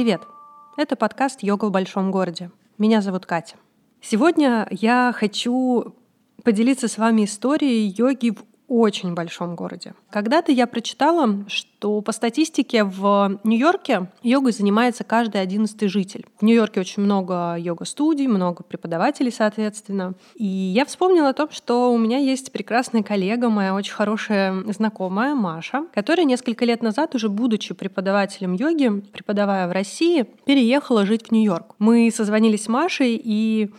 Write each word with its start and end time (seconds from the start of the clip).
Привет! 0.00 0.22
Это 0.78 0.96
подкаст 0.96 1.42
«Йога 1.42 1.66
в 1.66 1.72
большом 1.72 2.10
городе». 2.10 2.50
Меня 2.78 3.02
зовут 3.02 3.26
Катя. 3.26 3.56
Сегодня 4.00 4.66
я 4.70 5.12
хочу 5.14 5.94
поделиться 6.42 6.88
с 6.88 6.96
вами 6.96 7.26
историей 7.26 7.94
йоги 7.94 8.30
в 8.30 8.42
очень 8.70 9.14
большом 9.14 9.56
городе. 9.56 9.94
Когда-то 10.10 10.52
я 10.52 10.68
прочитала, 10.68 11.44
что 11.48 12.00
по 12.02 12.12
статистике 12.12 12.84
в 12.84 13.40
Нью-Йорке 13.42 14.10
йогой 14.22 14.52
занимается 14.52 15.02
каждый 15.02 15.40
одиннадцатый 15.40 15.88
житель. 15.88 16.24
В 16.38 16.44
Нью-Йорке 16.44 16.80
очень 16.80 17.02
много 17.02 17.56
йога-студий, 17.58 18.28
много 18.28 18.62
преподавателей, 18.62 19.32
соответственно. 19.32 20.14
И 20.36 20.46
я 20.46 20.84
вспомнила 20.84 21.30
о 21.30 21.34
том, 21.34 21.48
что 21.50 21.92
у 21.92 21.98
меня 21.98 22.18
есть 22.18 22.52
прекрасная 22.52 23.02
коллега, 23.02 23.48
моя 23.48 23.74
очень 23.74 23.92
хорошая 23.92 24.54
знакомая 24.72 25.34
Маша, 25.34 25.86
которая 25.92 26.24
несколько 26.24 26.64
лет 26.64 26.80
назад, 26.80 27.16
уже 27.16 27.28
будучи 27.28 27.74
преподавателем 27.74 28.52
йоги, 28.52 29.00
преподавая 29.12 29.66
в 29.66 29.72
России, 29.72 30.26
переехала 30.44 31.04
жить 31.04 31.26
в 31.26 31.32
Нью-Йорк. 31.32 31.74
Мы 31.80 32.08
созвонились 32.14 32.64
с 32.64 32.68
Машей 32.68 33.20
и 33.22 33.70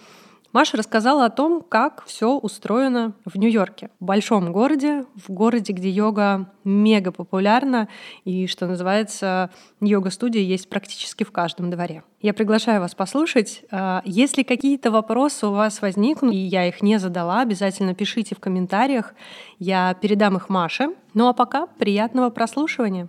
Маша 0.54 0.76
рассказала 0.76 1.26
о 1.26 1.30
том, 1.30 1.62
как 1.62 2.04
все 2.06 2.38
устроено 2.38 3.14
в 3.26 3.38
Нью-Йорке, 3.38 3.90
в 4.00 4.06
большом 4.06 4.52
городе, 4.52 5.06
в 5.16 5.32
городе, 5.32 5.72
где 5.72 5.90
йога 5.90 6.52
мега 6.66 7.12
популярна 7.12 7.88
и, 8.26 8.48
что 8.48 8.68
называется, 8.68 9.50
йога-студия 9.80 10.42
есть 10.42 10.70
практически 10.70 11.24
в 11.24 11.32
каждом 11.32 11.70
дворе. 11.70 12.04
Я 12.22 12.34
приглашаю 12.34 12.82
вас 12.82 12.94
послушать. 12.96 13.64
А, 13.72 14.02
если 14.06 14.44
какие-то 14.44 14.92
вопросы 14.92 15.48
у 15.48 15.52
вас 15.52 15.82
возникнут, 15.82 16.34
и 16.34 16.38
я 16.38 16.68
их 16.68 16.82
не 16.82 16.98
задала, 17.00 17.42
обязательно 17.42 17.96
пишите 17.96 18.36
в 18.36 18.40
комментариях, 18.40 19.14
я 19.58 19.94
передам 19.94 20.36
их 20.36 20.50
Маше. 20.50 20.90
Ну 21.14 21.28
а 21.28 21.34
пока 21.34 21.68
приятного 21.68 22.30
прослушивания. 22.30 23.08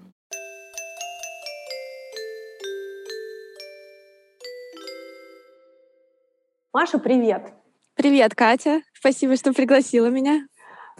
Маша, 6.74 6.98
привет! 6.98 7.52
Привет, 7.96 8.34
Катя. 8.34 8.80
Спасибо, 8.94 9.36
что 9.36 9.52
пригласила 9.52 10.06
меня. 10.06 10.46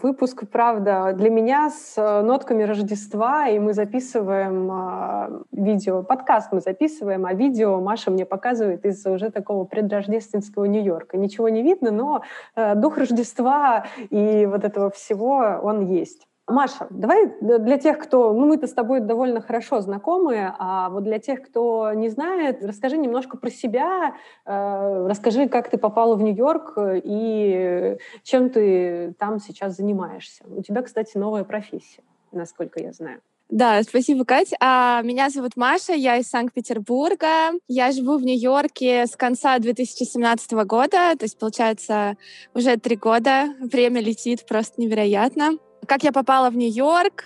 Выпуск, 0.03 0.43
правда, 0.51 1.13
для 1.17 1.31
меня 1.31 1.71
с 1.71 1.97
э, 1.97 2.21
нотками 2.21 2.61
Рождества, 2.61 3.47
и 3.47 3.57
мы 3.57 3.73
записываем 3.73 4.69
э, 4.71 5.43
видео, 5.51 6.03
подкаст 6.03 6.51
мы 6.51 6.61
записываем, 6.61 7.25
а 7.25 7.33
видео 7.33 7.81
Маша 7.81 8.11
мне 8.11 8.23
показывает 8.23 8.85
из 8.85 9.03
уже 9.07 9.31
такого 9.31 9.63
предрождественского 9.63 10.65
Нью-Йорка. 10.65 11.17
Ничего 11.17 11.49
не 11.49 11.63
видно, 11.63 11.89
но 11.89 12.21
э, 12.55 12.75
дух 12.75 12.99
Рождества 12.99 13.87
и 14.11 14.45
вот 14.45 14.63
этого 14.63 14.91
всего, 14.91 15.59
он 15.63 15.87
есть. 15.87 16.27
Маша, 16.47 16.87
давай 16.89 17.31
для 17.39 17.77
тех, 17.77 17.97
кто... 17.99 18.33
Ну, 18.33 18.45
мы-то 18.45 18.67
с 18.67 18.73
тобой 18.73 18.99
довольно 18.99 19.39
хорошо 19.39 19.79
знакомы, 19.79 20.53
а 20.59 20.89
вот 20.89 21.03
для 21.03 21.17
тех, 21.17 21.41
кто 21.41 21.93
не 21.93 22.09
знает, 22.09 22.63
расскажи 22.63 22.97
немножко 22.97 23.37
про 23.37 23.49
себя, 23.49 24.15
э, 24.45 25.07
расскажи, 25.07 25.47
как 25.47 25.69
ты 25.69 25.77
попала 25.77 26.15
в 26.15 26.21
Нью-Йорк 26.21 26.73
и 26.77 27.97
чем 28.23 28.49
ты 28.49 29.13
там 29.17 29.39
сейчас 29.39 29.77
занимаешься. 29.77 30.43
У 30.45 30.61
тебя, 30.61 30.81
кстати, 30.81 31.17
новая 31.17 31.45
профессия, 31.45 32.03
насколько 32.33 32.81
я 32.81 32.91
знаю. 32.91 33.21
Да, 33.49 33.81
спасибо, 33.83 34.25
Катя. 34.25 34.57
А, 34.59 35.01
меня 35.03 35.29
зовут 35.29 35.55
Маша, 35.55 35.93
я 35.93 36.17
из 36.17 36.27
Санкт-Петербурга. 36.27 37.51
Я 37.67 37.91
живу 37.91 38.17
в 38.17 38.23
Нью-Йорке 38.23 39.05
с 39.05 39.15
конца 39.15 39.59
2017 39.59 40.51
года, 40.65 41.15
то 41.15 41.23
есть, 41.23 41.37
получается, 41.37 42.17
уже 42.53 42.75
три 42.77 42.95
года. 42.95 43.53
Время 43.59 44.01
летит 44.01 44.45
просто 44.45 44.81
невероятно. 44.81 45.57
Как 45.87 46.03
я 46.03 46.11
попала 46.11 46.49
в 46.49 46.55
Нью-Йорк, 46.55 47.23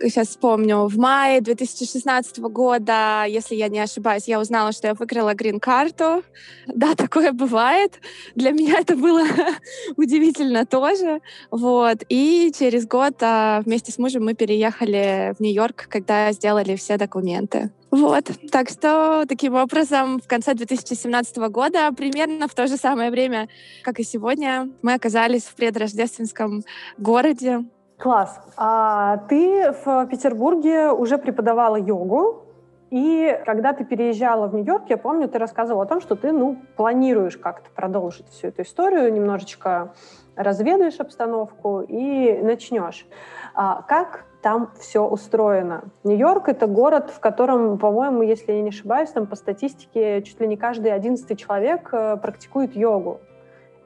сейчас 0.00 0.28
вспомню, 0.28 0.86
в 0.86 0.96
мае 0.98 1.40
2016 1.40 2.38
года, 2.38 3.24
если 3.26 3.54
я 3.54 3.68
не 3.68 3.80
ошибаюсь, 3.80 4.26
я 4.26 4.40
узнала, 4.40 4.72
что 4.72 4.88
я 4.88 4.94
выиграла 4.94 5.34
грин-карту. 5.34 6.22
Да, 6.66 6.94
такое 6.96 7.32
бывает. 7.32 8.00
Для 8.34 8.50
меня 8.50 8.80
это 8.80 8.96
было 8.96 9.22
удивительно 9.96 10.66
тоже. 10.66 11.20
Вот. 11.50 11.98
И 12.08 12.52
через 12.58 12.86
год 12.86 13.14
а, 13.20 13.60
вместе 13.64 13.92
с 13.92 13.98
мужем 13.98 14.24
мы 14.24 14.34
переехали 14.34 15.34
в 15.38 15.40
Нью-Йорк, 15.40 15.86
когда 15.88 16.32
сделали 16.32 16.76
все 16.76 16.96
документы. 16.96 17.70
Вот. 17.90 18.28
Так 18.50 18.70
что 18.70 19.24
таким 19.28 19.54
образом 19.54 20.18
в 20.18 20.26
конце 20.26 20.54
2017 20.54 21.36
года, 21.36 21.92
примерно 21.92 22.48
в 22.48 22.54
то 22.54 22.66
же 22.66 22.76
самое 22.76 23.12
время, 23.12 23.48
как 23.82 24.00
и 24.00 24.02
сегодня, 24.02 24.68
мы 24.82 24.94
оказались 24.94 25.44
в 25.44 25.54
предрождественском 25.54 26.64
городе, 26.98 27.64
Класс. 27.98 28.40
А 28.56 29.18
ты 29.28 29.72
в 29.84 30.06
Петербурге 30.06 30.90
уже 30.90 31.16
преподавала 31.18 31.76
йогу, 31.76 32.44
и 32.90 33.40
когда 33.44 33.72
ты 33.72 33.84
переезжала 33.84 34.46
в 34.46 34.54
Нью-Йорк, 34.54 34.84
я 34.88 34.96
помню, 34.96 35.28
ты 35.28 35.38
рассказывала 35.38 35.84
о 35.84 35.86
том, 35.86 36.00
что 36.00 36.14
ты, 36.14 36.30
ну, 36.30 36.58
планируешь 36.76 37.36
как-то 37.36 37.68
продолжить 37.74 38.28
всю 38.28 38.48
эту 38.48 38.62
историю, 38.62 39.12
немножечко 39.12 39.94
разведаешь 40.36 41.00
обстановку 41.00 41.80
и 41.80 42.38
начнешь. 42.40 43.06
А 43.54 43.82
как 43.82 44.26
там 44.42 44.70
все 44.78 45.04
устроено? 45.04 45.84
Нью-Йорк— 46.04 46.48
это 46.50 46.66
город, 46.66 47.10
в 47.10 47.18
котором, 47.18 47.78
по-моему, 47.78 48.22
если 48.22 48.52
я 48.52 48.62
не 48.62 48.68
ошибаюсь, 48.68 49.10
там 49.10 49.26
по 49.26 49.34
статистике 49.34 50.22
чуть 50.22 50.40
ли 50.40 50.46
не 50.46 50.56
каждый 50.56 50.92
одиннадцатый 50.92 51.36
человек 51.36 51.88
э, 51.92 52.16
практикует 52.16 52.76
йогу. 52.76 53.20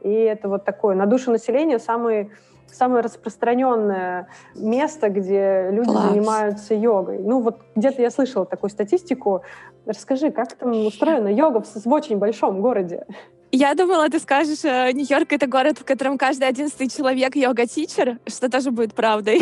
И 0.03 0.13
это 0.13 0.49
вот 0.49 0.65
такое 0.65 0.95
на 0.95 1.07
душу 1.07 1.31
населения 1.31 1.79
самый 1.79 2.31
самое 2.73 3.03
распространенное 3.03 4.29
место, 4.55 5.09
где 5.09 5.69
люди 5.71 5.91
Класс. 5.91 6.11
занимаются 6.11 6.75
йогой. 6.75 7.19
Ну 7.19 7.41
вот 7.41 7.61
где-то 7.75 8.03
я 8.03 8.11
слышала 8.11 8.45
такую 8.47 8.71
статистику. 8.71 9.43
Расскажи, 9.87 10.31
как 10.31 10.55
там 10.55 10.87
устроена 10.87 11.29
йога 11.29 11.61
в, 11.61 11.85
в 11.85 11.93
очень 11.93 12.19
большом 12.19 12.61
городе? 12.61 13.07
Я 13.51 13.75
думала, 13.75 14.11
ты 14.11 14.19
скажешь, 14.19 14.63
э, 14.65 14.93
Нью-Йорк— 14.93 15.29
это 15.33 15.47
город, 15.47 15.79
в 15.79 15.85
котором 15.85 16.19
каждый 16.19 16.47
одиннадцатый 16.49 16.89
человек 16.89 17.35
йога-тичер, 17.35 18.19
что 18.27 18.51
тоже 18.51 18.71
будет 18.71 18.93
правдой. 18.93 19.41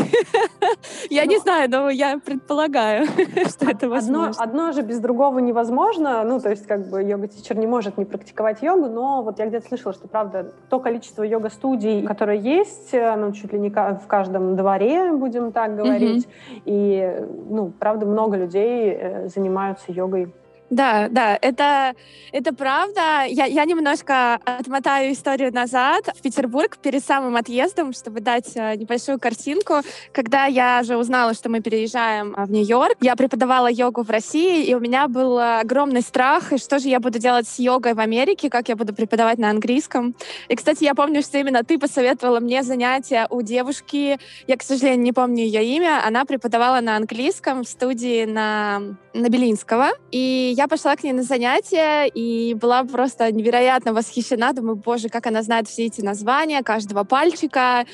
Я 1.11 1.27
не 1.27 1.37
ну, 1.37 1.43
знаю, 1.43 1.69
но 1.71 1.91
я 1.91 2.19
предполагаю, 2.19 3.06
что 3.49 3.69
это 3.69 3.89
возможно. 3.89 4.43
Одно 4.43 4.71
же 4.72 4.83
без 4.83 5.00
другого 5.00 5.41
невозможно. 5.41 6.22
Ну, 6.22 6.41
то 6.41 6.50
есть, 6.50 6.66
как 6.66 6.89
бы, 6.89 7.03
йога-тичер 7.03 7.56
не 7.56 7.66
может 7.66 7.99
не 7.99 8.05
практиковать 8.05 8.62
йогу, 8.62 8.87
но 8.89 9.22
вот 9.22 9.39
я 9.41 9.47
где-то 9.47 9.66
слышала, 9.66 9.93
что, 9.93 10.06
правда, 10.06 10.53
то 10.69 10.78
количество 10.78 11.25
йога-студий, 11.25 12.06
которое 12.06 12.39
есть, 12.39 12.93
ну, 12.93 13.33
чуть 13.33 13.53
ли 13.53 13.59
не 13.59 13.71
в 13.71 14.06
каждом 14.06 14.56
дворе, 14.56 15.12
будем 15.12 15.50
так 15.50 15.77
говорить, 15.77 16.28
и, 16.65 17.27
ну, 17.49 17.72
правда, 17.78 18.06
много 18.06 18.37
людей 18.37 18.93
э, 18.93 19.28
занимаются 19.28 19.91
йогой 19.91 20.33
да, 20.71 21.09
да, 21.09 21.38
это, 21.41 21.94
это 22.32 22.53
правда. 22.53 23.25
Я, 23.28 23.44
я 23.44 23.65
немножко 23.65 24.34
отмотаю 24.44 25.12
историю 25.12 25.53
назад 25.53 26.09
в 26.16 26.21
Петербург 26.22 26.77
перед 26.78 27.04
самым 27.04 27.37
отъездом, 27.37 27.93
чтобы 27.93 28.21
дать 28.21 28.56
э, 28.56 28.75
небольшую 28.75 29.21
картинку. 29.21 29.82
Когда 30.12 30.47
я 30.47 30.82
же 30.82 30.97
узнала, 30.97 31.34
что 31.34 31.49
мы 31.49 31.60
переезжаем 31.60 32.34
э, 32.34 32.44
в 32.44 32.50
Нью-Йорк, 32.50 32.97
я 33.00 33.15
преподавала 33.15 33.69
йогу 33.71 34.03
в 34.03 34.10
России, 34.10 34.65
и 34.65 34.75
у 34.75 34.81
меня 34.81 35.06
был 35.06 35.38
огромный 35.38 36.03
страх, 36.03 36.53
и 36.53 36.59
что 36.59 36.81
же 36.81 36.88
я 36.88 36.98
буду 36.98 37.21
делать 37.21 37.47
с 37.47 37.60
йогой 37.60 37.94
в 37.94 38.00
Америке, 38.00 38.50
как 38.50 38.69
я 38.69 38.75
буду 38.75 38.93
преподавать 38.93 39.38
на 39.38 39.50
английском. 39.50 40.16
И, 40.48 40.56
кстати, 40.56 40.83
я 40.83 40.94
помню, 40.94 41.22
что 41.22 41.38
именно 41.38 41.62
ты 41.62 41.78
посоветовала 41.78 42.41
мне 42.41 42.65
занятия 42.65 43.28
у 43.31 43.43
девушки, 43.43 44.19
я, 44.48 44.56
к 44.56 44.62
сожалению, 44.62 45.03
не 45.03 45.12
помню 45.12 45.44
ее 45.44 45.65
имя, 45.65 46.03
она 46.04 46.25
преподавала 46.25 46.81
на 46.81 46.97
английском 46.97 47.62
в 47.62 47.69
студии 47.69 48.25
на, 48.25 48.81
на 49.15 49.28
Белинского, 49.28 49.91
и 50.10 50.54
я 50.56 50.69
пошла 50.69 50.97
к 50.97 51.05
ней 51.05 51.12
на 51.12 51.22
занятия 51.22 52.06
и 52.06 52.55
была 52.55 52.83
просто 52.84 53.31
невероятно 53.31 53.93
восхищена. 53.93 54.55
Думаю, 54.55 54.77
боже, 54.77 55.11
как 55.11 55.27
она 55.27 55.43
знает 55.43 55.69
все 55.69 55.84
эти 55.84 56.00
названия 56.00 56.62
каждого 56.62 57.05
пальчика, 57.05 57.84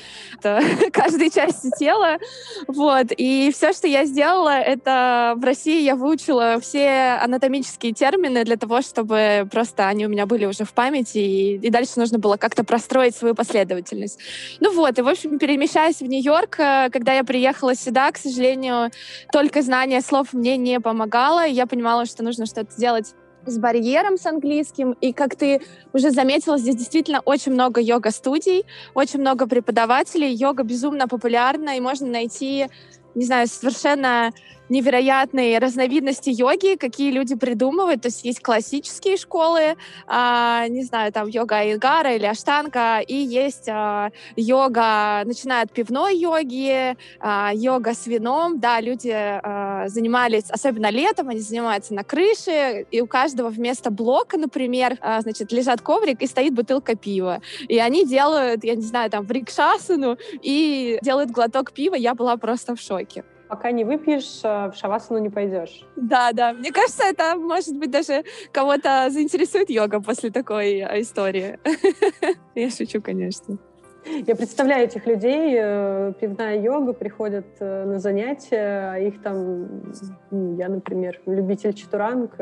каждой 0.41 1.29
части 1.29 1.69
тела. 1.77 2.17
Вот. 2.67 3.07
И 3.17 3.51
все, 3.53 3.73
что 3.73 3.87
я 3.87 4.05
сделала, 4.05 4.57
это 4.57 5.33
в 5.35 5.43
России 5.43 5.81
я 5.81 5.97
выучила 5.97 6.59
все 6.61 7.19
анатомические 7.21 7.91
термины 7.91 8.45
для 8.45 8.55
того, 8.55 8.81
чтобы 8.81 9.45
просто 9.51 9.89
они 9.89 10.05
у 10.05 10.09
меня 10.09 10.25
были 10.25 10.45
уже 10.45 10.63
в 10.63 10.73
памяти, 10.73 11.17
и, 11.17 11.57
и 11.57 11.69
дальше 11.69 11.93
нужно 11.97 12.17
было 12.17 12.37
как-то 12.37 12.63
простроить 12.63 13.15
свою 13.15 13.35
последовательность. 13.35 14.19
Ну 14.61 14.73
вот, 14.73 14.97
и, 14.97 15.01
в 15.01 15.07
общем, 15.09 15.37
перемещаясь 15.37 15.99
в 15.99 16.05
Нью-Йорк, 16.05 16.59
э, 16.59 16.89
когда 16.91 17.13
я 17.13 17.25
приехала 17.25 17.75
сюда, 17.75 18.09
к 18.11 18.17
сожалению, 18.17 18.89
только 19.33 19.61
знание 19.61 19.99
слов 19.99 20.31
мне 20.31 20.55
не 20.55 20.79
помогало. 20.79 21.45
Я 21.45 21.67
понимала, 21.67 22.05
что 22.05 22.23
нужно 22.23 22.45
что-то 22.53 22.71
сделать 22.71 23.15
с 23.45 23.57
барьером 23.57 24.17
с 24.17 24.25
английским. 24.25 24.93
И 25.01 25.11
как 25.11 25.35
ты 25.35 25.61
уже 25.91 26.11
заметила, 26.11 26.57
здесь 26.57 26.75
действительно 26.75 27.21
очень 27.25 27.51
много 27.51 27.81
йога-студий, 27.81 28.65
очень 28.93 29.19
много 29.19 29.47
преподавателей. 29.47 30.33
Йога 30.33 30.63
безумно 30.63 31.07
популярна, 31.07 31.75
и 31.77 31.81
можно 31.81 32.07
найти, 32.07 32.67
не 33.15 33.25
знаю, 33.25 33.47
совершенно 33.47 34.31
невероятные 34.73 35.59
разновидности 35.59 36.29
йоги, 36.29 36.75
какие 36.75 37.11
люди 37.11 37.35
придумывают. 37.35 38.01
То 38.01 38.07
есть 38.07 38.25
есть 38.25 38.41
классические 38.41 39.17
школы, 39.17 39.75
а, 40.07 40.67
не 40.67 40.83
знаю, 40.83 41.13
там 41.13 41.27
йога 41.27 41.57
Айнгара 41.57 42.15
или 42.15 42.25
Аштанга, 42.25 42.99
и 42.99 43.15
есть 43.15 43.69
а, 43.69 44.09
йога, 44.35 45.21
начиная 45.25 45.63
от 45.63 45.71
пивной 45.71 46.17
йоги, 46.17 46.97
а, 47.19 47.51
йога 47.53 47.93
с 47.93 48.07
вином. 48.07 48.59
Да, 48.59 48.81
люди 48.81 49.13
э, 49.13 49.87
занимались, 49.87 50.49
особенно 50.49 50.89
летом, 50.89 51.29
они 51.29 51.39
занимаются 51.39 51.93
на 51.93 52.03
крыше, 52.03 52.85
и 52.89 53.01
у 53.01 53.07
каждого 53.07 53.49
вместо 53.49 53.91
блока, 53.91 54.37
например, 54.37 54.97
э, 55.01 55.21
значит, 55.21 55.51
лежат 55.51 55.81
коврик 55.81 56.21
и 56.21 56.27
стоит 56.27 56.53
бутылка 56.53 56.95
пива. 56.95 57.41
И 57.67 57.77
они 57.77 58.05
делают, 58.05 58.63
я 58.63 58.75
не 58.75 58.81
знаю, 58.81 59.11
там, 59.11 59.25
врикшасану 59.25 60.17
и 60.41 60.97
делают 61.01 61.29
глоток 61.29 61.71
пива. 61.73 61.95
Я 61.95 62.15
была 62.15 62.37
просто 62.37 62.75
в 62.75 62.81
шоке 62.81 63.23
пока 63.53 63.71
не 63.71 63.83
выпьешь, 63.83 64.39
э, 64.43 64.71
в 64.71 64.73
шавасану 64.75 65.19
не 65.19 65.29
пойдешь. 65.29 65.85
Да, 65.95 66.31
да. 66.33 66.53
Мне 66.53 66.71
кажется, 66.71 67.03
это, 67.03 67.35
может 67.35 67.77
быть, 67.77 67.91
даже 67.91 68.23
кого-то 68.51 69.09
заинтересует 69.11 69.69
йога 69.69 70.01
после 70.01 70.31
такой 70.31 70.79
э, 70.79 71.01
истории. 71.01 71.59
Я 72.55 72.71
шучу, 72.71 72.99
конечно. 72.99 73.59
Я 74.05 74.35
представляю 74.35 74.85
этих 74.85 75.05
людей, 75.05 75.55
э, 75.59 76.13
пивная 76.19 76.61
йога, 76.61 76.93
приходят 76.93 77.45
на 77.59 77.99
занятия, 77.99 78.91
а 78.91 78.99
их 78.99 79.21
там, 79.21 79.93
ну, 80.31 80.57
я, 80.57 80.69
например, 80.69 81.21
любитель 81.25 81.73
чатуранг, 81.73 82.35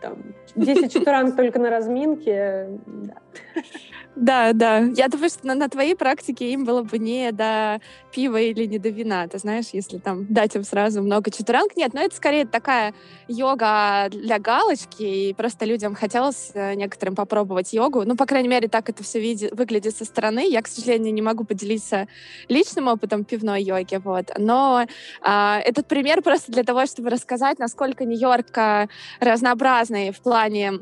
там 0.00 0.34
10 0.54 0.92
чатуранг 0.92 1.36
только 1.36 1.58
на 1.58 1.70
разминке. 1.70 2.68
Да. 4.14 4.52
Да. 4.52 4.78
Я 4.78 5.08
думаю, 5.08 5.30
что 5.30 5.46
на, 5.46 5.54
на 5.54 5.68
твоей 5.68 5.96
практике 5.96 6.52
им 6.52 6.64
было 6.64 6.82
бы 6.82 6.98
не 6.98 7.32
до 7.32 7.80
пива 8.12 8.38
или 8.40 8.66
не 8.66 8.78
до 8.78 8.90
вина. 8.90 9.26
Ты 9.26 9.38
знаешь, 9.38 9.66
если 9.72 9.98
там 9.98 10.26
дать 10.28 10.54
им 10.54 10.64
сразу 10.64 11.02
много 11.02 11.30
четверанг. 11.30 11.76
Нет, 11.76 11.94
но 11.94 12.02
это 12.02 12.14
скорее 12.14 12.46
такая 12.46 12.94
йога 13.26 14.08
для 14.10 14.38
галочки, 14.38 15.02
и 15.02 15.34
просто 15.34 15.64
людям 15.64 15.94
хотелось 15.94 16.50
э, 16.54 16.74
некоторым 16.74 17.14
попробовать 17.14 17.72
йогу. 17.72 18.02
Ну, 18.04 18.16
по 18.16 18.26
крайней 18.26 18.48
мере, 18.48 18.68
так 18.68 18.90
это 18.90 19.02
все 19.02 19.20
види- 19.20 19.54
выглядит 19.54 19.96
со 19.96 20.04
стороны. 20.04 20.46
Я, 20.46 20.60
к 20.60 20.68
сожалению, 20.68 20.91
не 20.98 21.22
могу 21.22 21.44
поделиться 21.44 22.06
личным 22.48 22.88
опытом 22.88 23.24
пивной 23.24 23.62
йоги, 23.62 23.96
вот. 23.96 24.30
Но 24.38 24.86
а, 25.20 25.60
этот 25.64 25.86
пример 25.86 26.22
просто 26.22 26.52
для 26.52 26.64
того, 26.64 26.86
чтобы 26.86 27.10
рассказать, 27.10 27.58
насколько 27.58 28.04
Нью-Йорк 28.04 28.88
разнообразный 29.20 30.10
в 30.10 30.20
плане 30.20 30.80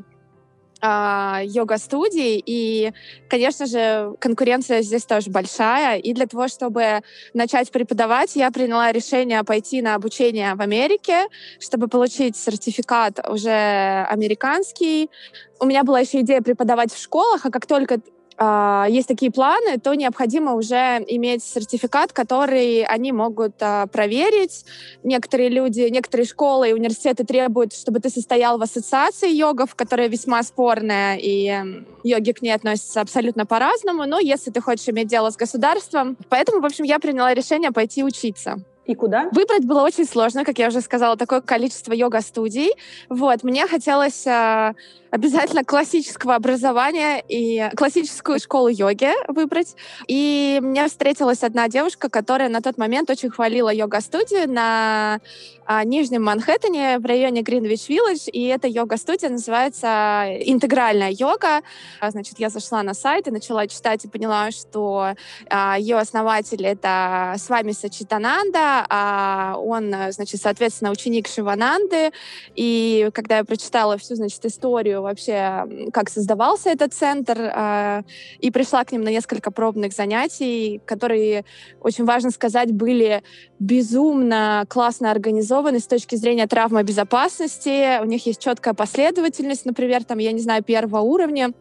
а, 0.81 1.41
йога-студий, 1.43 2.41
и, 2.43 2.91
конечно 3.29 3.67
же, 3.67 4.15
конкуренция 4.19 4.81
здесь 4.81 5.05
тоже 5.05 5.29
большая, 5.29 5.99
и 5.99 6.11
для 6.13 6.25
того, 6.25 6.47
чтобы 6.47 7.01
начать 7.33 7.71
преподавать, 7.71 8.35
я 8.35 8.49
приняла 8.49 8.91
решение 8.91 9.43
пойти 9.43 9.81
на 9.81 9.93
обучение 9.93 10.55
в 10.55 10.61
Америке, 10.61 11.27
чтобы 11.59 11.87
получить 11.87 12.35
сертификат 12.35 13.19
уже 13.29 14.05
американский. 14.09 15.11
У 15.59 15.65
меня 15.65 15.83
была 15.83 15.99
еще 15.99 16.21
идея 16.21 16.41
преподавать 16.41 16.91
в 16.91 16.99
школах, 16.99 17.45
а 17.45 17.51
как 17.51 17.67
только 17.67 17.99
а, 18.43 18.87
есть 18.89 19.07
такие 19.07 19.31
планы, 19.31 19.77
то 19.77 19.93
необходимо 19.93 20.55
уже 20.55 21.05
иметь 21.07 21.43
сертификат, 21.43 22.11
который 22.11 22.83
они 22.85 23.11
могут 23.11 23.53
а, 23.61 23.85
проверить. 23.85 24.65
Некоторые 25.03 25.49
люди, 25.49 25.81
некоторые 25.81 26.25
школы 26.25 26.71
и 26.71 26.73
университеты 26.73 27.23
требуют, 27.23 27.71
чтобы 27.75 27.99
ты 27.99 28.09
состоял 28.09 28.57
в 28.57 28.63
ассоциации 28.63 29.31
йогов, 29.31 29.75
которая 29.75 30.07
весьма 30.07 30.41
спорная, 30.41 31.19
и 31.21 31.85
йоги 32.03 32.31
к 32.31 32.41
ней 32.41 32.53
относятся 32.53 33.01
абсолютно 33.01 33.45
по-разному. 33.45 34.07
Но 34.07 34.17
если 34.17 34.49
ты 34.49 34.59
хочешь 34.59 34.89
иметь 34.89 35.07
дело 35.07 35.29
с 35.29 35.37
государством, 35.37 36.17
поэтому, 36.27 36.61
в 36.61 36.65
общем, 36.65 36.85
я 36.85 36.97
приняла 36.97 37.35
решение 37.35 37.71
пойти 37.71 38.03
учиться. 38.03 38.57
И 38.85 38.95
куда? 38.95 39.29
Выбрать 39.31 39.65
было 39.65 39.83
очень 39.83 40.05
сложно, 40.05 40.43
как 40.43 40.57
я 40.57 40.67
уже 40.67 40.81
сказала, 40.81 41.15
такое 41.15 41.41
количество 41.41 41.93
йога-студий. 41.93 42.71
Вот, 43.09 43.43
мне 43.43 43.67
хотелось 43.67 44.25
э, 44.25 44.73
обязательно 45.11 45.63
классического 45.63 46.35
образования 46.35 47.23
и 47.27 47.69
классическую 47.75 48.39
школу 48.39 48.69
йоги 48.69 49.11
выбрать. 49.27 49.75
И 50.07 50.59
мне 50.63 50.87
встретилась 50.87 51.43
одна 51.43 51.67
девушка, 51.67 52.09
которая 52.09 52.49
на 52.49 52.61
тот 52.61 52.77
момент 52.77 53.09
очень 53.09 53.29
хвалила 53.29 53.71
йога-студию 53.71 54.49
на 54.49 55.19
а, 55.65 55.83
Нижнем 55.83 56.23
Манхэттене 56.23 56.99
в 56.99 57.05
районе 57.05 57.41
Гринвич-Виллидж. 57.41 58.29
И 58.31 58.45
эта 58.47 58.67
йога-студия 58.67 59.29
называется 59.29 60.25
«Интегральная 60.45 61.11
йога». 61.11 61.61
А, 61.99 62.11
значит, 62.11 62.39
я 62.39 62.49
зашла 62.49 62.81
на 62.81 62.93
сайт 62.93 63.27
и 63.27 63.31
начала 63.31 63.67
читать 63.67 64.05
и 64.05 64.07
поняла, 64.07 64.51
что 64.51 65.13
а, 65.49 65.77
ее 65.77 65.97
основатель— 65.97 66.65
это 66.65 67.35
с 67.37 67.49
вами 67.49 67.73
Сачитананда, 67.73 68.70
а 68.89 69.55
он, 69.57 69.93
значит, 70.11 70.41
соответственно, 70.41 70.91
ученик 70.91 71.27
Шивананды. 71.27 72.11
И 72.55 73.09
когда 73.13 73.37
я 73.37 73.43
прочитала 73.43 73.97
всю, 73.97 74.15
значит, 74.15 74.43
историю 74.45 75.01
вообще, 75.01 75.89
как 75.93 76.09
создавался 76.09 76.69
этот 76.69 76.93
центр, 76.93 77.37
э, 77.39 78.03
и 78.39 78.51
пришла 78.51 78.83
к 78.83 78.91
ним 78.91 79.03
на 79.03 79.09
несколько 79.09 79.51
пробных 79.51 79.93
занятий, 79.93 80.81
которые, 80.85 81.45
очень 81.81 82.05
важно 82.05 82.31
сказать, 82.31 82.71
были 82.71 83.23
безумно 83.59 84.65
классно 84.67 85.11
организованы 85.11 85.79
с 85.79 85.87
точки 85.87 86.15
зрения 86.15 86.47
травмобезопасности. 86.47 88.01
У 88.01 88.05
них 88.05 88.25
есть 88.25 88.41
четкая 88.41 88.73
последовательность, 88.73 89.65
например, 89.65 90.03
там, 90.03 90.17
я 90.17 90.31
не 90.31 90.39
знаю, 90.41 90.63
первого 90.63 91.01
уровня, 91.01 91.53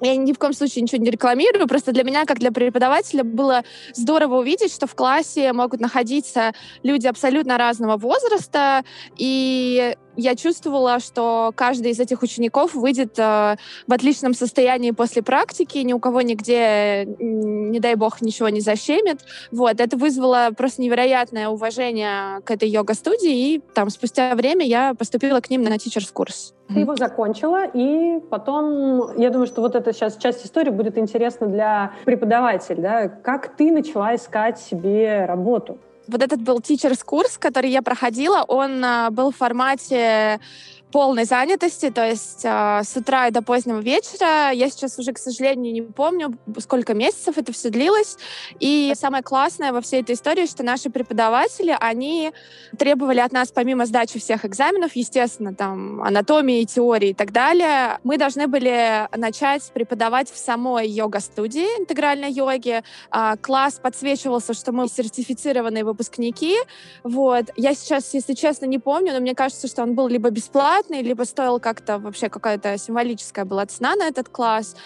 я 0.00 0.16
ни 0.16 0.32
в 0.32 0.38
коем 0.38 0.52
случае 0.52 0.82
ничего 0.82 1.02
не 1.02 1.10
рекламирую, 1.10 1.66
просто 1.68 1.92
для 1.92 2.04
меня, 2.04 2.24
как 2.24 2.38
для 2.38 2.50
преподавателя, 2.50 3.24
было 3.24 3.64
здорово 3.94 4.38
увидеть, 4.38 4.72
что 4.72 4.86
в 4.86 4.94
классе 4.94 5.52
могут 5.52 5.80
находиться 5.80 6.52
люди 6.82 7.06
абсолютно 7.06 7.58
разного 7.58 7.96
возраста, 7.96 8.84
и 9.16 9.96
я 10.16 10.36
чувствовала, 10.36 11.00
что 11.00 11.52
каждый 11.54 11.92
из 11.92 12.00
этих 12.00 12.22
учеников 12.22 12.74
выйдет 12.74 13.18
э, 13.18 13.56
в 13.86 13.92
отличном 13.92 14.34
состоянии 14.34 14.90
после 14.90 15.22
практики, 15.22 15.78
ни 15.78 15.92
у 15.92 15.98
кого 15.98 16.20
нигде, 16.22 17.06
не 17.18 17.80
дай 17.80 17.94
бог, 17.94 18.20
ничего 18.20 18.48
не 18.48 18.60
защемит. 18.60 19.20
Вот, 19.50 19.80
это 19.80 19.96
вызвало 19.96 20.50
просто 20.56 20.82
невероятное 20.82 21.48
уважение 21.48 22.40
к 22.44 22.50
этой 22.50 22.68
йога-студии, 22.68 23.54
и 23.54 23.62
там 23.74 23.90
спустя 23.90 24.34
время 24.34 24.66
я 24.66 24.94
поступила 24.94 25.40
к 25.40 25.50
ним 25.50 25.62
на 25.62 25.78
тичерс-курс. 25.78 26.54
Ты 26.68 26.80
его 26.80 26.94
закончила, 26.94 27.64
и 27.64 28.20
потом, 28.30 29.18
я 29.18 29.30
думаю, 29.30 29.48
что 29.48 29.60
вот 29.60 29.74
эта 29.74 29.92
сейчас 29.92 30.16
часть 30.16 30.46
истории 30.46 30.70
будет 30.70 30.98
интересна 30.98 31.48
для 31.48 31.92
преподавателя, 32.04 32.80
да? 32.80 33.08
Как 33.08 33.56
ты 33.56 33.72
начала 33.72 34.14
искать 34.14 34.60
себе 34.60 35.24
работу? 35.26 35.78
Вот 36.10 36.22
этот 36.22 36.42
был 36.42 36.58
teachers-курс, 36.58 37.38
который 37.38 37.70
я 37.70 37.82
проходила, 37.82 38.44
он 38.48 38.84
а, 38.84 39.10
был 39.10 39.30
в 39.30 39.36
формате 39.36 40.40
полной 40.90 41.24
занятости, 41.24 41.90
то 41.90 42.06
есть 42.06 42.44
э, 42.44 42.82
с 42.84 42.96
утра 42.96 43.28
и 43.28 43.30
до 43.30 43.42
позднего 43.42 43.80
вечера. 43.80 44.50
Я 44.50 44.68
сейчас 44.70 44.98
уже, 44.98 45.12
к 45.12 45.18
сожалению, 45.18 45.72
не 45.72 45.82
помню, 45.82 46.36
сколько 46.58 46.94
месяцев 46.94 47.38
это 47.38 47.52
все 47.52 47.70
длилось. 47.70 48.16
И 48.58 48.92
самое 48.96 49.22
классное 49.22 49.72
во 49.72 49.80
всей 49.80 50.02
этой 50.02 50.14
истории, 50.14 50.46
что 50.46 50.62
наши 50.62 50.90
преподаватели, 50.90 51.76
они 51.78 52.32
требовали 52.78 53.20
от 53.20 53.32
нас, 53.32 53.52
помимо 53.52 53.86
сдачи 53.86 54.18
всех 54.18 54.44
экзаменов, 54.44 54.96
естественно, 54.96 55.54
там, 55.54 56.02
анатомии, 56.02 56.64
теории 56.64 57.10
и 57.10 57.14
так 57.14 57.32
далее, 57.32 57.98
мы 58.04 58.18
должны 58.18 58.46
были 58.46 59.08
начать 59.16 59.62
преподавать 59.72 60.30
в 60.30 60.36
самой 60.36 60.88
йога-студии 60.88 61.66
интегральной 61.80 62.32
йоги. 62.32 62.82
Э, 63.12 63.36
класс 63.40 63.80
подсвечивался, 63.82 64.54
что 64.54 64.72
мы 64.72 64.88
сертифицированные 64.88 65.84
выпускники. 65.84 66.56
Вот. 67.04 67.46
Я 67.56 67.74
сейчас, 67.74 68.12
если 68.14 68.34
честно, 68.34 68.66
не 68.66 68.78
помню, 68.78 69.12
но 69.12 69.20
мне 69.20 69.34
кажется, 69.34 69.68
что 69.68 69.82
он 69.82 69.94
был 69.94 70.08
либо 70.08 70.30
бесплатный, 70.30 70.79
бесплатный, 70.80 71.02
либо 71.02 71.24
стоил 71.24 71.60
как-то 71.60 71.98
вообще 71.98 72.28
какая-то 72.28 72.78
символическая 72.78 73.44
была 73.44 73.66
цена 73.66 73.96
на 73.96 74.08
этот 74.08 74.28
класс. 74.28 74.76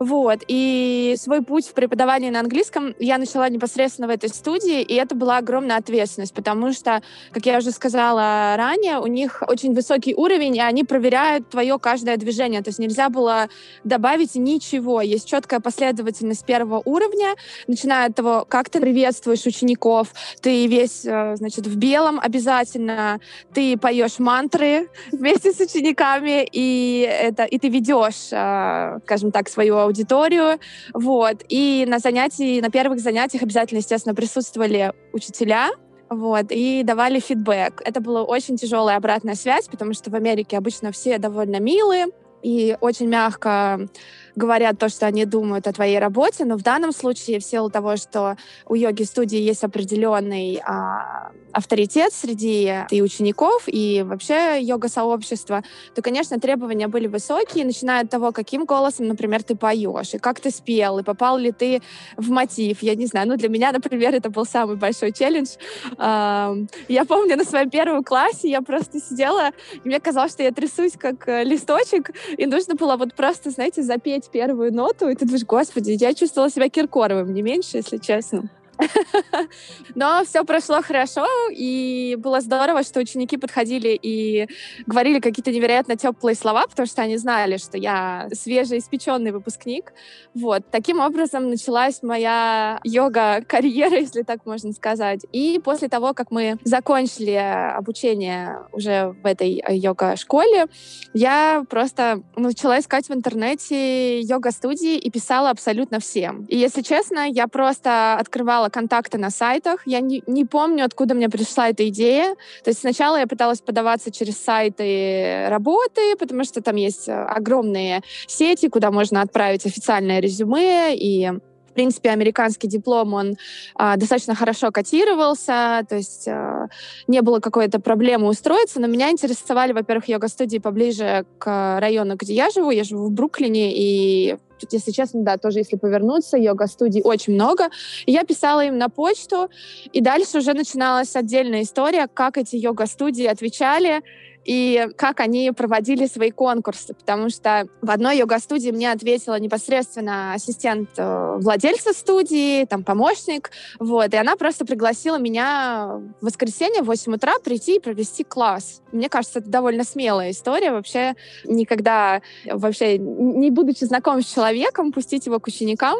Вот. 0.00 0.40
И 0.48 1.14
свой 1.18 1.42
путь 1.42 1.66
в 1.66 1.74
преподавании 1.74 2.30
на 2.30 2.40
английском 2.40 2.94
я 2.98 3.18
начала 3.18 3.46
непосредственно 3.50 4.08
в 4.08 4.10
этой 4.10 4.30
студии, 4.30 4.80
и 4.80 4.94
это 4.94 5.14
была 5.14 5.36
огромная 5.36 5.76
ответственность, 5.76 6.32
потому 6.32 6.72
что, 6.72 7.02
как 7.32 7.44
я 7.44 7.58
уже 7.58 7.70
сказала 7.70 8.54
ранее, 8.56 8.98
у 8.98 9.06
них 9.06 9.42
очень 9.46 9.74
высокий 9.74 10.14
уровень, 10.14 10.56
и 10.56 10.60
они 10.60 10.84
проверяют 10.84 11.50
твое 11.50 11.78
каждое 11.78 12.16
движение. 12.16 12.62
То 12.62 12.70
есть 12.70 12.78
нельзя 12.78 13.10
было 13.10 13.50
добавить 13.84 14.36
ничего. 14.36 15.02
Есть 15.02 15.28
четкая 15.28 15.60
последовательность 15.60 16.46
первого 16.46 16.80
уровня, 16.86 17.34
начиная 17.66 18.06
от 18.06 18.14
того, 18.14 18.46
как 18.48 18.70
ты 18.70 18.80
приветствуешь 18.80 19.44
учеников. 19.44 20.14
Ты 20.40 20.66
весь, 20.66 21.04
э, 21.04 21.36
значит, 21.36 21.66
в 21.66 21.76
белом 21.76 22.18
обязательно. 22.18 23.20
Ты 23.52 23.76
поешь 23.76 24.18
мантры 24.18 24.88
вместе 25.12 25.52
с 25.52 25.60
учениками, 25.60 26.48
и, 26.50 27.00
это, 27.02 27.44
и 27.44 27.58
ты 27.58 27.68
ведешь, 27.68 28.32
э, 28.32 29.00
скажем 29.04 29.30
так, 29.30 29.50
свою 29.50 29.89
аудиторию, 29.90 30.58
вот. 30.94 31.44
И 31.48 31.84
на 31.86 31.98
занятии, 31.98 32.60
на 32.60 32.70
первых 32.70 33.00
занятиях 33.00 33.42
обязательно, 33.42 33.78
естественно, 33.78 34.14
присутствовали 34.14 34.92
учителя, 35.12 35.70
вот, 36.08 36.46
и 36.50 36.82
давали 36.82 37.20
фидбэк. 37.20 37.82
Это 37.84 38.00
была 38.00 38.24
очень 38.24 38.56
тяжелая 38.56 38.96
обратная 38.96 39.36
связь, 39.36 39.68
потому 39.68 39.94
что 39.94 40.10
в 40.10 40.14
Америке 40.14 40.58
обычно 40.58 40.90
все 40.90 41.18
довольно 41.18 41.60
милые, 41.60 42.06
и 42.42 42.76
очень 42.80 43.06
мягко 43.06 43.88
говорят 44.36 44.78
то, 44.78 44.88
что 44.88 45.06
они 45.06 45.24
думают 45.24 45.66
о 45.66 45.72
твоей 45.72 45.98
работе, 45.98 46.44
но 46.44 46.56
в 46.56 46.62
данном 46.62 46.92
случае 46.92 47.40
в 47.40 47.44
силу 47.44 47.70
того, 47.70 47.96
что 47.96 48.36
у 48.66 48.74
йоги-студии 48.74 49.38
есть 49.38 49.64
определенный 49.64 50.60
а, 50.64 51.32
авторитет 51.52 52.12
среди 52.12 52.72
и 52.90 53.02
учеников, 53.02 53.64
и 53.66 54.02
вообще 54.06 54.60
йога-сообщества, 54.62 55.62
то, 55.94 56.02
конечно, 56.02 56.38
требования 56.38 56.88
были 56.88 57.06
высокие, 57.06 57.64
начиная 57.64 58.02
от 58.02 58.10
того, 58.10 58.32
каким 58.32 58.64
голосом, 58.64 59.08
например, 59.08 59.42
ты 59.42 59.56
поешь, 59.56 60.14
и 60.14 60.18
как 60.18 60.40
ты 60.40 60.50
спел, 60.50 60.98
и 60.98 61.02
попал 61.02 61.38
ли 61.38 61.52
ты 61.52 61.82
в 62.16 62.30
мотив. 62.30 62.82
Я 62.82 62.94
не 62.94 63.06
знаю, 63.06 63.28
ну 63.28 63.36
для 63.36 63.48
меня, 63.48 63.72
например, 63.72 64.14
это 64.14 64.30
был 64.30 64.44
самый 64.44 64.76
большой 64.76 65.12
челлендж. 65.12 65.56
А, 65.98 66.54
я 66.88 67.04
помню, 67.04 67.36
на 67.36 67.44
своем 67.44 67.70
первом 67.70 68.04
классе 68.04 68.50
я 68.50 68.62
просто 68.62 69.00
сидела, 69.00 69.50
и 69.84 69.88
мне 69.88 70.00
казалось, 70.00 70.32
что 70.32 70.42
я 70.42 70.52
трясусь 70.52 70.92
как 70.92 71.28
э, 71.28 71.44
листочек, 71.44 72.10
и 72.36 72.46
нужно 72.46 72.74
было 72.74 72.96
вот 72.96 73.14
просто, 73.14 73.50
знаете, 73.50 73.82
запеть 73.82 74.19
первую 74.28 74.72
ноту, 74.72 75.08
и 75.08 75.14
ты 75.14 75.24
думаешь, 75.24 75.44
господи, 75.44 75.92
я 75.92 76.14
чувствовала 76.14 76.50
себя 76.50 76.68
Киркоровым, 76.68 77.32
не 77.32 77.42
меньше, 77.42 77.78
если 77.78 77.98
честно. 77.98 78.50
Но 79.94 80.24
все 80.24 80.44
прошло 80.44 80.82
хорошо, 80.82 81.26
и 81.50 82.16
было 82.18 82.40
здорово, 82.40 82.82
что 82.82 83.00
ученики 83.00 83.36
подходили 83.36 83.98
и 84.00 84.48
говорили 84.86 85.20
какие-то 85.20 85.50
невероятно 85.52 85.96
теплые 85.96 86.34
слова, 86.34 86.66
потому 86.66 86.86
что 86.86 87.02
они 87.02 87.16
знали, 87.16 87.56
что 87.56 87.76
я 87.76 88.28
свежеиспеченный 88.32 89.32
выпускник. 89.32 89.92
Вот. 90.34 90.62
Таким 90.70 91.00
образом 91.00 91.50
началась 91.50 92.02
моя 92.02 92.80
йога-карьера, 92.84 93.96
если 94.00 94.22
так 94.22 94.46
можно 94.46 94.72
сказать. 94.72 95.26
И 95.32 95.60
после 95.62 95.88
того, 95.88 96.14
как 96.14 96.30
мы 96.30 96.58
закончили 96.64 97.32
обучение 97.32 98.60
уже 98.72 99.14
в 99.22 99.26
этой 99.26 99.62
йога-школе, 99.68 100.66
я 101.12 101.64
просто 101.68 102.22
начала 102.36 102.78
искать 102.78 103.08
в 103.08 103.12
интернете 103.12 104.20
йога-студии 104.20 104.96
и 104.96 105.10
писала 105.10 105.50
абсолютно 105.50 106.00
всем. 106.00 106.44
И, 106.46 106.56
если 106.56 106.82
честно, 106.82 107.28
я 107.28 107.46
просто 107.48 108.14
открывала 108.14 108.68
контакты 108.70 109.18
на 109.18 109.30
сайтах. 109.30 109.82
Я 109.86 110.00
не, 110.00 110.22
не 110.26 110.44
помню, 110.44 110.84
откуда 110.84 111.14
мне 111.14 111.28
пришла 111.28 111.68
эта 111.68 111.88
идея. 111.88 112.34
То 112.64 112.70
есть 112.70 112.80
сначала 112.80 113.16
я 113.16 113.26
пыталась 113.26 113.60
подаваться 113.60 114.10
через 114.10 114.36
сайты 114.38 115.48
работы, 115.48 116.16
потому 116.18 116.44
что 116.44 116.62
там 116.62 116.76
есть 116.76 117.08
э, 117.08 117.12
огромные 117.12 118.02
сети, 118.26 118.68
куда 118.68 118.90
можно 118.90 119.22
отправить 119.22 119.66
официальное 119.66 120.20
резюме 120.20 120.96
и 120.96 121.32
в 121.70 121.74
принципе, 121.74 122.10
американский 122.10 122.68
диплом, 122.68 123.14
он 123.14 123.36
а, 123.76 123.96
достаточно 123.96 124.34
хорошо 124.34 124.70
котировался, 124.72 125.84
то 125.88 125.96
есть 125.96 126.26
а, 126.28 126.66
не 127.06 127.22
было 127.22 127.38
какой-то 127.38 127.80
проблемы 127.80 128.28
устроиться, 128.28 128.80
но 128.80 128.86
меня 128.86 129.10
интересовали, 129.10 129.72
во-первых, 129.72 130.08
йога-студии 130.08 130.58
поближе 130.58 131.24
к 131.38 131.78
району, 131.80 132.16
где 132.16 132.34
я 132.34 132.50
живу. 132.50 132.70
Я 132.70 132.84
живу 132.84 133.06
в 133.06 133.12
Бруклине, 133.12 133.72
и 133.74 134.36
Тут, 134.60 134.74
если 134.74 134.90
честно, 134.90 135.22
да, 135.22 135.38
тоже 135.38 135.60
если 135.60 135.76
повернуться, 135.76 136.36
йога-студий 136.36 137.00
очень 137.02 137.32
много. 137.32 137.70
И 138.04 138.12
я 138.12 138.24
писала 138.24 138.62
им 138.62 138.76
на 138.76 138.90
почту, 138.90 139.48
и 139.90 140.02
дальше 140.02 140.38
уже 140.38 140.52
начиналась 140.52 141.16
отдельная 141.16 141.62
история, 141.62 142.08
как 142.12 142.36
эти 142.36 142.56
йога-студии 142.56 143.24
отвечали, 143.24 144.02
и 144.44 144.88
как 144.96 145.20
они 145.20 145.52
проводили 145.52 146.06
свои 146.06 146.30
конкурсы, 146.30 146.94
потому 146.94 147.28
что 147.28 147.66
в 147.82 147.90
одной 147.90 148.18
йога-студии 148.18 148.70
мне 148.70 148.90
ответила 148.90 149.38
непосредственно 149.38 150.32
ассистент 150.34 150.90
э, 150.96 151.36
владельца 151.38 151.92
студии, 151.92 152.64
там 152.64 152.82
помощник, 152.82 153.50
вот, 153.78 154.12
и 154.14 154.16
она 154.16 154.36
просто 154.36 154.64
пригласила 154.64 155.18
меня 155.18 156.00
в 156.20 156.24
воскресенье 156.24 156.82
в 156.82 156.86
8 156.86 157.14
утра 157.14 157.34
прийти 157.42 157.76
и 157.76 157.80
провести 157.80 158.24
класс. 158.24 158.82
Мне 158.92 159.08
кажется, 159.08 159.40
это 159.40 159.50
довольно 159.50 159.84
смелая 159.84 160.30
история, 160.30 160.72
вообще 160.72 161.14
никогда, 161.44 162.22
вообще 162.46 162.98
не 162.98 163.50
будучи 163.50 163.84
знакомым 163.84 164.22
с 164.22 164.32
человеком, 164.32 164.92
пустить 164.92 165.26
его 165.26 165.38
к 165.38 165.46
ученикам, 165.46 165.98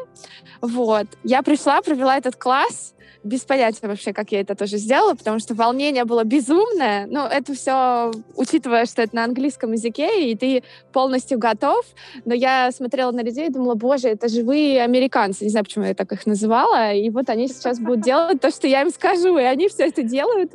вот. 0.60 1.06
Я 1.24 1.42
пришла, 1.42 1.82
провела 1.82 2.16
этот 2.16 2.36
класс, 2.36 2.94
без 3.22 3.40
понятия 3.40 3.86
вообще, 3.86 4.12
как 4.12 4.32
я 4.32 4.40
это 4.40 4.54
тоже 4.54 4.78
сделала, 4.78 5.14
потому 5.14 5.38
что 5.38 5.54
волнение 5.54 6.04
было 6.04 6.24
безумное. 6.24 7.06
Ну, 7.06 7.26
это 7.26 7.54
все, 7.54 8.12
учитывая, 8.36 8.86
что 8.86 9.02
это 9.02 9.14
на 9.14 9.24
английском 9.24 9.72
языке, 9.72 10.30
и 10.30 10.34
ты 10.34 10.62
полностью 10.92 11.38
готов. 11.38 11.84
Но 12.24 12.34
я 12.34 12.70
смотрела 12.72 13.12
на 13.12 13.22
людей 13.22 13.48
и 13.48 13.50
думала, 13.50 13.74
боже, 13.74 14.08
это 14.08 14.28
живые 14.28 14.82
американцы. 14.82 15.44
Не 15.44 15.50
знаю, 15.50 15.64
почему 15.64 15.84
я 15.84 15.94
так 15.94 16.10
их 16.12 16.26
называла. 16.26 16.92
И 16.92 17.10
вот 17.10 17.28
они 17.28 17.48
сейчас 17.48 17.78
будут 17.78 18.00
делать 18.02 18.40
то, 18.40 18.50
что 18.50 18.66
я 18.66 18.82
им 18.82 18.90
скажу, 18.90 19.36
и 19.38 19.42
они 19.42 19.68
все 19.68 19.86
это 19.88 20.02
делают. 20.02 20.52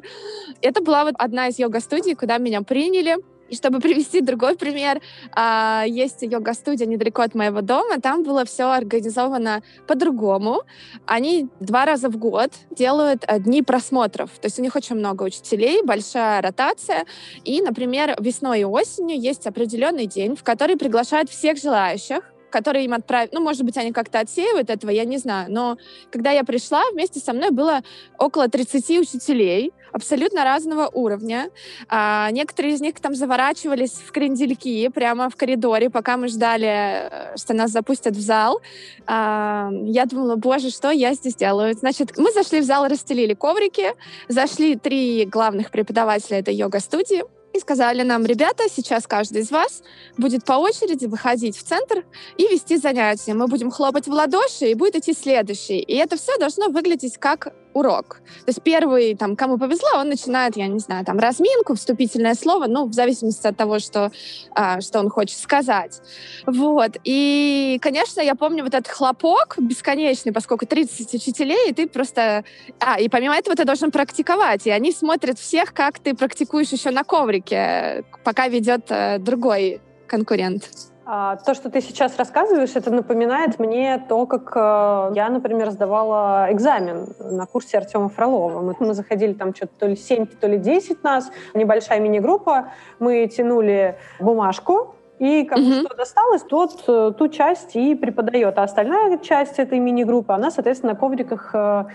Это 0.61 0.81
была 0.81 1.05
вот 1.05 1.15
одна 1.17 1.47
из 1.47 1.59
йога-студий, 1.59 2.15
куда 2.15 2.37
меня 2.37 2.61
приняли. 2.61 3.17
И 3.49 3.55
чтобы 3.55 3.79
привести 3.81 4.21
другой 4.21 4.55
пример, 4.55 5.01
а, 5.31 5.83
есть 5.87 6.21
йога-студия 6.21 6.85
недалеко 6.85 7.21
от 7.21 7.35
моего 7.35 7.61
дома, 7.61 7.99
там 8.01 8.23
было 8.23 8.45
все 8.45 8.71
организовано 8.71 9.63
по-другому. 9.87 10.63
Они 11.05 11.47
два 11.59 11.85
раза 11.85 12.09
в 12.09 12.17
год 12.17 12.51
делают 12.71 13.23
э, 13.27 13.39
дни 13.39 13.61
просмотров, 13.61 14.29
то 14.41 14.45
есть 14.45 14.59
у 14.59 14.61
них 14.61 14.75
очень 14.75 14.95
много 14.95 15.23
учителей, 15.23 15.81
большая 15.83 16.41
ротация, 16.41 17.05
и, 17.43 17.61
например, 17.61 18.15
весной 18.19 18.61
и 18.61 18.63
осенью 18.63 19.19
есть 19.19 19.47
определенный 19.47 20.07
день, 20.07 20.35
в 20.35 20.43
который 20.43 20.77
приглашают 20.77 21.29
всех 21.29 21.57
желающих, 21.57 22.21
которые 22.55 22.85
им 22.85 22.93
отправят. 22.93 23.33
Ну, 23.33 23.41
может 23.41 23.63
быть, 23.63 23.75
они 23.75 23.91
как-то 23.91 24.19
отсеивают 24.19 24.69
этого, 24.69 24.89
я 24.89 25.03
не 25.03 25.17
знаю. 25.17 25.51
Но 25.51 25.77
когда 26.09 26.31
я 26.31 26.45
пришла, 26.45 26.81
вместе 26.93 27.19
со 27.19 27.33
мной 27.33 27.51
было 27.51 27.81
около 28.17 28.47
30 28.47 28.91
учителей, 29.01 29.73
абсолютно 29.95 30.43
разного 30.43 30.89
уровня. 30.93 31.49
А, 31.87 32.29
некоторые 32.31 32.73
из 32.73 32.81
них 32.81 32.99
там 32.99 33.15
заворачивались 33.15 33.93
в 33.93 34.11
крендельки 34.11 34.89
прямо 34.89 35.29
в 35.29 35.37
коридоре, 35.37 35.89
пока 35.89 36.17
мы 36.17 36.27
ждали, 36.27 36.67
э, 36.67 37.37
что 37.37 37.53
нас 37.53 37.71
запустят 37.71 38.13
в 38.13 38.19
зал. 38.19 38.61
А, 39.07 39.69
я 39.85 40.05
думала, 40.05 40.35
боже, 40.35 40.69
что 40.69 40.91
я 40.91 41.13
здесь 41.13 41.35
делаю? 41.35 41.73
Значит, 41.75 42.17
мы 42.17 42.31
зашли 42.33 42.59
в 42.59 42.65
зал, 42.65 42.87
расстелили 42.87 43.33
коврики, 43.33 43.93
зашли 44.27 44.75
три 44.75 45.25
главных 45.25 45.71
преподавателя 45.71 46.39
этой 46.39 46.53
йога-студии, 46.53 47.23
и 47.53 47.59
сказали 47.61 48.01
нам, 48.03 48.25
ребята, 48.25 48.63
сейчас 48.69 49.07
каждый 49.07 49.41
из 49.43 49.49
вас 49.49 49.81
будет 50.17 50.43
по 50.43 50.53
очереди 50.53 51.05
выходить 51.05 51.55
в 51.57 51.63
центр 51.63 52.03
и 52.35 52.43
вести 52.49 52.75
занятия. 52.75 53.33
Мы 53.33 53.47
будем 53.47 53.71
хлопать 53.71 54.07
в 54.07 54.11
ладоши, 54.11 54.65
и 54.71 54.73
будет 54.73 54.97
идти 54.97 55.13
следующий. 55.13 55.79
И 55.79 55.95
это 55.95 56.17
все 56.17 56.37
должно 56.37 56.67
выглядеть 56.67 57.17
как 57.17 57.53
урок. 57.75 58.21
То 58.45 58.47
есть 58.47 58.61
первый, 58.63 59.15
там, 59.15 59.35
кому 59.35 59.57
повезло, 59.57 59.99
он 59.99 60.07
начинает, 60.07 60.55
я 60.55 60.67
не 60.67 60.79
знаю, 60.79 61.05
там, 61.05 61.19
разминку, 61.19 61.75
вступительное 61.75 62.33
слово, 62.33 62.67
ну, 62.67 62.85
в 62.85 62.93
зависимости 62.93 63.45
от 63.45 63.57
того, 63.57 63.79
что, 63.79 64.11
а, 64.51 64.79
что 64.79 64.99
он 64.99 65.09
хочет 65.09 65.37
сказать. 65.37 66.01
Вот. 66.47 66.91
И, 67.03 67.77
конечно, 67.81 68.21
я 68.21 68.35
помню 68.35 68.63
вот 68.63 68.73
этот 68.73 68.87
хлопок 68.87 69.55
бесконечный, 69.59 70.31
поскольку 70.31 70.65
30 70.65 71.13
учителей, 71.13 71.69
и 71.69 71.73
ты 71.73 71.87
просто... 71.87 72.45
А, 72.79 72.99
и 72.99 73.09
помимо 73.09 73.35
этого 73.35 73.55
ты 73.57 73.65
должен 73.65 73.91
практиковать, 73.91 74.65
и 74.65 74.71
они 74.71 74.93
смотрят 74.93 75.37
всех, 75.37 75.73
как 75.73 75.99
ты 75.99 76.15
практикуешь 76.15 76.69
еще 76.69 76.91
на 76.91 77.03
коврике, 77.03 78.05
пока 78.23 78.47
ведет 78.47 78.85
э, 78.89 79.19
другой 79.19 79.81
конкурент. 80.07 80.69
А, 81.07 81.35
то, 81.35 81.53
что 81.53 81.69
ты 81.69 81.81
сейчас 81.81 82.17
рассказываешь, 82.17 82.75
это 82.75 82.89
напоминает 82.89 83.59
мне 83.59 84.03
то, 84.09 84.25
как 84.25 84.53
э, 84.55 85.15
я, 85.15 85.29
например, 85.29 85.69
сдавала 85.69 86.47
экзамен 86.49 87.07
на 87.19 87.45
курсе 87.45 87.77
Артема 87.77 88.09
Фролова. 88.09 88.61
Мы, 88.61 88.75
мы 88.79 88.93
заходили 88.95 89.33
там 89.33 89.53
что-то 89.53 89.73
то 89.77 89.87
ли 89.87 89.95
7, 89.95 90.25
то 90.25 90.47
ли 90.47 90.57
10 90.57 91.03
нас, 91.03 91.29
небольшая 91.53 91.99
мини-группа. 91.99 92.71
Мы 92.97 93.27
тянули 93.27 93.99
бумажку, 94.19 94.95
и 95.19 95.45
кому 95.45 95.65
mm-hmm. 95.65 95.85
что 95.85 95.95
досталось, 95.95 96.41
тот 96.43 96.83
э, 96.87 97.13
ту 97.17 97.29
часть 97.29 97.75
и 97.75 97.95
преподает. 97.95 98.57
А 98.57 98.63
остальная 98.63 99.17
часть 99.19 99.59
этой 99.59 99.79
мини-группы, 99.79 100.33
она, 100.33 100.51
соответственно, 100.51 100.93
на 100.93 100.99
ковриках 100.99 101.51
э, 101.53 101.85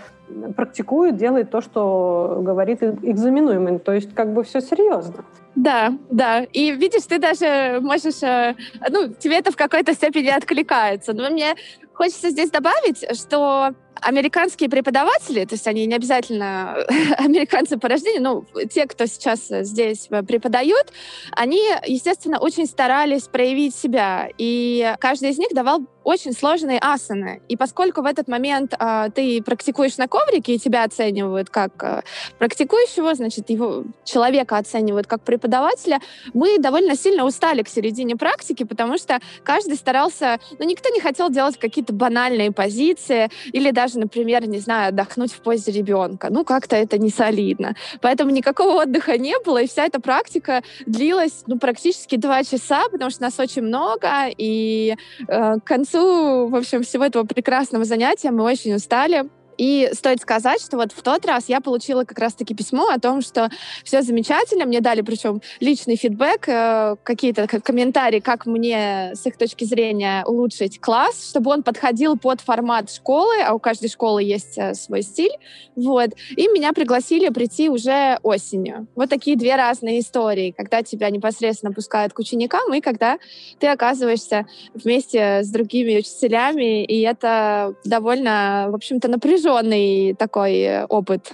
практикует, 0.56 1.16
делает 1.16 1.50
то, 1.50 1.60
что 1.60 2.38
говорит 2.40 2.82
экзаменуемый. 2.82 3.78
То 3.78 3.92
есть 3.92 4.14
как 4.14 4.32
бы 4.32 4.42
все 4.42 4.62
серьезно. 4.62 5.24
Да, 5.54 5.92
да. 6.10 6.44
И 6.44 6.72
видишь, 6.72 7.04
ты 7.04 7.18
даже 7.18 7.80
можешь... 7.82 8.22
Э, 8.22 8.54
ну, 8.88 9.08
тебе 9.08 9.38
это 9.38 9.52
в 9.52 9.56
какой-то 9.56 9.92
степени 9.92 10.28
откликается. 10.28 11.12
Но 11.12 11.28
мне 11.28 11.56
хочется 11.92 12.30
здесь 12.30 12.50
добавить, 12.50 13.04
что 13.18 13.74
американские 13.94 14.70
преподаватели, 14.70 15.44
то 15.44 15.54
есть 15.54 15.66
они 15.66 15.86
не 15.86 15.94
обязательно 15.94 16.74
американцы 17.18 17.78
по 17.78 17.88
рождению, 17.88 18.22
но 18.22 18.64
те, 18.66 18.86
кто 18.86 19.06
сейчас 19.06 19.46
здесь 19.48 20.08
преподают, 20.26 20.92
они, 21.32 21.62
естественно, 21.86 22.38
очень 22.38 22.66
старались 22.66 23.24
проявить 23.24 23.74
себя. 23.74 24.28
И 24.38 24.94
каждый 25.00 25.30
из 25.30 25.38
них 25.38 25.50
давал 25.52 25.86
очень 26.02 26.32
сложные 26.32 26.78
асаны. 26.78 27.42
И 27.48 27.56
поскольку 27.56 28.02
в 28.02 28.06
этот 28.06 28.28
момент 28.28 28.74
э, 28.78 29.10
ты 29.14 29.42
практикуешь 29.42 29.98
на 29.98 30.08
коврике, 30.08 30.54
и 30.54 30.58
тебя 30.58 30.84
оценивают 30.84 31.50
как 31.50 31.82
э, 31.82 32.02
практикующего, 32.38 33.14
значит, 33.14 33.50
его 33.50 33.84
человека 34.04 34.56
оценивают 34.56 35.06
как 35.06 35.22
преподавателя, 35.22 36.00
мы 36.32 36.58
довольно 36.58 36.96
сильно 36.96 37.24
устали 37.24 37.62
к 37.62 37.68
середине 37.68 38.16
практики, 38.16 38.64
потому 38.64 38.96
что 38.98 39.20
каждый 39.44 39.76
старался, 39.76 40.38
ну, 40.58 40.64
никто 40.66 40.88
не 40.88 41.00
хотел 41.00 41.30
делать 41.30 41.58
какие-то 41.58 41.92
банальные 41.92 42.50
позиции 42.52 43.30
или 43.52 43.70
даже 43.70 43.89
даже, 43.90 43.98
например, 43.98 44.46
не 44.46 44.58
знаю, 44.58 44.88
отдохнуть 44.88 45.32
в 45.32 45.40
позе 45.40 45.72
ребенка. 45.72 46.28
Ну, 46.30 46.44
как-то 46.44 46.76
это 46.76 46.98
не 46.98 47.10
солидно. 47.10 47.74
Поэтому 48.00 48.30
никакого 48.30 48.82
отдыха 48.82 49.18
не 49.18 49.34
было, 49.44 49.62
и 49.62 49.66
вся 49.66 49.86
эта 49.86 50.00
практика 50.00 50.62
длилась, 50.86 51.42
ну, 51.46 51.58
практически 51.58 52.16
два 52.16 52.44
часа, 52.44 52.84
потому 52.90 53.10
что 53.10 53.22
нас 53.22 53.38
очень 53.38 53.62
много, 53.62 54.28
и 54.38 54.96
э, 55.26 55.54
к 55.58 55.64
концу, 55.64 56.48
в 56.48 56.56
общем, 56.56 56.82
всего 56.82 57.04
этого 57.04 57.24
прекрасного 57.24 57.84
занятия 57.84 58.30
мы 58.30 58.44
очень 58.44 58.74
устали. 58.74 59.24
И 59.60 59.90
стоит 59.92 60.22
сказать, 60.22 60.62
что 60.62 60.78
вот 60.78 60.90
в 60.90 61.02
тот 61.02 61.26
раз 61.26 61.50
я 61.50 61.60
получила 61.60 62.04
как 62.04 62.18
раз-таки 62.18 62.54
письмо 62.54 62.88
о 62.88 62.98
том, 62.98 63.20
что 63.20 63.50
все 63.84 64.00
замечательно. 64.00 64.64
Мне 64.64 64.80
дали 64.80 65.02
причем 65.02 65.42
личный 65.60 65.96
фидбэк, 65.96 66.48
э, 66.48 66.96
какие-то 67.02 67.46
комментарии, 67.46 68.20
как 68.20 68.46
мне 68.46 69.12
с 69.14 69.26
их 69.26 69.36
точки 69.36 69.64
зрения 69.64 70.24
улучшить 70.24 70.80
класс, 70.80 71.28
чтобы 71.28 71.50
он 71.50 71.62
подходил 71.62 72.16
под 72.16 72.40
формат 72.40 72.90
школы, 72.90 73.34
а 73.46 73.52
у 73.52 73.58
каждой 73.58 73.90
школы 73.90 74.22
есть 74.22 74.56
э, 74.56 74.72
свой 74.72 75.02
стиль. 75.02 75.36
Вот. 75.76 76.12
И 76.34 76.48
меня 76.48 76.72
пригласили 76.72 77.28
прийти 77.28 77.68
уже 77.68 78.18
осенью. 78.22 78.86
Вот 78.96 79.10
такие 79.10 79.36
две 79.36 79.56
разные 79.56 80.00
истории, 80.00 80.54
когда 80.56 80.82
тебя 80.82 81.10
непосредственно 81.10 81.74
пускают 81.74 82.14
к 82.14 82.18
ученикам 82.18 82.72
и 82.72 82.80
когда 82.80 83.18
ты 83.58 83.66
оказываешься 83.66 84.46
вместе 84.72 85.42
с 85.42 85.50
другими 85.50 85.98
учителями, 85.98 86.82
и 86.82 87.02
это 87.02 87.74
довольно, 87.84 88.68
в 88.70 88.74
общем-то, 88.74 89.08
напряженно 89.08 89.49
напряженный 89.50 90.14
такой 90.14 90.60
э, 90.60 90.84
опыт. 90.86 91.32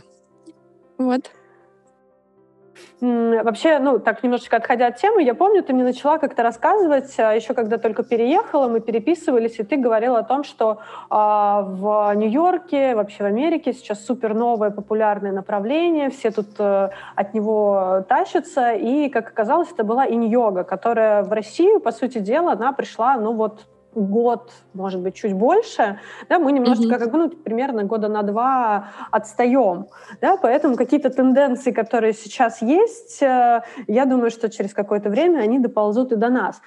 Вот. 0.98 1.30
Вообще, 3.00 3.78
ну, 3.78 3.98
так 3.98 4.22
немножечко 4.22 4.56
отходя 4.56 4.86
от 4.86 4.96
темы, 4.96 5.22
я 5.22 5.34
помню, 5.34 5.62
ты 5.62 5.74
мне 5.74 5.84
начала 5.84 6.18
как-то 6.18 6.42
рассказывать, 6.42 7.14
а, 7.18 7.32
еще 7.32 7.52
когда 7.52 7.76
только 7.76 8.02
переехала, 8.02 8.68
мы 8.68 8.80
переписывались, 8.80 9.58
и 9.58 9.64
ты 9.64 9.76
говорила 9.76 10.18
о 10.18 10.22
том, 10.22 10.44
что 10.44 10.78
э, 11.10 11.14
в 11.14 12.12
Нью-Йорке, 12.16 12.94
вообще 12.94 13.22
в 13.22 13.26
Америке 13.26 13.74
сейчас 13.74 14.04
супер 14.04 14.34
новое 14.34 14.70
популярное 14.70 15.32
направление, 15.32 16.08
все 16.08 16.30
тут 16.30 16.48
э, 16.58 16.88
от 17.14 17.34
него 17.34 18.04
тащатся, 18.08 18.72
и, 18.72 19.10
как 19.10 19.28
оказалось, 19.28 19.70
это 19.72 19.84
была 19.84 20.06
инь-йога, 20.06 20.64
которая 20.64 21.22
в 21.22 21.32
Россию, 21.32 21.80
по 21.80 21.92
сути 21.92 22.18
дела, 22.18 22.52
она 22.52 22.72
пришла, 22.72 23.16
ну 23.18 23.34
вот, 23.34 23.66
год, 23.96 24.52
может 24.74 25.00
быть, 25.00 25.14
чуть 25.14 25.32
больше, 25.32 25.98
да, 26.28 26.38
мы 26.38 26.52
немножечко, 26.52 26.94
mm-hmm. 26.94 26.98
как 26.98 27.10
бы, 27.10 27.18
ну, 27.18 27.30
примерно 27.30 27.84
года 27.84 28.08
на 28.08 28.22
два 28.22 28.88
отстаем, 29.10 29.86
да, 30.20 30.36
поэтому 30.36 30.76
какие-то 30.76 31.10
тенденции, 31.10 31.72
которые 31.72 32.12
сейчас 32.12 32.62
есть, 32.62 33.22
э, 33.22 33.62
я 33.86 34.04
думаю, 34.04 34.30
что 34.30 34.48
через 34.50 34.74
какое-то 34.74 35.08
время 35.08 35.40
они 35.40 35.58
доползут 35.58 36.12
и 36.12 36.16
до 36.16 36.28
нас. 36.28 36.60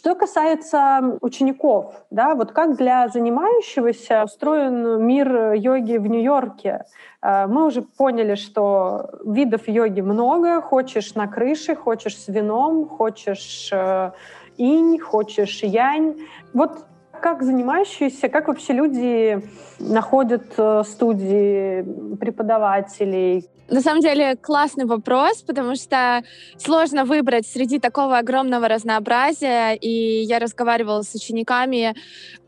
Что 0.00 0.14
касается 0.14 1.18
учеников, 1.20 1.94
да, 2.08 2.34
вот 2.34 2.52
как 2.52 2.74
для 2.78 3.06
занимающегося 3.08 4.24
устроен 4.24 5.04
мир 5.04 5.52
йоги 5.52 5.98
в 5.98 6.06
Нью-Йорке? 6.06 6.86
Э, 7.20 7.46
мы 7.46 7.66
уже 7.66 7.82
поняли, 7.82 8.34
что 8.34 9.10
видов 9.26 9.68
йоги 9.68 10.00
много. 10.00 10.62
Хочешь 10.62 11.14
на 11.16 11.26
крыше, 11.26 11.76
хочешь 11.76 12.16
с 12.16 12.28
вином, 12.28 12.88
хочешь 12.88 13.68
э, 13.74 14.12
инь, 14.56 14.98
хочешь 14.98 15.62
янь. 15.62 16.16
Вот 16.54 16.86
как 17.20 17.42
занимающиеся, 17.42 18.28
как 18.28 18.48
вообще 18.48 18.72
люди 18.72 19.42
находят 19.78 20.44
э, 20.56 20.82
студии 20.84 22.16
преподавателей? 22.16 23.48
На 23.70 23.80
самом 23.82 24.00
деле 24.00 24.34
классный 24.34 24.84
вопрос, 24.84 25.42
потому 25.42 25.76
что 25.76 26.24
сложно 26.58 27.04
выбрать 27.04 27.46
среди 27.46 27.78
такого 27.78 28.18
огромного 28.18 28.66
разнообразия. 28.66 29.74
И 29.74 30.22
я 30.24 30.40
разговаривала 30.40 31.02
с 31.02 31.14
учениками 31.14 31.94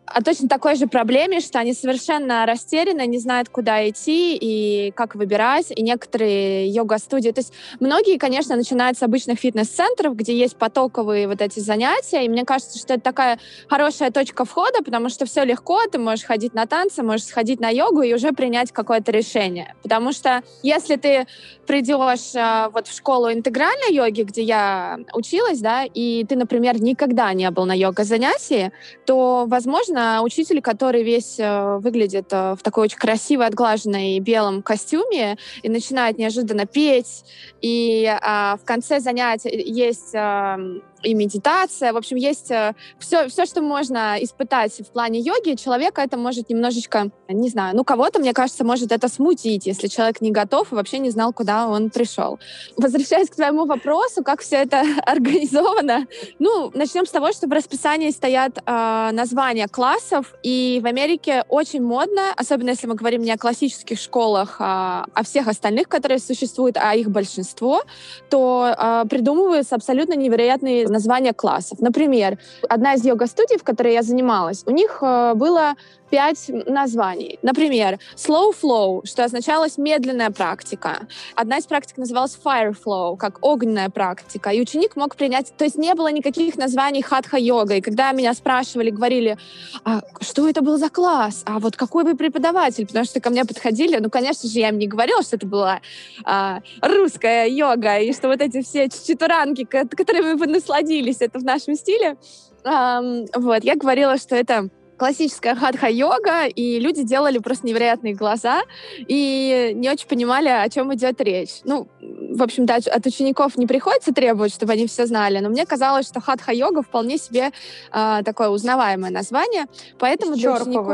о 0.07 0.23
точно 0.23 0.49
такой 0.49 0.75
же 0.75 0.87
проблеме, 0.87 1.41
что 1.41 1.59
они 1.59 1.73
совершенно 1.73 2.45
растеряны, 2.45 3.07
не 3.07 3.19
знают, 3.19 3.49
куда 3.49 3.89
идти 3.89 4.37
и 4.37 4.91
как 4.93 5.15
выбирать. 5.15 5.71
И 5.71 5.83
некоторые 5.83 6.69
йога-студии... 6.69 7.31
То 7.31 7.41
есть 7.41 7.53
многие, 7.81 8.19
конечно, 8.19 8.57
начинают 8.57 8.99
с 8.99 9.03
обычных 9.03 9.39
фитнес-центров, 9.39 10.17
где 10.17 10.37
есть 10.37 10.57
потоковые 10.57 11.29
вот 11.29 11.41
эти 11.41 11.61
занятия. 11.61 12.25
И 12.25 12.29
мне 12.29 12.45
кажется, 12.45 12.79
что 12.79 12.95
это 12.95 13.03
такая 13.03 13.39
хорошая 13.69 14.11
точка 14.11 14.45
входа, 14.45 14.83
потому 14.85 15.09
что 15.09 15.25
все 15.25 15.45
легко. 15.45 15.79
Ты 15.91 15.99
можешь 15.99 16.25
ходить 16.25 16.53
на 16.53 16.67
танцы, 16.67 17.03
можешь 17.03 17.27
сходить 17.27 17.61
на 17.61 17.71
йогу 17.71 18.03
и 18.03 18.13
уже 18.13 18.33
принять 18.33 18.73
какое-то 18.73 19.13
решение. 19.13 19.75
Потому 19.83 20.13
что 20.13 20.43
если 20.63 20.97
ты 20.97 21.27
придешь 21.67 22.35
э, 22.35 22.69
вот 22.73 22.89
в 22.89 22.95
школу 22.95 23.33
интегральной 23.33 23.95
йоги, 23.95 24.23
где 24.23 24.43
я 24.43 24.99
училась, 25.15 25.61
да, 25.61 25.85
и 25.85 26.25
ты, 26.29 26.37
например, 26.37 26.83
никогда 26.83 27.33
не 27.33 27.51
был 27.51 27.65
на 27.65 27.73
йога-занятии, 27.75 28.73
то, 29.07 29.45
возможно, 29.47 29.92
учитель, 30.23 30.61
который 30.61 31.03
весь 31.03 31.39
э, 31.39 31.79
выглядит 31.79 32.33
э, 32.33 32.55
в 32.55 32.63
такой 32.63 32.85
очень 32.85 32.99
красивой, 32.99 33.47
отглаженной 33.47 34.19
белом 34.21 34.63
костюме 34.63 35.37
и 35.63 35.69
начинает 35.69 36.19
неожиданно 36.19 36.67
петь, 36.67 37.25
и 37.61 38.07
а, 38.21 38.57
в 38.57 38.65
конце 38.65 39.01
занятия 39.01 39.51
есть 39.51 40.15
а, 40.15 40.59
и 41.03 41.15
медитация. 41.15 41.93
В 41.93 41.97
общем, 41.97 42.17
есть 42.17 42.51
все, 42.99 43.29
все, 43.29 43.47
что 43.47 43.63
можно 43.63 44.17
испытать 44.21 44.73
в 44.81 44.93
плане 44.93 45.21
йоги. 45.21 45.55
Человека 45.55 46.03
это 46.03 46.17
может 46.17 46.49
немножечко, 46.51 47.11
не 47.29 47.49
знаю, 47.49 47.77
ну, 47.77 47.85
кого-то, 47.85 48.19
мне 48.19 48.33
кажется, 48.33 48.65
может 48.65 48.93
это 48.93 49.09
смутить, 49.09 49.67
если 49.67 49.89
человек 49.89 50.21
не 50.21 50.31
готов 50.31 50.73
и 50.73 50.75
вообще 50.75 50.99
не 50.99 51.11
знал, 51.11 51.33
куда 51.33 51.69
он 51.69 51.91
пришел. 51.91 52.39
Возвращаясь 52.77 53.29
к 53.29 53.37
твоему 53.37 53.67
вопросу, 53.67 54.23
как 54.23 54.41
все 54.41 54.57
это 54.57 54.83
организовано, 55.07 56.07
ну, 56.39 56.71
начнем 56.75 57.07
с 57.07 57.11
того, 57.11 57.33
что 57.33 57.47
в 57.47 57.53
расписании 57.53 58.11
стоят 58.11 58.59
э, 58.65 59.11
названия 59.13 59.69
классов, 59.69 60.35
и 60.43 60.81
в 60.83 60.87
Америке 60.87 61.45
очень 61.49 61.83
модно, 61.83 62.33
особенно 62.37 62.71
если 62.71 62.87
мы 62.87 62.95
говорим 62.95 63.23
не 63.23 63.33
о 63.33 63.39
классических 63.39 63.99
школах, 63.99 64.57
а 64.59 65.07
о 65.15 65.25
всех 65.25 65.49
остальных, 65.49 65.89
которые 65.89 66.19
существуют, 66.19 66.77
а 66.77 66.95
их 66.95 67.11
большинство, 67.11 67.83
то 68.31 68.75
э, 68.77 69.05
придумываются 69.09 69.75
абсолютно 69.75 70.15
невероятные 70.15 70.89
названия 70.93 71.33
классов. 71.33 71.81
Например, 71.81 72.39
одна 72.69 72.95
из 72.95 73.05
йога-студий, 73.05 73.59
в 73.59 73.65
которой 73.65 73.93
я 73.95 74.03
занималась, 74.03 74.63
у 74.67 74.71
них 74.71 74.99
э, 75.03 75.35
было 75.35 75.75
пять 76.13 76.51
названий. 76.67 77.39
Например, 77.41 77.99
slow 78.17 78.53
flow, 78.53 79.01
что 79.07 79.25
означалось 79.25 79.79
медленная 79.79 80.31
практика. 80.31 81.07
Одна 81.35 81.57
из 81.57 81.65
практик 81.65 81.97
называлась 81.97 82.39
fire 82.45 82.77
flow, 82.77 83.17
как 83.17 83.39
огненная 83.41 83.89
практика. 83.89 84.51
И 84.51 84.61
ученик 84.61 84.95
мог 84.95 85.17
принять... 85.17 85.55
То 85.57 85.65
есть 85.65 85.79
не 85.79 85.95
было 85.95 86.13
никаких 86.13 86.59
названий 86.59 87.01
хатха-йога. 87.01 87.77
И 87.77 87.81
когда 87.81 88.13
меня 88.13 88.35
спрашивали, 88.35 88.91
говорили, 88.91 89.39
а 89.85 90.03
что 90.21 90.47
это 90.47 90.61
был 90.61 90.77
за 90.77 90.91
класс? 90.91 91.45
А 91.47 91.59
вот 91.59 91.77
какой 91.77 92.05
вы 92.05 92.15
преподаватель? 92.15 92.87
Потому 92.87 93.07
что 93.07 93.19
ко 93.19 93.31
мне 93.31 93.47
подходили, 93.47 93.97
ну, 93.97 94.11
конечно 94.11 94.51
же, 94.51 94.59
я 94.59 94.69
им 94.69 94.79
не 94.79 94.89
говорила, 94.89 95.23
что 95.23 95.37
это 95.37 95.47
была 95.47 95.81
а, 96.25 96.61
русская 96.83 97.49
йога, 97.49 98.01
и 98.01 98.13
что 98.13 98.29
вот 98.29 98.43
эти 98.43 98.61
все 98.61 98.91
читуранки, 98.91 99.65
которыми 99.65 100.35
вы 100.35 100.47
насладились, 100.47 101.23
это 101.23 101.39
в 101.39 101.45
нашем 101.45 101.75
стиле. 101.75 102.19
Um, 102.65 103.27
вот, 103.35 103.65
я 103.65 103.77
говорила, 103.77 104.19
что 104.19 104.37
это 104.37 104.69
классическая 104.97 105.55
хатха-йога, 105.55 106.47
и 106.47 106.79
люди 106.79 107.03
делали 107.03 107.39
просто 107.39 107.67
невероятные 107.67 108.15
глаза 108.15 108.63
и 108.99 109.73
не 109.75 109.91
очень 109.91 110.07
понимали, 110.07 110.49
о 110.49 110.69
чем 110.69 110.95
идет 110.95 111.21
речь. 111.21 111.61
Ну, 111.65 111.89
в 112.01 112.43
общем-то, 112.43 112.75
от 112.75 113.07
учеников 113.07 113.57
не 113.57 113.67
приходится 113.67 114.13
требовать, 114.13 114.55
чтобы 114.55 114.73
они 114.73 114.87
все 114.87 115.07
знали, 115.07 115.39
но 115.39 115.49
мне 115.49 115.67
казалось, 115.67 116.07
что 116.07 116.21
хатха-йога 116.21 116.83
вполне 116.83 117.19
себе 117.19 117.51
э, 117.93 118.23
такое 118.25 118.49
узнаваемое 118.49 119.11
название, 119.11 119.67
поэтому 119.99 120.35
для 120.35 120.53
учеников... 120.55 120.87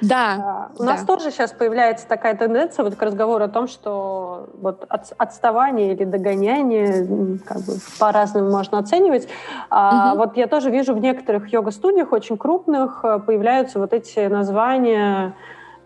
Да. 0.00 0.70
А, 0.72 0.72
у 0.76 0.84
да. 0.84 0.92
нас 0.92 1.04
тоже 1.04 1.30
сейчас 1.30 1.52
появляется 1.52 2.06
такая 2.06 2.36
тенденция 2.36 2.84
вот 2.84 2.96
к 2.96 3.02
разговору 3.02 3.44
о 3.44 3.48
том, 3.48 3.68
что 3.68 4.48
вот 4.54 4.84
от, 4.88 5.12
отставание 5.18 5.94
или 5.94 6.04
догоняние, 6.04 7.38
как 7.44 7.58
бы 7.58 7.74
по-разному 7.98 8.50
можно 8.50 8.78
оценивать. 8.78 9.28
А, 9.70 10.12
угу. 10.12 10.18
Вот 10.18 10.36
я 10.36 10.46
тоже 10.46 10.70
вижу 10.70 10.94
в 10.94 10.98
некоторых 10.98 11.52
йога-студиях 11.52 12.12
очень 12.12 12.36
крупных 12.36 13.01
появляются 13.02 13.78
вот 13.78 13.92
эти 13.92 14.26
названия 14.26 15.34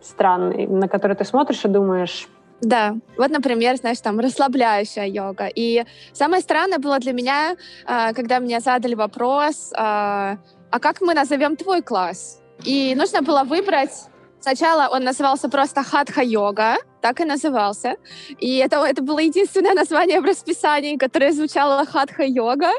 странные, 0.01 0.69
на 0.69 0.89
которые 0.89 1.17
ты 1.17 1.25
смотришь 1.25 1.65
и 1.65 1.69
думаешь, 1.69 2.29
да, 2.63 2.97
вот, 3.19 3.31
например, 3.31 3.77
знаешь, 3.77 4.01
там 4.01 4.19
расслабляющая 4.19 5.05
йога. 5.05 5.47
И 5.55 5.85
самое 6.15 6.41
странное 6.41 6.79
было 6.79 6.99
для 6.99 7.13
меня, 7.13 7.57
а, 7.85 8.15
когда 8.15 8.41
мне 8.41 8.61
задали 8.61 8.95
вопрос, 8.95 9.75
а, 9.77 10.39
а 10.71 10.81
как 10.81 11.03
мы 11.03 11.13
назовем 11.13 11.57
твой 11.57 11.83
класс? 11.83 12.41
И 12.65 12.95
нужно 12.97 13.21
было 13.21 13.45
выбрать 13.45 14.09
Сначала 14.47 14.89
он 14.95 15.03
назывался 15.03 15.49
просто 15.49 15.83
хатха-йога, 15.83 16.77
так 17.07 17.21
и 17.21 17.25
назывался. 17.25 17.97
И 18.40 18.57
это, 18.57 18.85
это 18.85 19.01
было 19.03 19.21
единственное 19.21 19.75
название 19.75 20.21
в 20.21 20.25
расписании, 20.25 20.97
которое 20.97 21.33
звучало 21.33 21.85
хатха-йога. 21.85 22.73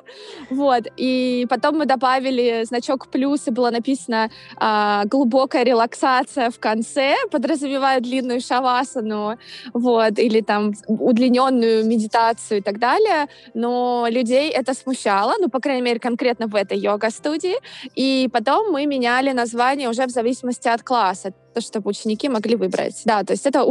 Вот. 0.50 0.84
И 0.98 1.46
потом 1.50 1.78
мы 1.78 1.86
добавили 1.86 2.66
значок 2.66 3.08
плюс, 3.08 3.48
и 3.48 3.52
было 3.52 3.72
написано 3.72 4.30
а, 4.58 5.06
глубокая 5.06 5.64
релаксация 5.64 6.50
в 6.50 6.60
конце, 6.60 7.16
подразумевая 7.32 8.02
длинную 8.02 8.42
шавасану, 8.42 9.38
вот, 9.74 10.20
или 10.20 10.42
там 10.42 10.74
удлиненную 10.88 11.86
медитацию 11.86 12.58
и 12.60 12.62
так 12.62 12.80
далее. 12.80 13.28
Но 13.54 14.08
людей 14.10 14.50
это 14.50 14.74
смущало, 14.74 15.36
ну, 15.40 15.50
по 15.50 15.60
крайней 15.60 15.84
мере, 15.84 16.00
конкретно 16.00 16.48
в 16.48 16.56
этой 16.56 16.78
йога-студии. 16.78 17.56
И 17.96 18.28
потом 18.34 18.74
мы 18.74 18.86
меняли 18.88 19.32
название 19.32 19.90
уже 19.90 20.06
в 20.06 20.10
зависимости 20.10 20.68
от 20.68 20.84
класса 20.84 21.32
чтобы 21.62 21.90
ученики 21.90 22.30
могли 22.30 22.56
выбрать. 22.56 23.02
Да, 23.06 23.24
то 23.24 23.34
есть 23.34 23.46
это 23.46 23.64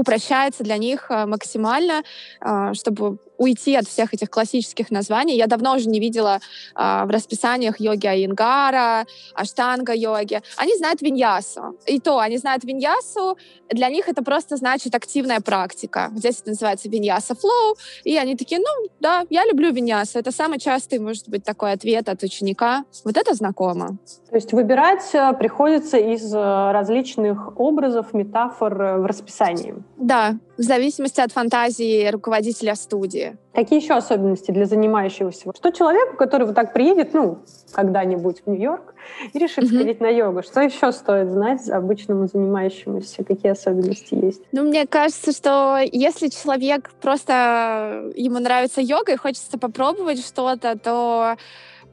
упрощается 0.46 0.64
для 0.64 0.78
них 0.78 1.10
э, 1.10 1.26
максимально, 1.26 2.02
э, 2.40 2.74
чтобы 2.74 3.18
уйти 3.38 3.74
от 3.76 3.86
всех 3.86 4.14
этих 4.14 4.30
классических 4.30 4.90
названий. 4.90 5.36
Я 5.36 5.46
давно 5.46 5.74
уже 5.74 5.88
не 5.88 6.00
видела 6.00 6.40
э, 6.74 7.04
в 7.04 7.10
расписаниях 7.10 7.80
йоги 7.80 8.06
Айнгара, 8.06 9.06
аштанга-йоги. 9.34 10.42
Они 10.56 10.74
знают 10.76 11.02
виньясу. 11.02 11.76
И 11.86 12.00
то, 12.00 12.18
они 12.18 12.38
знают 12.38 12.64
виньясу, 12.64 13.36
для 13.70 13.88
них 13.88 14.08
это 14.08 14.22
просто 14.22 14.56
значит 14.56 14.94
активная 14.94 15.40
практика. 15.40 16.10
Здесь 16.14 16.40
это 16.40 16.50
называется 16.50 16.88
виньяса 16.88 17.34
флоу. 17.34 17.76
И 18.04 18.16
они 18.16 18.36
такие, 18.36 18.60
ну, 18.60 18.90
да, 19.00 19.24
я 19.30 19.44
люблю 19.44 19.72
виньясу. 19.72 20.18
Это 20.18 20.32
самый 20.32 20.58
частый, 20.58 20.98
может 20.98 21.28
быть, 21.28 21.44
такой 21.44 21.72
ответ 21.72 22.08
от 22.08 22.22
ученика. 22.22 22.84
Вот 23.04 23.16
это 23.16 23.34
знакомо. 23.34 23.98
То 24.30 24.36
есть 24.36 24.52
выбирать 24.52 25.10
приходится 25.38 25.96
из 25.98 26.32
различных 26.32 27.58
образов 27.58 27.96
образов, 27.96 28.14
метафор 28.14 28.82
э, 28.82 28.98
в 28.98 29.06
расписании. 29.06 29.74
Да, 29.96 30.36
в 30.58 30.62
зависимости 30.62 31.20
от 31.20 31.32
фантазии 31.32 32.08
руководителя 32.08 32.74
студии. 32.74 33.25
Какие 33.52 33.80
еще 33.82 33.94
особенности 33.94 34.50
для 34.50 34.66
занимающегося? 34.66 35.50
Что 35.56 35.70
человеку, 35.70 36.16
который 36.16 36.46
вот 36.46 36.54
так 36.54 36.72
приедет, 36.72 37.14
ну, 37.14 37.38
когда-нибудь 37.72 38.42
в 38.44 38.50
Нью-Йорк 38.50 38.94
и 39.32 39.38
решит 39.38 39.64
mm-hmm. 39.64 39.74
сходить 39.74 40.00
на 40.00 40.08
йогу, 40.08 40.42
что 40.42 40.60
еще 40.60 40.92
стоит 40.92 41.30
знать 41.30 41.68
обычному 41.70 42.26
занимающемуся? 42.26 43.24
Какие 43.24 43.52
особенности 43.52 44.14
есть? 44.14 44.42
Ну, 44.52 44.64
мне 44.64 44.86
кажется, 44.86 45.32
что 45.32 45.80
если 45.90 46.28
человек 46.28 46.90
просто 47.00 48.12
ему 48.14 48.38
нравится 48.38 48.80
йога 48.80 49.12
и 49.12 49.16
хочется 49.16 49.58
попробовать 49.58 50.24
что-то, 50.24 50.78
то 50.78 51.36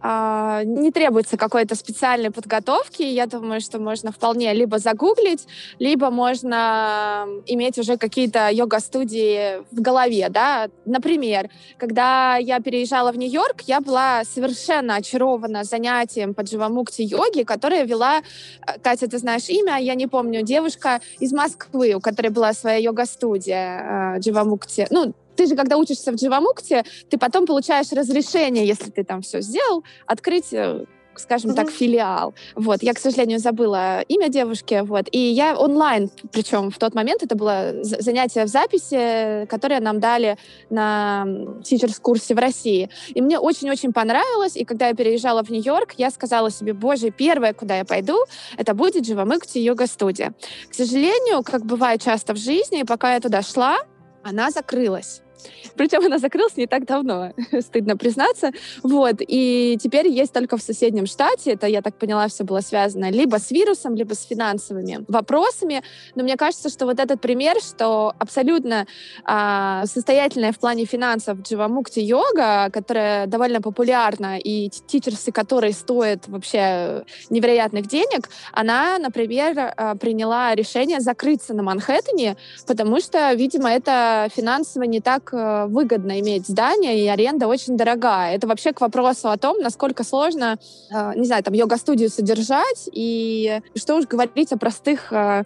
не 0.04 0.92
требуется 0.92 1.38
какой-то 1.38 1.76
специальной 1.76 2.30
подготовки. 2.30 3.04
Я 3.04 3.26
думаю, 3.26 3.62
что 3.62 3.80
можно 3.80 4.12
вполне 4.12 4.54
либо 4.54 4.78
загуглить, 4.78 5.48
либо 5.80 6.10
можно 6.10 7.26
иметь 7.46 7.78
уже 7.78 7.98
какие-то 7.98 8.50
йога-студии 8.50 9.63
в 9.72 9.82
голове. 9.82 10.28
Да? 10.30 10.68
Например, 10.86 11.50
когда 11.78 12.36
я 12.36 12.60
переезжала 12.60 13.12
в 13.12 13.18
Нью-Йорк, 13.18 13.62
я 13.62 13.80
была 13.80 14.24
совершенно 14.26 14.96
очарована 14.96 15.63
занятием 15.63 16.34
по 16.34 16.42
дживамукти 16.42 17.02
йоги, 17.02 17.44
которое 17.44 17.86
вела, 17.86 18.20
э, 18.20 18.80
Катя, 18.82 19.08
ты 19.08 19.18
знаешь 19.18 19.50
имя, 19.50 19.78
я 19.80 19.96
не 19.96 20.08
помню, 20.08 20.42
девушка 20.42 21.00
из 21.20 21.32
Москвы, 21.32 21.94
у 21.94 22.02
которой 22.02 22.30
была 22.30 22.54
своя 22.54 22.78
йога-студия 22.78 24.18
дживамукти. 24.20 24.88
Ну, 24.89 25.13
ты 25.36 25.48
же, 25.48 25.56
когда 25.56 25.78
учишься 25.78 26.12
в 26.12 26.15
Дживамукте, 26.15 26.84
ты 27.10 27.17
потом 27.17 27.46
получаешь 27.46 27.91
разрешение, 27.91 28.67
если 28.67 28.89
ты 28.89 29.04
там 29.04 29.22
все 29.22 29.41
сделал, 29.41 29.84
открыть 30.06 30.54
э, 30.54 30.86
скажем 31.15 31.52
mm-hmm. 31.52 31.56
так, 31.56 31.69
филиал. 31.69 32.34
Вот, 32.56 32.84
я, 32.84 32.93
к 32.93 33.00
сожалению, 33.00 33.39
забыла 33.39 34.02
имя 34.02 34.30
девушки, 34.30 34.82
вот, 34.84 35.08
и 35.12 35.19
я 35.19 35.58
онлайн, 35.58 36.10
причем 36.32 36.72
в 36.72 36.78
тот 36.78 36.96
момент 36.96 37.24
это 37.24 37.36
было 37.36 37.74
занятие 37.84 38.46
в 38.46 38.48
записи, 38.48 39.46
которое 39.48 39.80
нам 39.80 40.00
дали 40.00 40.38
на 40.69 41.26
тичерс-курсе 41.63 42.36
в 42.36 42.39
России. 42.39 42.89
И 43.10 43.22
мне 43.22 43.39
очень-очень 43.39 43.93
понравилось, 43.93 44.56
и 44.56 44.65
когда 44.65 44.88
я 44.88 44.93
переезжала 44.93 45.43
в 45.43 45.50
Нью-Йорк, 45.50 45.93
я 45.98 46.10
сказала 46.10 46.52
себе, 46.52 46.74
боже, 46.74 47.12
первое, 47.12 47.54
куда 47.54 47.78
я 47.78 47.86
пойду, 47.86 48.17
это 48.58 48.74
будет 48.74 49.04
Дживамыкти 49.04 49.60
йога-студия. 49.60 50.34
К 50.69 50.74
сожалению, 50.74 51.43
как 51.43 51.65
бывает 51.65 52.02
часто 52.02 52.34
в 52.34 52.38
жизни, 52.38 52.84
пока 52.84 53.13
я 53.13 53.19
туда 53.19 53.41
шла, 53.41 53.78
она 54.24 54.52
закрылась. 54.52 55.23
Причем 55.75 56.06
она 56.06 56.17
закрылась 56.17 56.58
не 56.58 56.67
так 56.67 56.86
давно, 56.86 57.34
стыдно 57.62 57.97
признаться. 57.97 58.51
Вот. 58.84 59.15
И 59.19 59.77
теперь 59.82 60.08
есть 60.08 60.34
только 60.34 60.58
в 60.58 60.62
соседнем 60.62 61.06
штате. 61.06 61.51
Это, 61.51 61.67
я 61.67 61.82
так 61.82 61.97
поняла, 61.97 62.27
все 62.27 62.43
было 62.43 62.62
связано 62.62 63.10
либо 63.12 63.38
с 63.38 63.51
вирусом, 63.51 63.95
либо 63.95 64.13
с 64.13 64.23
финансовыми 64.23 65.06
вопросами. 65.08 65.84
Но 66.15 66.23
мне 66.23 66.38
кажется, 66.38 66.69
что 66.69 66.86
вот 66.86 66.99
этот 66.99 67.21
пример, 67.21 67.58
что 67.62 68.13
абсолютно 68.19 68.88
а, 69.23 69.86
состоятельная 69.86 70.51
в 70.51 70.60
плане 70.60 70.86
финансов 70.86 71.39
Дживамукти 71.41 71.99
йога, 71.99 72.69
которая 72.71 73.27
довольно 73.27 73.62
популярна, 73.62 74.38
и 74.38 74.69
тичерсы 74.69 75.32
которые 75.32 75.73
стоят 75.73 76.27
вообще 76.27 77.03
невероятных 77.29 77.88
денег, 77.88 78.29
она, 78.51 78.97
например, 78.99 79.73
а, 79.75 79.95
приняла 79.95 80.56
решение 80.56 80.99
закрыться 80.99 81.53
на 81.53 81.63
Манхэттене, 81.63 82.38
потому 82.67 82.99
что, 82.99 83.34
видимо, 83.34 83.69
это 83.69 84.29
финансово 84.36 84.84
не 84.84 85.01
так 85.01 85.33
выгодно 85.34 86.19
иметь 86.19 86.48
здание, 86.48 87.00
и 87.04 87.08
аренда 87.08 87.48
очень 87.48 87.76
дорогая. 87.78 88.36
Это 88.36 88.48
вообще 88.48 88.74
к 88.74 88.82
вопросу 88.82 89.30
о 89.30 89.38
том, 89.38 89.58
насколько 89.60 90.04
сложно, 90.04 90.58
э, 90.91 91.13
не 91.15 91.26
знаю, 91.26 91.43
там, 91.43 91.54
йога-студию 91.54 92.10
содержать, 92.10 92.89
и 92.91 93.60
что 93.76 93.96
уж 93.96 94.06
говорить 94.06 94.52
о 94.52 94.58
простых 94.58 95.12
э, 95.12 95.43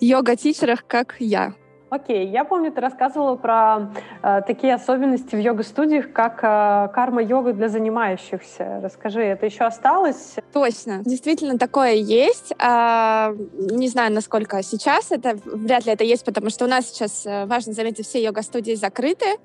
йога-тичерах, 0.00 0.84
как 0.86 1.16
я. 1.18 1.54
Окей, 1.90 2.28
я 2.28 2.44
помню, 2.44 2.70
ты 2.70 2.82
рассказывала 2.82 3.36
про 3.36 3.90
э, 4.22 4.42
такие 4.46 4.74
особенности 4.74 5.34
в 5.34 5.40
йога-студиях, 5.40 6.12
как 6.12 6.40
э, 6.42 6.92
карма-йога 6.92 7.54
для 7.54 7.68
занимающихся. 7.68 8.80
Расскажи, 8.82 9.22
это 9.22 9.46
еще 9.46 9.64
осталось? 9.64 10.36
Точно, 10.52 11.00
действительно 11.02 11.58
такое 11.58 11.94
есть. 11.94 12.52
Э, 12.58 13.34
не 13.70 13.88
знаю, 13.88 14.12
насколько 14.12 14.62
сейчас 14.62 15.12
это, 15.12 15.38
вряд 15.46 15.86
ли 15.86 15.92
это 15.92 16.04
есть, 16.04 16.26
потому 16.26 16.50
что 16.50 16.66
у 16.66 16.68
нас 16.68 16.90
сейчас, 16.90 17.24
э, 17.24 17.46
важно 17.46 17.72
заметить, 17.72 18.06
все 18.06 18.22
йога-студии 18.22 18.74
закрыты. 18.74 19.38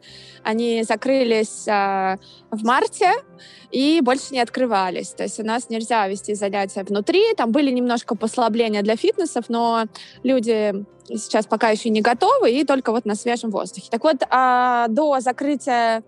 Они 0.43 0.83
закрылись 0.83 1.65
э, 1.65 2.17
в 2.51 2.65
марте 2.65 3.11
и 3.71 4.01
больше 4.01 4.33
не 4.33 4.41
открывались. 4.41 5.09
То 5.09 5.23
есть 5.23 5.39
у 5.39 5.45
нас 5.45 5.69
нельзя 5.69 6.05
вести 6.09 6.33
занятия 6.33 6.83
внутри. 6.83 7.21
Там 7.37 7.51
были 7.51 7.71
немножко 7.71 8.15
послабления 8.15 8.81
для 8.81 8.97
фитнесов, 8.97 9.45
но 9.47 9.85
люди 10.23 10.85
сейчас 11.07 11.45
пока 11.45 11.69
еще 11.69 11.89
не 11.89 12.01
готовы, 12.01 12.51
и 12.51 12.63
только 12.63 12.91
вот 12.91 13.05
на 13.05 13.15
свежем 13.15 13.49
воздухе. 13.49 13.87
Так 13.89 14.03
вот, 14.03 14.17
а, 14.29 14.87
до 14.89 15.19
закрытия 15.19 16.03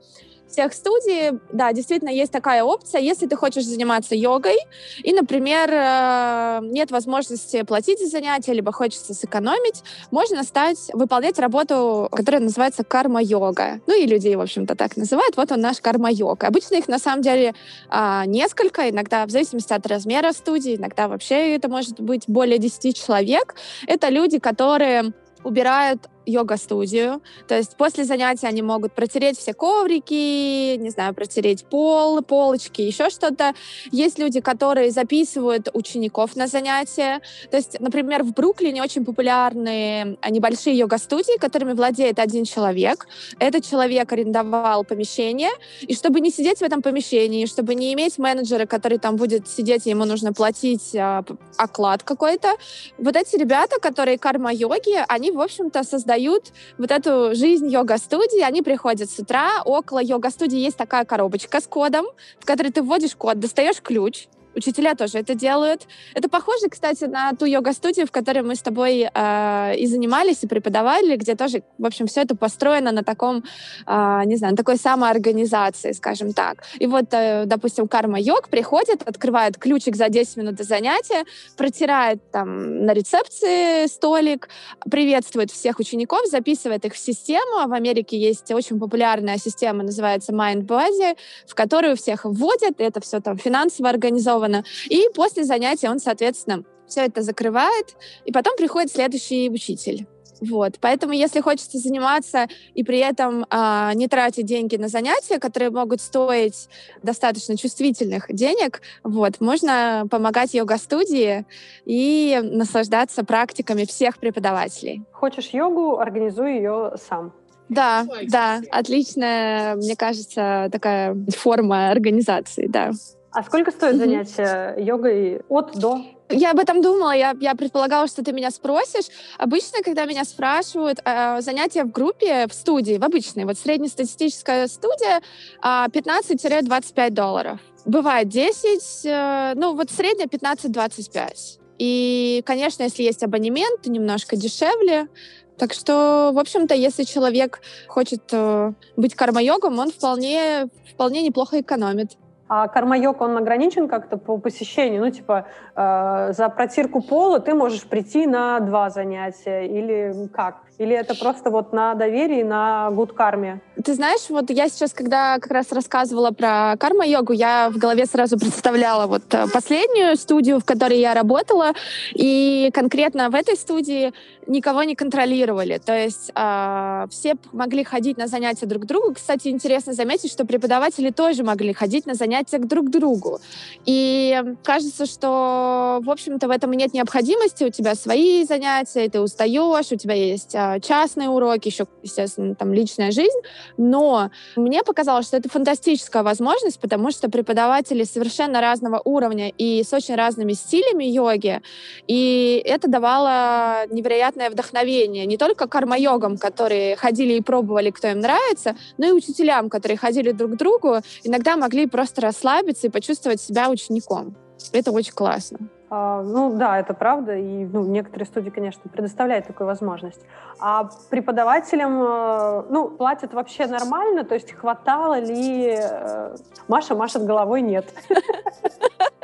всех 0.47 0.73
студий, 0.73 1.39
да, 1.51 1.73
действительно 1.73 2.09
есть 2.09 2.31
такая 2.31 2.63
опция, 2.63 3.01
если 3.01 3.27
ты 3.27 3.35
хочешь 3.35 3.65
заниматься 3.65 4.15
йогой, 4.15 4.57
и, 5.03 5.13
например, 5.13 5.69
э, 5.71 6.59
нет 6.63 6.91
возможности 6.91 7.63
платить 7.63 7.99
за 7.99 8.07
занятия, 8.07 8.53
либо 8.53 8.71
хочется 8.71 9.13
сэкономить, 9.13 9.83
можно 10.11 10.43
стать, 10.43 10.89
выполнять 10.93 11.39
работу, 11.39 12.07
которая 12.11 12.41
называется 12.41 12.83
карма-йога. 12.83 13.81
Ну 13.87 13.99
и 13.99 14.05
людей, 14.05 14.35
в 14.35 14.41
общем-то, 14.41 14.75
так 14.75 14.97
называют. 14.97 15.37
Вот 15.37 15.51
он 15.51 15.61
наш 15.61 15.79
карма-йога. 15.81 16.47
Обычно 16.47 16.75
их, 16.75 16.87
на 16.87 16.99
самом 16.99 17.21
деле, 17.21 17.53
а, 17.89 18.25
несколько, 18.25 18.89
иногда 18.89 19.25
в 19.25 19.29
зависимости 19.29 19.73
от 19.73 19.85
размера 19.87 20.31
студии, 20.31 20.75
иногда 20.75 21.07
вообще 21.07 21.55
это 21.55 21.69
может 21.69 21.99
быть 21.99 22.23
более 22.27 22.57
10 22.57 22.95
человек. 22.95 23.55
Это 23.87 24.09
люди, 24.09 24.39
которые 24.39 25.13
убирают 25.43 26.09
йога-студию. 26.25 27.21
То 27.47 27.55
есть 27.55 27.77
после 27.77 28.03
занятия 28.03 28.47
они 28.47 28.61
могут 28.61 28.93
протереть 28.93 29.37
все 29.37 29.53
коврики, 29.53 30.75
не 30.77 30.89
знаю, 30.89 31.13
протереть 31.13 31.65
пол, 31.65 32.21
полочки, 32.21 32.81
еще 32.81 33.09
что-то. 33.09 33.53
Есть 33.91 34.19
люди, 34.19 34.41
которые 34.41 34.91
записывают 34.91 35.69
учеников 35.73 36.35
на 36.35 36.47
занятия. 36.47 37.21
То 37.51 37.57
есть, 37.57 37.79
например, 37.79 38.23
в 38.23 38.33
Бруклине 38.33 38.81
очень 38.81 39.05
популярны 39.05 40.17
небольшие 40.29 40.77
йога-студии, 40.77 41.37
которыми 41.37 41.73
владеет 41.73 42.19
один 42.19 42.45
человек. 42.45 43.07
Этот 43.39 43.65
человек 43.65 44.11
арендовал 44.11 44.83
помещение, 44.83 45.51
и 45.81 45.93
чтобы 45.93 46.21
не 46.21 46.31
сидеть 46.31 46.59
в 46.59 46.63
этом 46.63 46.81
помещении, 46.81 47.45
чтобы 47.45 47.75
не 47.75 47.93
иметь 47.93 48.17
менеджера, 48.17 48.65
который 48.65 48.97
там 48.97 49.15
будет 49.15 49.47
сидеть, 49.47 49.85
ему 49.85 50.05
нужно 50.05 50.33
платить 50.33 50.95
а, 50.95 51.23
оклад 51.57 52.03
какой-то, 52.03 52.53
вот 52.97 53.15
эти 53.15 53.35
ребята, 53.35 53.79
которые 53.79 54.17
карма-йоги, 54.17 55.03
они, 55.07 55.31
в 55.31 55.39
общем-то, 55.39 55.83
создают 55.83 56.14
создают 56.15 56.53
вот 56.77 56.91
эту 56.91 57.35
жизнь 57.35 57.67
йога-студии. 57.69 58.41
Они 58.41 58.61
приходят 58.61 59.09
с 59.09 59.19
утра, 59.19 59.61
около 59.65 59.99
йога-студии 60.01 60.57
есть 60.57 60.77
такая 60.77 61.05
коробочка 61.05 61.59
с 61.59 61.67
кодом, 61.67 62.05
в 62.39 62.45
которой 62.45 62.71
ты 62.71 62.81
вводишь 62.81 63.15
код, 63.15 63.39
достаешь 63.39 63.81
ключ, 63.81 64.27
учителя 64.55 64.95
тоже 64.95 65.19
это 65.19 65.35
делают. 65.35 65.87
Это 66.13 66.29
похоже, 66.29 66.69
кстати, 66.69 67.05
на 67.05 67.33
ту 67.33 67.45
йога-студию, 67.45 68.07
в 68.07 68.11
которой 68.11 68.41
мы 68.41 68.55
с 68.55 68.61
тобой 68.61 69.09
э, 69.13 69.75
и 69.77 69.85
занимались, 69.87 70.43
и 70.43 70.47
преподавали, 70.47 71.15
где 71.15 71.35
тоже, 71.35 71.63
в 71.77 71.85
общем, 71.85 72.07
все 72.07 72.21
это 72.21 72.35
построено 72.35 72.91
на 72.91 73.03
таком, 73.03 73.43
э, 73.87 74.21
не 74.25 74.37
знаю, 74.37 74.53
на 74.53 74.57
такой 74.57 74.77
самоорганизации, 74.77 75.91
скажем 75.91 76.33
так. 76.33 76.63
И 76.79 76.87
вот, 76.87 77.13
э, 77.13 77.43
допустим, 77.45 77.87
карма-йог 77.87 78.49
приходит, 78.49 79.01
открывает 79.07 79.57
ключик 79.57 79.95
за 79.95 80.09
10 80.09 80.37
минут 80.37 80.55
до 80.55 80.63
занятия, 80.63 81.25
протирает 81.57 82.31
там 82.31 82.85
на 82.85 82.93
рецепции 82.93 83.87
столик, 83.87 84.49
приветствует 84.89 85.51
всех 85.51 85.79
учеников, 85.79 86.27
записывает 86.27 86.85
их 86.85 86.93
в 86.93 86.97
систему. 86.97 87.59
А 87.59 87.67
в 87.67 87.73
Америке 87.73 88.17
есть 88.17 88.51
очень 88.51 88.79
популярная 88.79 89.37
система, 89.37 89.83
называется 89.83 90.31
MindBody, 90.31 91.17
в 91.47 91.55
которую 91.55 91.95
всех 91.95 92.25
вводят, 92.25 92.79
это 92.79 93.01
все 93.01 93.19
там 93.19 93.37
финансово 93.37 93.89
организовано. 93.89 94.44
И 94.89 95.07
после 95.13 95.43
занятия 95.43 95.89
он, 95.89 95.99
соответственно, 95.99 96.63
все 96.87 97.01
это 97.01 97.21
закрывает, 97.21 97.95
и 98.25 98.31
потом 98.31 98.55
приходит 98.57 98.91
следующий 98.91 99.49
учитель. 99.49 100.07
Вот. 100.41 100.75
Поэтому, 100.81 101.13
если 101.13 101.39
хочется 101.39 101.77
заниматься 101.77 102.47
и 102.73 102.83
при 102.83 102.99
этом 102.99 103.45
а, 103.49 103.93
не 103.93 104.07
тратить 104.07 104.45
деньги 104.45 104.75
на 104.75 104.87
занятия, 104.87 105.39
которые 105.39 105.71
могут 105.71 106.01
стоить 106.01 106.67
достаточно 107.03 107.57
чувствительных 107.57 108.27
денег, 108.29 108.81
вот, 109.03 109.39
можно 109.39 110.07
помогать 110.09 110.53
йога-студии 110.53 111.45
и 111.85 112.39
наслаждаться 112.43 113.23
практиками 113.23 113.85
всех 113.85 114.17
преподавателей. 114.17 115.03
Хочешь 115.11 115.49
йогу, 115.49 115.99
организуй 115.99 116.55
ее 116.55 116.93
сам. 117.09 117.33
Да, 117.67 118.05
да, 118.27 118.61
отличная, 118.71 119.75
мне 119.75 119.95
кажется, 119.95 120.69
такая 120.71 121.17
форма 121.35 121.89
организации, 121.89 122.67
да. 122.67 122.91
А 123.35 123.43
сколько 123.43 123.71
стоит 123.71 123.97
занятие 123.97 124.75
йогой 124.77 125.41
от 125.49 125.77
до? 125.77 126.01
Я 126.29 126.51
об 126.51 126.59
этом 126.59 126.81
думала, 126.81 127.11
я, 127.11 127.35
я 127.41 127.53
предполагала, 127.53 128.07
что 128.07 128.23
ты 128.23 128.31
меня 128.31 128.49
спросишь. 128.49 129.07
Обычно, 129.37 129.83
когда 129.83 130.05
меня 130.05 130.23
спрашивают 130.23 131.01
э, 131.03 131.41
занятия 131.41 131.83
в 131.83 131.91
группе, 131.91 132.47
в 132.47 132.53
студии, 132.53 132.97
в 132.97 133.03
обычной, 133.03 133.43
вот 133.43 133.57
среднестатистическая 133.57 134.67
студия, 134.67 135.21
э, 135.61 135.85
15-25 135.89 137.09
долларов. 137.09 137.59
Бывает 137.83 138.29
10, 138.29 139.01
э, 139.03 139.53
ну 139.57 139.75
вот 139.75 139.91
средняя 139.91 140.27
15-25. 140.27 141.59
И, 141.77 142.41
конечно, 142.45 142.83
если 142.83 143.03
есть 143.03 143.21
абонемент, 143.21 143.81
то 143.81 143.91
немножко 143.91 144.37
дешевле. 144.37 145.09
Так 145.57 145.73
что, 145.73 146.31
в 146.33 146.39
общем-то, 146.39 146.73
если 146.73 147.03
человек 147.03 147.59
хочет 147.89 148.23
э, 148.31 148.71
быть 148.95 149.13
карма-йогом, 149.13 149.77
он 149.77 149.91
вполне, 149.91 150.69
вполне 150.93 151.21
неплохо 151.21 151.59
экономит. 151.59 152.17
А 152.47 152.67
кармайок, 152.67 153.21
он 153.21 153.37
ограничен 153.37 153.87
как-то 153.87 154.17
по 154.17 154.37
посещению? 154.37 155.01
Ну, 155.01 155.09
типа, 155.09 155.47
э, 155.75 156.33
за 156.33 156.49
протирку 156.49 157.01
пола 157.01 157.39
ты 157.39 157.55
можешь 157.55 157.83
прийти 157.85 158.27
на 158.27 158.59
два 158.59 158.89
занятия 158.89 159.65
или 159.65 160.27
как? 160.31 160.64
Или 160.77 160.93
это 160.93 161.15
просто 161.15 161.49
вот 161.51 161.71
на 161.71 161.93
доверии, 161.93 162.43
на 162.43 162.91
гуд-карме? 162.91 163.61
Ты 163.83 163.93
знаешь, 163.93 164.29
вот 164.29 164.49
я 164.49 164.67
сейчас, 164.67 164.93
когда 164.93 165.39
как 165.39 165.51
раз 165.51 165.71
рассказывала 165.71 166.31
про 166.31 166.75
карма-йогу, 166.77 167.31
я 167.33 167.69
в 167.69 167.77
голове 167.77 168.05
сразу 168.05 168.37
представляла 168.39 169.07
вот 169.07 169.33
э, 169.33 169.45
последнюю 169.53 170.17
студию, 170.17 170.59
в 170.59 170.65
которой 170.65 170.99
я 170.99 171.13
работала, 171.13 171.71
и 172.13 172.71
конкретно 172.73 173.29
в 173.29 173.35
этой 173.35 173.55
студии 173.55 174.13
никого 174.47 174.83
не 174.83 174.95
контролировали. 174.95 175.77
То 175.77 175.97
есть 175.97 176.31
э, 176.35 177.05
все 177.09 177.35
могли 177.53 177.83
ходить 177.83 178.17
на 178.17 178.27
занятия 178.27 178.65
друг 178.65 178.83
к 178.83 178.85
другу. 178.85 179.13
Кстати, 179.13 179.47
интересно 179.47 179.93
заметить, 179.93 180.31
что 180.31 180.45
преподаватели 180.45 181.09
тоже 181.09 181.43
могли 181.43 181.73
ходить 181.73 182.05
на 182.05 182.15
занятия 182.15 182.57
друг 182.57 182.87
к 182.87 182.89
другу. 182.89 183.39
И 183.85 184.43
кажется, 184.63 185.05
что, 185.05 185.99
в 186.03 186.09
общем-то, 186.09 186.47
в 186.47 186.51
этом 186.51 186.71
нет 186.73 186.93
необходимости. 186.93 187.63
У 187.63 187.69
тебя 187.69 187.95
свои 187.95 188.43
занятия, 188.43 189.07
ты 189.09 189.21
устаешь, 189.21 189.91
у 189.91 189.95
тебя 189.95 190.15
есть 190.15 190.55
а, 190.65 190.79
частные 190.79 191.29
уроки, 191.29 191.67
еще, 191.67 191.85
естественно, 192.01 192.55
там 192.55 192.73
личная 192.73 193.11
жизнь. 193.11 193.39
Но 193.77 194.31
мне 194.55 194.83
показалось, 194.83 195.27
что 195.27 195.37
это 195.37 195.49
фантастическая 195.49 196.23
возможность, 196.23 196.79
потому 196.79 197.11
что 197.11 197.29
преподаватели 197.29 198.03
совершенно 198.03 198.61
разного 198.61 199.01
уровня 199.03 199.49
и 199.49 199.83
с 199.83 199.93
очень 199.93 200.15
разными 200.15 200.53
стилями 200.53 201.03
йоги. 201.03 201.61
И 202.07 202.61
это 202.65 202.87
давало 202.87 203.85
невероятное 203.89 204.49
вдохновение 204.49 205.25
не 205.25 205.37
только 205.37 205.67
карма-йогам, 205.67 206.37
которые 206.37 206.95
ходили 206.95 207.33
и 207.33 207.41
пробовали, 207.41 207.91
кто 207.91 208.07
им 208.07 208.19
нравится, 208.19 208.75
но 208.97 209.07
и 209.07 209.11
учителям, 209.11 209.69
которые 209.69 209.97
ходили 209.97 210.31
друг 210.31 210.53
к 210.53 210.55
другу, 210.57 210.97
иногда 211.23 211.57
могли 211.57 211.85
просто 211.85 212.21
расслабиться 212.21 212.87
и 212.87 212.89
почувствовать 212.89 213.41
себя 213.41 213.69
учеником. 213.69 214.35
Это 214.71 214.91
очень 214.91 215.13
классно. 215.13 215.59
А, 215.89 216.23
ну 216.23 216.57
да, 216.57 216.79
это 216.79 216.93
правда, 216.93 217.35
и 217.35 217.65
ну, 217.65 217.85
некоторые 217.85 218.25
студии, 218.25 218.49
конечно, 218.49 218.81
предоставляют 218.89 219.47
такую 219.47 219.67
возможность. 219.67 220.21
А 220.59 220.89
преподавателям, 221.09 222.01
э, 222.01 222.63
ну, 222.69 222.89
платят 222.89 223.33
вообще 223.33 223.67
нормально, 223.67 224.23
то 224.23 224.33
есть 224.33 224.51
хватало 224.51 225.19
ли... 225.19 225.77
Э, 225.79 226.35
Маша 226.67 226.95
машет 226.95 227.25
головой 227.25 227.61
нет. 227.61 227.93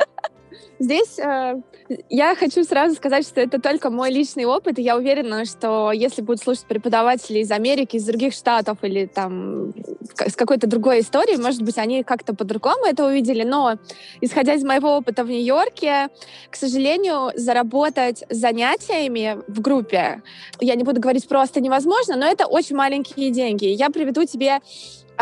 Здесь 0.81 1.19
э, 1.19 1.61
я 2.09 2.35
хочу 2.35 2.63
сразу 2.63 2.95
сказать, 2.95 3.23
что 3.23 3.39
это 3.39 3.61
только 3.61 3.91
мой 3.91 4.09
личный 4.09 4.45
опыт, 4.45 4.79
и 4.79 4.81
я 4.81 4.97
уверена, 4.97 5.45
что 5.45 5.91
если 5.91 6.23
будут 6.23 6.41
слушать 6.41 6.65
преподаватели 6.65 7.37
из 7.37 7.51
Америки, 7.51 7.97
из 7.97 8.05
других 8.05 8.33
штатов 8.33 8.79
или 8.81 9.05
там 9.05 9.73
с 10.17 10.35
какой-то 10.35 10.65
другой 10.65 11.01
истории, 11.01 11.35
может 11.35 11.61
быть, 11.61 11.77
они 11.77 12.01
как-то 12.01 12.33
по-другому 12.33 12.83
это 12.85 13.05
увидели, 13.05 13.43
но 13.43 13.75
исходя 14.21 14.55
из 14.55 14.63
моего 14.63 14.97
опыта 14.97 15.23
в 15.23 15.29
Нью-Йорке, 15.29 16.07
к 16.49 16.55
сожалению, 16.55 17.31
заработать 17.35 18.23
занятиями 18.31 19.37
в 19.47 19.61
группе, 19.61 20.23
я 20.59 20.73
не 20.73 20.83
буду 20.83 20.99
говорить 20.99 21.27
просто 21.27 21.61
невозможно, 21.61 22.15
но 22.15 22.25
это 22.25 22.47
очень 22.47 22.75
маленькие 22.75 23.29
деньги. 23.29 23.65
Я 23.65 23.91
приведу 23.91 24.25
тебе 24.25 24.61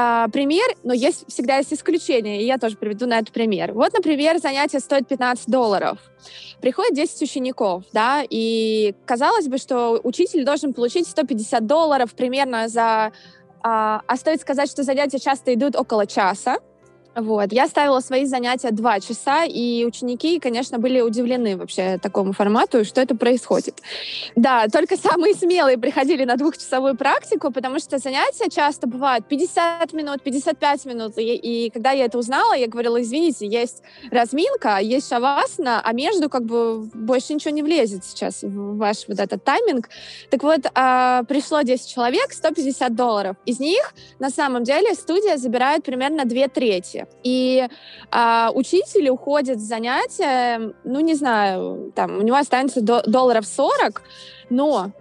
а, 0.01 0.29
пример, 0.29 0.65
но 0.85 0.93
есть 0.93 1.25
всегда 1.27 1.57
есть 1.57 1.73
исключения, 1.73 2.41
и 2.41 2.45
я 2.45 2.57
тоже 2.57 2.77
приведу 2.77 3.05
на 3.05 3.19
этот 3.19 3.33
пример. 3.33 3.73
Вот, 3.73 3.91
например, 3.91 4.39
занятие 4.39 4.79
стоит 4.79 5.09
15 5.09 5.49
долларов. 5.49 5.97
Приходит 6.61 6.93
10 6.93 7.21
учеников, 7.23 7.83
да, 7.91 8.23
и 8.29 8.95
казалось 9.05 9.49
бы, 9.49 9.57
что 9.57 9.99
учитель 10.01 10.45
должен 10.45 10.73
получить 10.73 11.05
150 11.05 11.67
долларов 11.67 12.13
примерно 12.13 12.69
за... 12.69 13.11
А, 13.61 14.01
а 14.07 14.15
стоит 14.15 14.39
сказать, 14.39 14.71
что 14.71 14.83
занятия 14.83 15.19
часто 15.19 15.53
идут 15.53 15.75
около 15.75 16.07
часа, 16.07 16.59
вот. 17.15 17.51
Я 17.51 17.67
ставила 17.67 17.99
свои 17.99 18.25
занятия 18.25 18.71
два 18.71 18.99
часа, 18.99 19.43
и 19.43 19.83
ученики, 19.85 20.39
конечно, 20.39 20.77
были 20.77 21.01
удивлены 21.01 21.57
вообще 21.57 21.97
такому 21.97 22.33
формату, 22.33 22.85
что 22.85 23.01
это 23.01 23.15
происходит. 23.15 23.81
Да, 24.35 24.67
только 24.67 24.95
самые 24.95 25.33
смелые 25.33 25.77
приходили 25.77 26.23
на 26.23 26.37
двухчасовую 26.37 26.95
практику, 26.95 27.51
потому 27.51 27.79
что 27.79 27.97
занятия 27.97 28.49
часто 28.49 28.87
бывают 28.87 29.25
50 29.27 29.91
минут, 29.93 30.21
55 30.23 30.85
минут. 30.85 31.17
И, 31.17 31.35
и 31.35 31.69
когда 31.71 31.91
я 31.91 32.05
это 32.05 32.17
узнала, 32.17 32.53
я 32.53 32.67
говорила, 32.67 33.01
извините, 33.01 33.47
есть 33.47 33.81
разминка, 34.11 34.77
есть 34.77 35.09
шавасна, 35.09 35.81
а 35.83 35.93
между 35.93 36.29
как 36.29 36.45
бы 36.45 36.83
больше 36.93 37.33
ничего 37.33 37.51
не 37.51 37.63
влезет 37.63 38.05
сейчас 38.05 38.43
в 38.43 38.77
ваш 38.77 39.07
вот 39.07 39.19
этот 39.19 39.43
тайминг. 39.43 39.89
Так 40.29 40.43
вот, 40.43 40.61
а, 40.73 41.23
пришло 41.23 41.61
10 41.61 41.87
человек, 41.87 42.31
150 42.31 42.95
долларов. 42.95 43.35
Из 43.45 43.59
них, 43.59 43.93
на 44.19 44.29
самом 44.29 44.63
деле, 44.63 44.93
студия 44.93 45.37
забирает 45.37 45.83
примерно 45.83 46.25
две 46.25 46.47
трети. 46.47 47.08
И 47.23 47.67
а, 48.11 48.51
учитель 48.53 49.09
уходит 49.09 49.59
с 49.59 49.63
занятия, 49.63 50.73
ну, 50.83 50.99
не 51.01 51.15
знаю, 51.15 51.91
там, 51.95 52.17
у 52.17 52.21
него 52.21 52.37
останется 52.37 52.81
до, 52.81 53.01
долларов 53.05 53.45
40, 53.45 54.01
но 54.49 54.91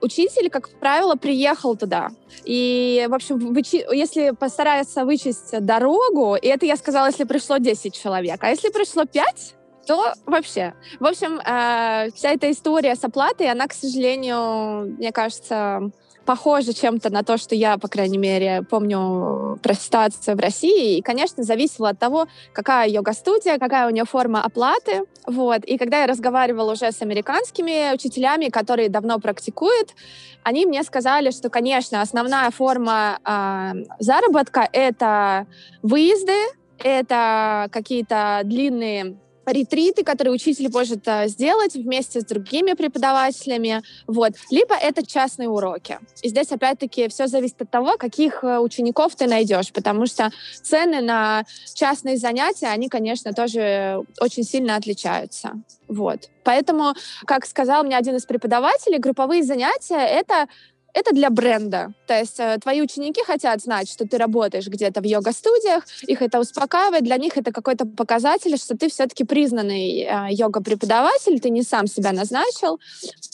учитель, 0.00 0.50
как 0.50 0.70
правило, 0.78 1.16
приехал 1.16 1.76
туда. 1.76 2.10
И, 2.44 3.06
в 3.08 3.14
общем, 3.14 3.54
если 3.92 4.30
постараться 4.30 5.04
вычесть 5.04 5.58
дорогу, 5.60 6.36
и 6.36 6.46
это 6.46 6.66
я 6.66 6.76
сказала, 6.76 7.06
если 7.06 7.24
пришло 7.24 7.58
10 7.58 7.94
человек, 7.94 8.42
а 8.42 8.50
если 8.50 8.70
пришло 8.70 9.04
5, 9.04 9.54
то 9.86 10.14
вообще. 10.26 10.74
В 10.98 11.06
общем, 11.06 11.40
э, 11.40 12.10
вся 12.14 12.30
эта 12.30 12.50
история 12.50 12.94
с 12.94 13.04
оплатой, 13.04 13.50
она, 13.50 13.66
к 13.66 13.74
сожалению, 13.74 14.94
мне 14.96 15.12
кажется, 15.12 15.90
похоже 16.24 16.72
чем-то 16.72 17.10
на 17.10 17.22
то, 17.22 17.36
что 17.36 17.54
я, 17.54 17.78
по 17.78 17.88
крайней 17.88 18.18
мере, 18.18 18.62
помню 18.68 19.58
про 19.62 19.74
ситуацию 19.74 20.36
в 20.36 20.40
России. 20.40 20.98
И, 20.98 21.02
конечно, 21.02 21.42
зависело 21.42 21.90
от 21.90 21.98
того, 21.98 22.26
какая 22.52 22.88
йога-студия, 22.88 23.58
какая 23.58 23.86
у 23.86 23.90
нее 23.90 24.04
форма 24.04 24.42
оплаты. 24.44 25.04
Вот. 25.26 25.64
И 25.64 25.78
когда 25.78 26.00
я 26.00 26.06
разговаривала 26.06 26.72
уже 26.72 26.90
с 26.90 27.02
американскими 27.02 27.94
учителями, 27.94 28.48
которые 28.48 28.88
давно 28.88 29.18
практикуют, 29.18 29.94
они 30.42 30.66
мне 30.66 30.82
сказали, 30.82 31.30
что, 31.30 31.48
конечно, 31.48 32.02
основная 32.02 32.50
форма 32.50 33.18
э, 33.24 33.72
заработка— 33.98 34.68
это 34.72 35.46
выезды, 35.82 36.36
это 36.78 37.68
какие-то 37.70 38.42
длинные 38.44 39.16
ретриты, 39.46 40.04
которые 40.04 40.34
учитель 40.34 40.70
может 40.70 41.06
э, 41.06 41.28
сделать 41.28 41.74
вместе 41.74 42.20
с 42.20 42.24
другими 42.24 42.72
преподавателями, 42.72 43.82
вот. 44.06 44.32
Либо 44.50 44.74
это 44.74 45.06
частные 45.06 45.48
уроки. 45.48 45.98
И 46.22 46.28
здесь, 46.28 46.50
опять-таки, 46.50 47.08
все 47.08 47.26
зависит 47.26 47.62
от 47.62 47.70
того, 47.70 47.96
каких 47.96 48.44
э, 48.44 48.58
учеников 48.58 49.14
ты 49.16 49.26
найдешь, 49.26 49.72
потому 49.72 50.06
что 50.06 50.30
цены 50.62 51.00
на 51.00 51.44
частные 51.74 52.16
занятия, 52.16 52.66
они, 52.66 52.88
конечно, 52.88 53.32
тоже 53.32 54.02
очень 54.20 54.44
сильно 54.44 54.76
отличаются. 54.76 55.52
Вот. 55.88 56.30
Поэтому, 56.44 56.94
как 57.26 57.46
сказал 57.46 57.84
мне 57.84 57.96
один 57.96 58.16
из 58.16 58.24
преподавателей, 58.24 58.98
групповые 58.98 59.42
занятия— 59.42 60.06
это 60.06 60.48
это 60.94 61.12
для 61.12 61.28
бренда. 61.28 61.92
То 62.06 62.18
есть 62.18 62.38
э, 62.38 62.56
твои 62.62 62.80
ученики 62.80 63.22
хотят 63.24 63.60
знать, 63.60 63.90
что 63.90 64.06
ты 64.06 64.16
работаешь 64.16 64.66
где-то 64.66 65.00
в 65.00 65.04
йога-студиях, 65.04 65.84
их 66.06 66.22
это 66.22 66.40
успокаивает, 66.40 67.02
для 67.02 67.16
них 67.16 67.36
это 67.36 67.52
какой-то 67.52 67.84
показатель, 67.84 68.56
что 68.56 68.76
ты 68.76 68.88
все-таки 68.88 69.24
признанный 69.24 70.02
э, 70.02 70.28
йога-преподаватель, 70.30 71.40
ты 71.40 71.50
не 71.50 71.62
сам 71.62 71.88
себя 71.88 72.12
назначил. 72.12 72.78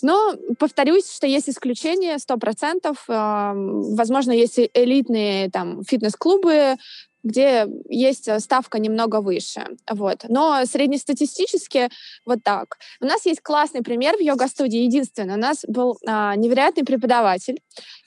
Но 0.03 0.35
повторюсь, 0.59 1.13
что 1.15 1.27
есть 1.27 1.51
исключения, 1.51 2.19
сто 2.19 2.39
процентов. 2.39 3.05
Э, 3.09 3.53
возможно, 3.55 4.33
есть 4.33 4.59
элитные 4.75 5.51
там 5.51 5.85
фитнес-клубы, 5.85 6.77
где 7.23 7.67
есть 7.89 8.29
э, 8.29 8.41
ставка 8.41 8.79
немного 8.79 9.21
выше. 9.21 9.67
Вот. 9.91 10.25
Но 10.29 10.65
среднестатистически 10.65 11.89
вот 12.25 12.41
так. 12.43 12.79
У 13.01 13.07
нас 13.07 13.27
есть 13.27 13.41
классный 13.43 13.83
пример 13.83 14.17
в 14.17 14.21
йога-студии. 14.21 14.81
Единственное, 14.81 15.37
у 15.37 15.39
нас 15.39 15.65
был 15.67 15.99
а, 16.07 16.35
невероятный 16.37 16.85
преподаватель, 16.85 17.61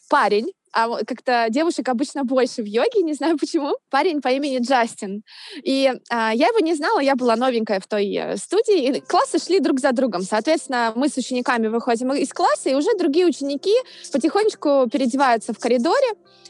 парень, 0.09 0.51
а 0.73 1.03
как-то 1.05 1.47
девушек 1.49 1.87
обычно 1.87 2.23
больше 2.23 2.63
в 2.63 2.65
йоге, 2.65 3.01
не 3.03 3.13
знаю 3.13 3.37
почему. 3.39 3.75
Парень 3.89 4.21
по 4.21 4.29
имени 4.29 4.59
Джастин. 4.59 5.23
И 5.63 5.91
а, 6.09 6.33
я 6.33 6.47
его 6.47 6.59
не 6.59 6.73
знала, 6.73 6.99
я 6.99 7.15
была 7.15 7.35
новенькая 7.35 7.79
в 7.79 7.87
той 7.87 8.13
э, 8.15 8.37
студии, 8.37 8.97
и 8.97 8.99
классы 9.01 9.39
шли 9.39 9.59
друг 9.59 9.79
за 9.79 9.91
другом. 9.91 10.23
Соответственно, 10.23 10.93
мы 10.95 11.09
с 11.09 11.17
учениками 11.17 11.67
выходим 11.67 12.11
из 12.13 12.33
класса, 12.33 12.69
и 12.69 12.73
уже 12.73 12.89
другие 12.97 13.25
ученики 13.25 13.73
потихонечку 14.11 14.87
переодеваются 14.91 15.53
в 15.53 15.59
коридоре, 15.59 16.07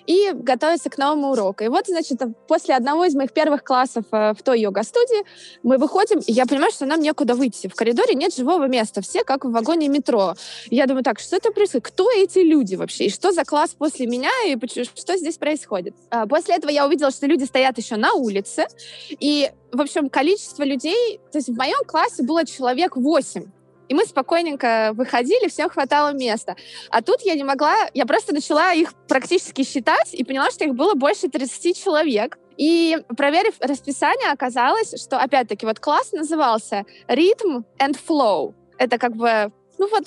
и 0.07 0.31
готовиться 0.33 0.89
к 0.89 0.97
новому 0.97 1.31
уроку. 1.31 1.63
И 1.63 1.67
вот, 1.67 1.87
значит, 1.87 2.19
после 2.47 2.75
одного 2.75 3.05
из 3.05 3.15
моих 3.15 3.31
первых 3.31 3.63
классов 3.63 4.05
э, 4.11 4.33
в 4.33 4.43
той 4.43 4.61
йога-студии 4.61 5.23
мы 5.63 5.77
выходим, 5.77 6.19
и 6.19 6.31
я 6.31 6.45
понимаю, 6.45 6.71
что 6.71 6.85
нам 6.85 6.99
некуда 6.99 7.35
выйти. 7.35 7.67
В 7.67 7.75
коридоре 7.75 8.15
нет 8.15 8.35
живого 8.35 8.67
места, 8.67 9.01
все 9.01 9.23
как 9.23 9.45
в 9.45 9.51
вагоне 9.51 9.87
метро. 9.87 10.35
Я 10.69 10.87
думаю, 10.87 11.03
так, 11.03 11.19
что 11.19 11.35
это 11.35 11.51
происходит? 11.51 11.87
Кто 11.87 12.09
эти 12.11 12.39
люди 12.39 12.75
вообще? 12.75 13.05
И 13.05 13.09
что 13.09 13.31
за 13.31 13.45
класс 13.45 13.75
после 13.77 14.07
меня? 14.13 14.31
И 14.45 14.57
что 14.95 15.17
здесь 15.17 15.37
происходит? 15.37 15.95
А 16.09 16.25
после 16.27 16.55
этого 16.55 16.71
я 16.71 16.85
увидела, 16.85 17.11
что 17.11 17.27
люди 17.27 17.43
стоят 17.43 17.77
еще 17.77 17.95
на 17.95 18.13
улице, 18.13 18.67
и 19.09 19.51
в 19.71 19.81
общем, 19.81 20.09
количество 20.09 20.63
людей, 20.63 21.19
то 21.31 21.37
есть 21.39 21.49
в 21.49 21.57
моем 21.57 21.83
классе 21.85 22.23
было 22.23 22.45
человек 22.45 22.95
8. 22.95 23.45
И 23.89 23.93
мы 23.93 24.05
спокойненько 24.05 24.91
выходили, 24.93 25.49
всем 25.49 25.69
хватало 25.69 26.13
места. 26.13 26.55
А 26.89 27.01
тут 27.01 27.21
я 27.21 27.35
не 27.35 27.43
могла, 27.43 27.75
я 27.93 28.05
просто 28.05 28.33
начала 28.33 28.73
их 28.73 28.93
практически 29.07 29.63
считать 29.63 30.13
и 30.13 30.23
поняла, 30.23 30.51
что 30.51 30.63
их 30.63 30.73
было 30.73 30.93
больше 30.93 31.27
30 31.27 31.83
человек. 31.83 32.37
И 32.55 32.97
проверив 33.17 33.55
расписание, 33.59 34.31
оказалось, 34.31 34.93
что, 35.01 35.17
опять-таки, 35.19 35.65
вот 35.65 35.79
класс 35.79 36.11
назывался 36.11 36.85
«Rhythm 37.07 37.63
and 37.79 37.97
Flow». 38.07 38.53
Это 38.77 38.97
как 38.97 39.15
бы, 39.15 39.51
ну 39.77 39.89
вот, 39.89 40.05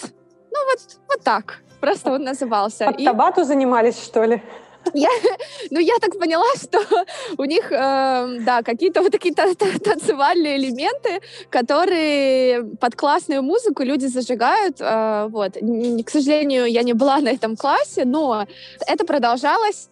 ну 0.51 0.65
вот, 0.71 0.81
вот 1.09 1.23
так. 1.23 1.63
Просто 1.81 2.13
он 2.13 2.25
назывался. 2.25 2.87
Под 2.87 3.05
табату 3.05 3.45
занимались, 3.45 4.03
что 4.03 4.25
ли? 4.25 4.43
Я, 4.95 5.09
ну, 5.71 5.81
я 5.81 5.95
так 6.01 6.19
поняла, 6.19 6.47
что 6.57 6.81
у 7.39 7.45
них, 7.45 7.73
э, 7.73 8.39
да, 8.41 8.63
какие-то 8.63 9.03
вот 9.03 9.13
такие 9.13 9.35
танцевальные 9.35 10.57
элементы, 10.59 11.21
которые 11.51 12.63
под 12.81 12.95
классную 12.95 13.43
музыку 13.43 13.83
люди 13.83 14.07
зажигают. 14.07 14.81
Э, 14.81 15.27
вот. 15.29 15.55
К 15.55 16.11
сожалению, 16.11 16.67
я 16.67 16.83
не 16.83 16.93
была 16.93 17.19
на 17.19 17.31
этом 17.31 17.57
классе, 17.57 18.05
но 18.05 18.47
это 18.87 19.05
продолжалось 19.05 19.89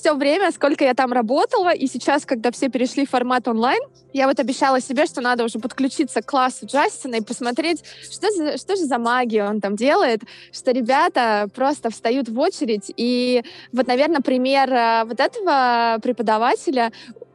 все 0.00 0.14
время, 0.14 0.50
сколько 0.50 0.82
я 0.82 0.94
там 0.94 1.12
работала, 1.12 1.74
и 1.74 1.86
сейчас, 1.86 2.24
когда 2.24 2.50
все 2.50 2.70
перешли 2.70 3.04
в 3.04 3.10
формат 3.10 3.46
онлайн, 3.48 3.80
я 4.14 4.26
вот 4.26 4.40
обещала 4.40 4.80
себе, 4.80 5.04
что 5.04 5.20
надо 5.20 5.44
уже 5.44 5.58
подключиться 5.58 6.22
к 6.22 6.26
классу 6.26 6.66
Джастина 6.66 7.16
и 7.16 7.20
посмотреть, 7.20 7.84
что, 8.10 8.30
за, 8.30 8.56
что 8.56 8.76
же 8.76 8.84
за 8.86 8.98
магию 8.98 9.44
он 9.44 9.60
там 9.60 9.76
делает, 9.76 10.22
что 10.52 10.72
ребята 10.72 11.48
просто 11.54 11.90
встают 11.90 12.28
в 12.30 12.38
очередь. 12.38 12.90
И 12.96 13.42
вот, 13.72 13.86
наверное, 13.86 14.20
пример 14.20 14.72
э, 14.72 15.04
вот 15.04 15.20
этого 15.20 15.98
преподавателя 16.02 16.92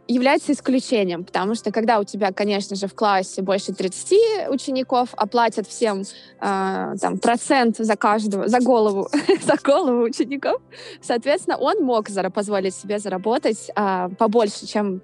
является 0.07 0.51
исключением, 0.51 1.23
потому 1.23 1.55
что 1.55 1.71
когда 1.71 1.99
у 1.99 2.03
тебя, 2.03 2.31
конечно 2.31 2.75
же, 2.75 2.87
в 2.87 2.93
классе 2.93 3.41
больше 3.41 3.73
30 3.73 4.49
учеников, 4.49 5.09
оплатят 5.13 5.67
всем 5.67 6.01
э, 6.01 6.95
там, 6.99 7.17
процент 7.17 7.77
за 7.77 7.95
каждого, 7.95 8.47
за 8.47 8.59
голову, 8.59 9.09
за 9.41 9.55
голову 9.63 10.03
учеников, 10.03 10.61
соответственно, 11.01 11.57
он 11.57 11.83
мог 11.83 12.09
позволить 12.29 12.75
себе 12.75 12.99
заработать 12.99 13.71
э, 13.75 14.09
побольше, 14.17 14.67
чем 14.67 15.01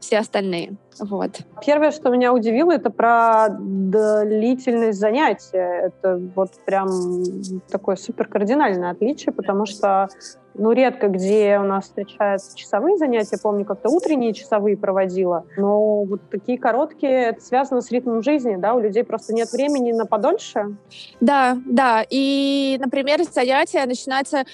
все 0.00 0.18
остальные. 0.18 0.76
Вот. 0.98 1.38
Первое, 1.64 1.92
что 1.92 2.10
меня 2.10 2.32
удивило, 2.32 2.72
это 2.72 2.90
про 2.90 3.48
длительность 3.50 4.98
занятия. 4.98 5.90
Это 5.90 6.20
вот 6.34 6.50
прям 6.64 6.88
такое 7.70 7.96
супер 7.96 8.26
кардинальное 8.26 8.90
отличие, 8.90 9.32
потому 9.32 9.66
что 9.66 10.08
ну, 10.54 10.72
редко 10.72 11.08
где 11.08 11.58
у 11.58 11.62
нас 11.62 11.84
встречаются 11.84 12.56
часовые 12.56 12.96
занятия. 12.96 13.38
Помню, 13.42 13.64
как-то 13.64 13.88
утренние 13.88 14.32
часовые 14.32 14.76
проводила. 14.76 15.44
Но 15.56 16.04
вот 16.04 16.20
такие 16.30 16.58
короткие, 16.58 17.28
это 17.28 17.40
связано 17.40 17.80
с 17.80 17.90
ритмом 17.90 18.22
жизни, 18.22 18.56
да? 18.56 18.74
У 18.74 18.80
людей 18.80 19.04
просто 19.04 19.32
нет 19.32 19.50
времени 19.52 19.92
на 19.92 20.06
подольше. 20.06 20.76
Да, 21.20 21.56
да. 21.64 22.04
И, 22.10 22.76
например, 22.80 23.22
занятия 23.22 23.86
начинаются 23.86 24.44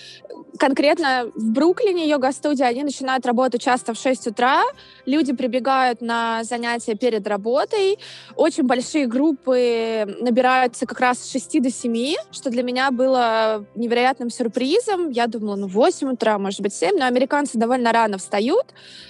конкретно 0.58 1.30
в 1.34 1.50
Бруклине 1.52 2.08
йога-студия, 2.08 2.66
они 2.66 2.84
начинают 2.84 3.26
работу 3.26 3.58
часто 3.58 3.94
в 3.94 3.98
6 3.98 4.28
утра. 4.28 4.62
Люди 5.06 5.34
прибегают 5.34 6.00
на 6.00 6.25
занятия 6.42 6.94
перед 6.94 7.26
работой. 7.26 7.98
Очень 8.34 8.64
большие 8.64 9.06
группы 9.06 10.16
набираются 10.20 10.86
как 10.86 11.00
раз 11.00 11.18
с 11.18 11.30
6 11.32 11.62
до 11.62 11.70
7, 11.70 12.14
что 12.30 12.50
для 12.50 12.62
меня 12.62 12.90
было 12.90 13.64
невероятным 13.74 14.30
сюрпризом. 14.30 15.10
Я 15.10 15.26
думала, 15.26 15.56
ну 15.56 15.66
8 15.66 16.12
утра, 16.12 16.38
может 16.38 16.60
быть 16.60 16.74
7, 16.74 16.98
но 16.98 17.06
американцы 17.06 17.58
довольно 17.58 17.92
рано 17.92 18.18
встают. 18.18 18.66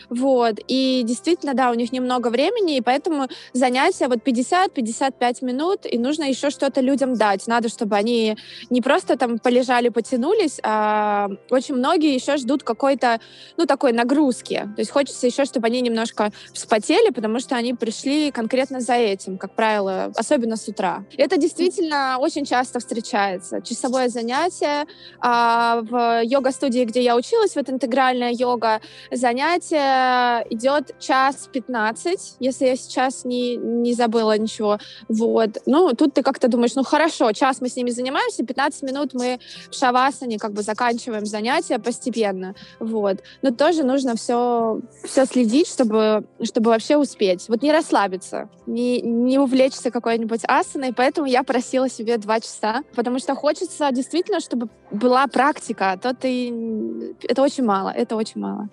Вот. 0.09 0.61
И 0.69 1.03
действительно, 1.05 1.55
да, 1.55 1.71
у 1.71 1.75
них 1.75 1.93
немного 1.93 2.29
времени, 2.29 2.77
и 2.77 2.81
поэтому 2.81 3.29
занятия 3.53 4.09
вот 4.09 4.19
50-55 4.19 5.45
минут, 5.45 5.81
и 5.85 5.99
нужно 5.99 6.25
еще 6.25 6.51
что-то 6.51 6.81
людям 6.81 7.15
дать. 7.15 7.47
Надо, 7.47 7.69
чтобы 7.69 7.97
они 7.97 8.37
не 8.71 8.81
просто 8.81 9.17
там 9.17 9.39
полежали, 9.39 9.89
потянулись, 9.89 10.61
а 10.63 11.29
очень 11.51 11.75
многие 11.75 12.15
еще 12.15 12.37
ждут 12.37 12.63
какой-то, 12.63 13.21
ну, 13.57 13.67
такой 13.67 13.93
нагрузки. 13.93 14.69
То 14.77 14.81
есть 14.81 14.91
хочется 14.91 15.27
еще, 15.27 15.45
чтобы 15.45 15.67
они 15.67 15.81
немножко 15.81 16.33
вспотели, 16.53 17.06
потому 17.13 17.41
что 17.41 17.57
они 17.57 17.75
пришли 17.75 18.31
конкретно 18.31 18.81
за 18.81 18.95
этим, 18.95 19.39
как 19.39 19.55
правило, 19.55 20.13
особенно 20.17 20.57
с 20.57 20.69
утра. 20.69 21.05
Это 21.17 21.37
действительно 21.37 22.19
очень 22.19 22.45
часто 22.45 22.79
встречается. 22.81 23.61
Часовое 23.61 24.09
занятие. 24.09 24.87
А 25.21 25.81
в 25.83 26.23
йога-студии, 26.25 26.85
где 26.85 27.03
я 27.03 27.17
училась, 27.17 27.57
вот 27.57 27.69
интегральная 27.71 28.33
йога, 28.33 28.81
занятие 29.11 30.47
идет 30.51 30.99
час 30.99 31.49
15, 31.53 32.37
если 32.41 32.67
я 32.67 32.77
сейчас 32.77 33.25
не, 33.25 33.57
не 33.57 33.95
забыла 33.95 34.39
ничего. 34.39 34.79
Вот. 35.09 35.59
Ну, 35.67 35.93
тут 35.93 36.15
ты 36.15 36.23
как-то 36.23 36.49
думаешь, 36.49 36.75
ну, 36.75 36.85
хорошо, 36.85 37.33
час 37.33 37.61
мы 37.61 37.69
с 37.69 37.77
ними 37.77 37.91
занимаемся, 37.91 38.45
15 38.45 38.83
минут 38.83 39.15
мы 39.15 39.39
в 39.71 39.75
шавасане 39.75 40.39
как 40.39 40.53
бы 40.53 40.63
заканчиваем 40.63 41.27
занятия 41.27 41.79
постепенно, 41.79 42.55
вот. 42.81 43.19
Но 43.43 43.51
тоже 43.51 43.83
нужно 43.85 44.17
все, 44.17 44.81
все 45.05 45.27
следить, 45.27 45.69
чтобы, 45.69 46.25
чтобы 46.43 46.71
вообще 46.71 46.96
успеть. 46.99 47.49
Вот 47.49 47.63
не 47.63 47.73
расслабиться, 47.73 48.49
не, 48.67 49.01
не 49.01 49.39
увлечься 49.39 49.91
какой-нибудь 49.91 50.43
асаной, 50.47 50.93
поэтому 50.93 51.27
я 51.27 51.43
просила 51.43 51.89
себе 51.89 52.19
два 52.19 52.41
часа, 52.41 52.83
потому 52.95 53.19
что 53.19 53.35
хочется 53.35 53.91
действительно, 53.93 54.41
чтобы 54.41 54.69
была 54.91 55.27
практика, 55.27 55.93
а 55.93 55.97
то 55.97 56.15
ты... 56.15 57.15
Это 57.23 57.43
очень 57.43 57.65
мало, 57.65 57.91
это 57.91 58.17
очень 58.17 58.41
мало. 58.41 58.69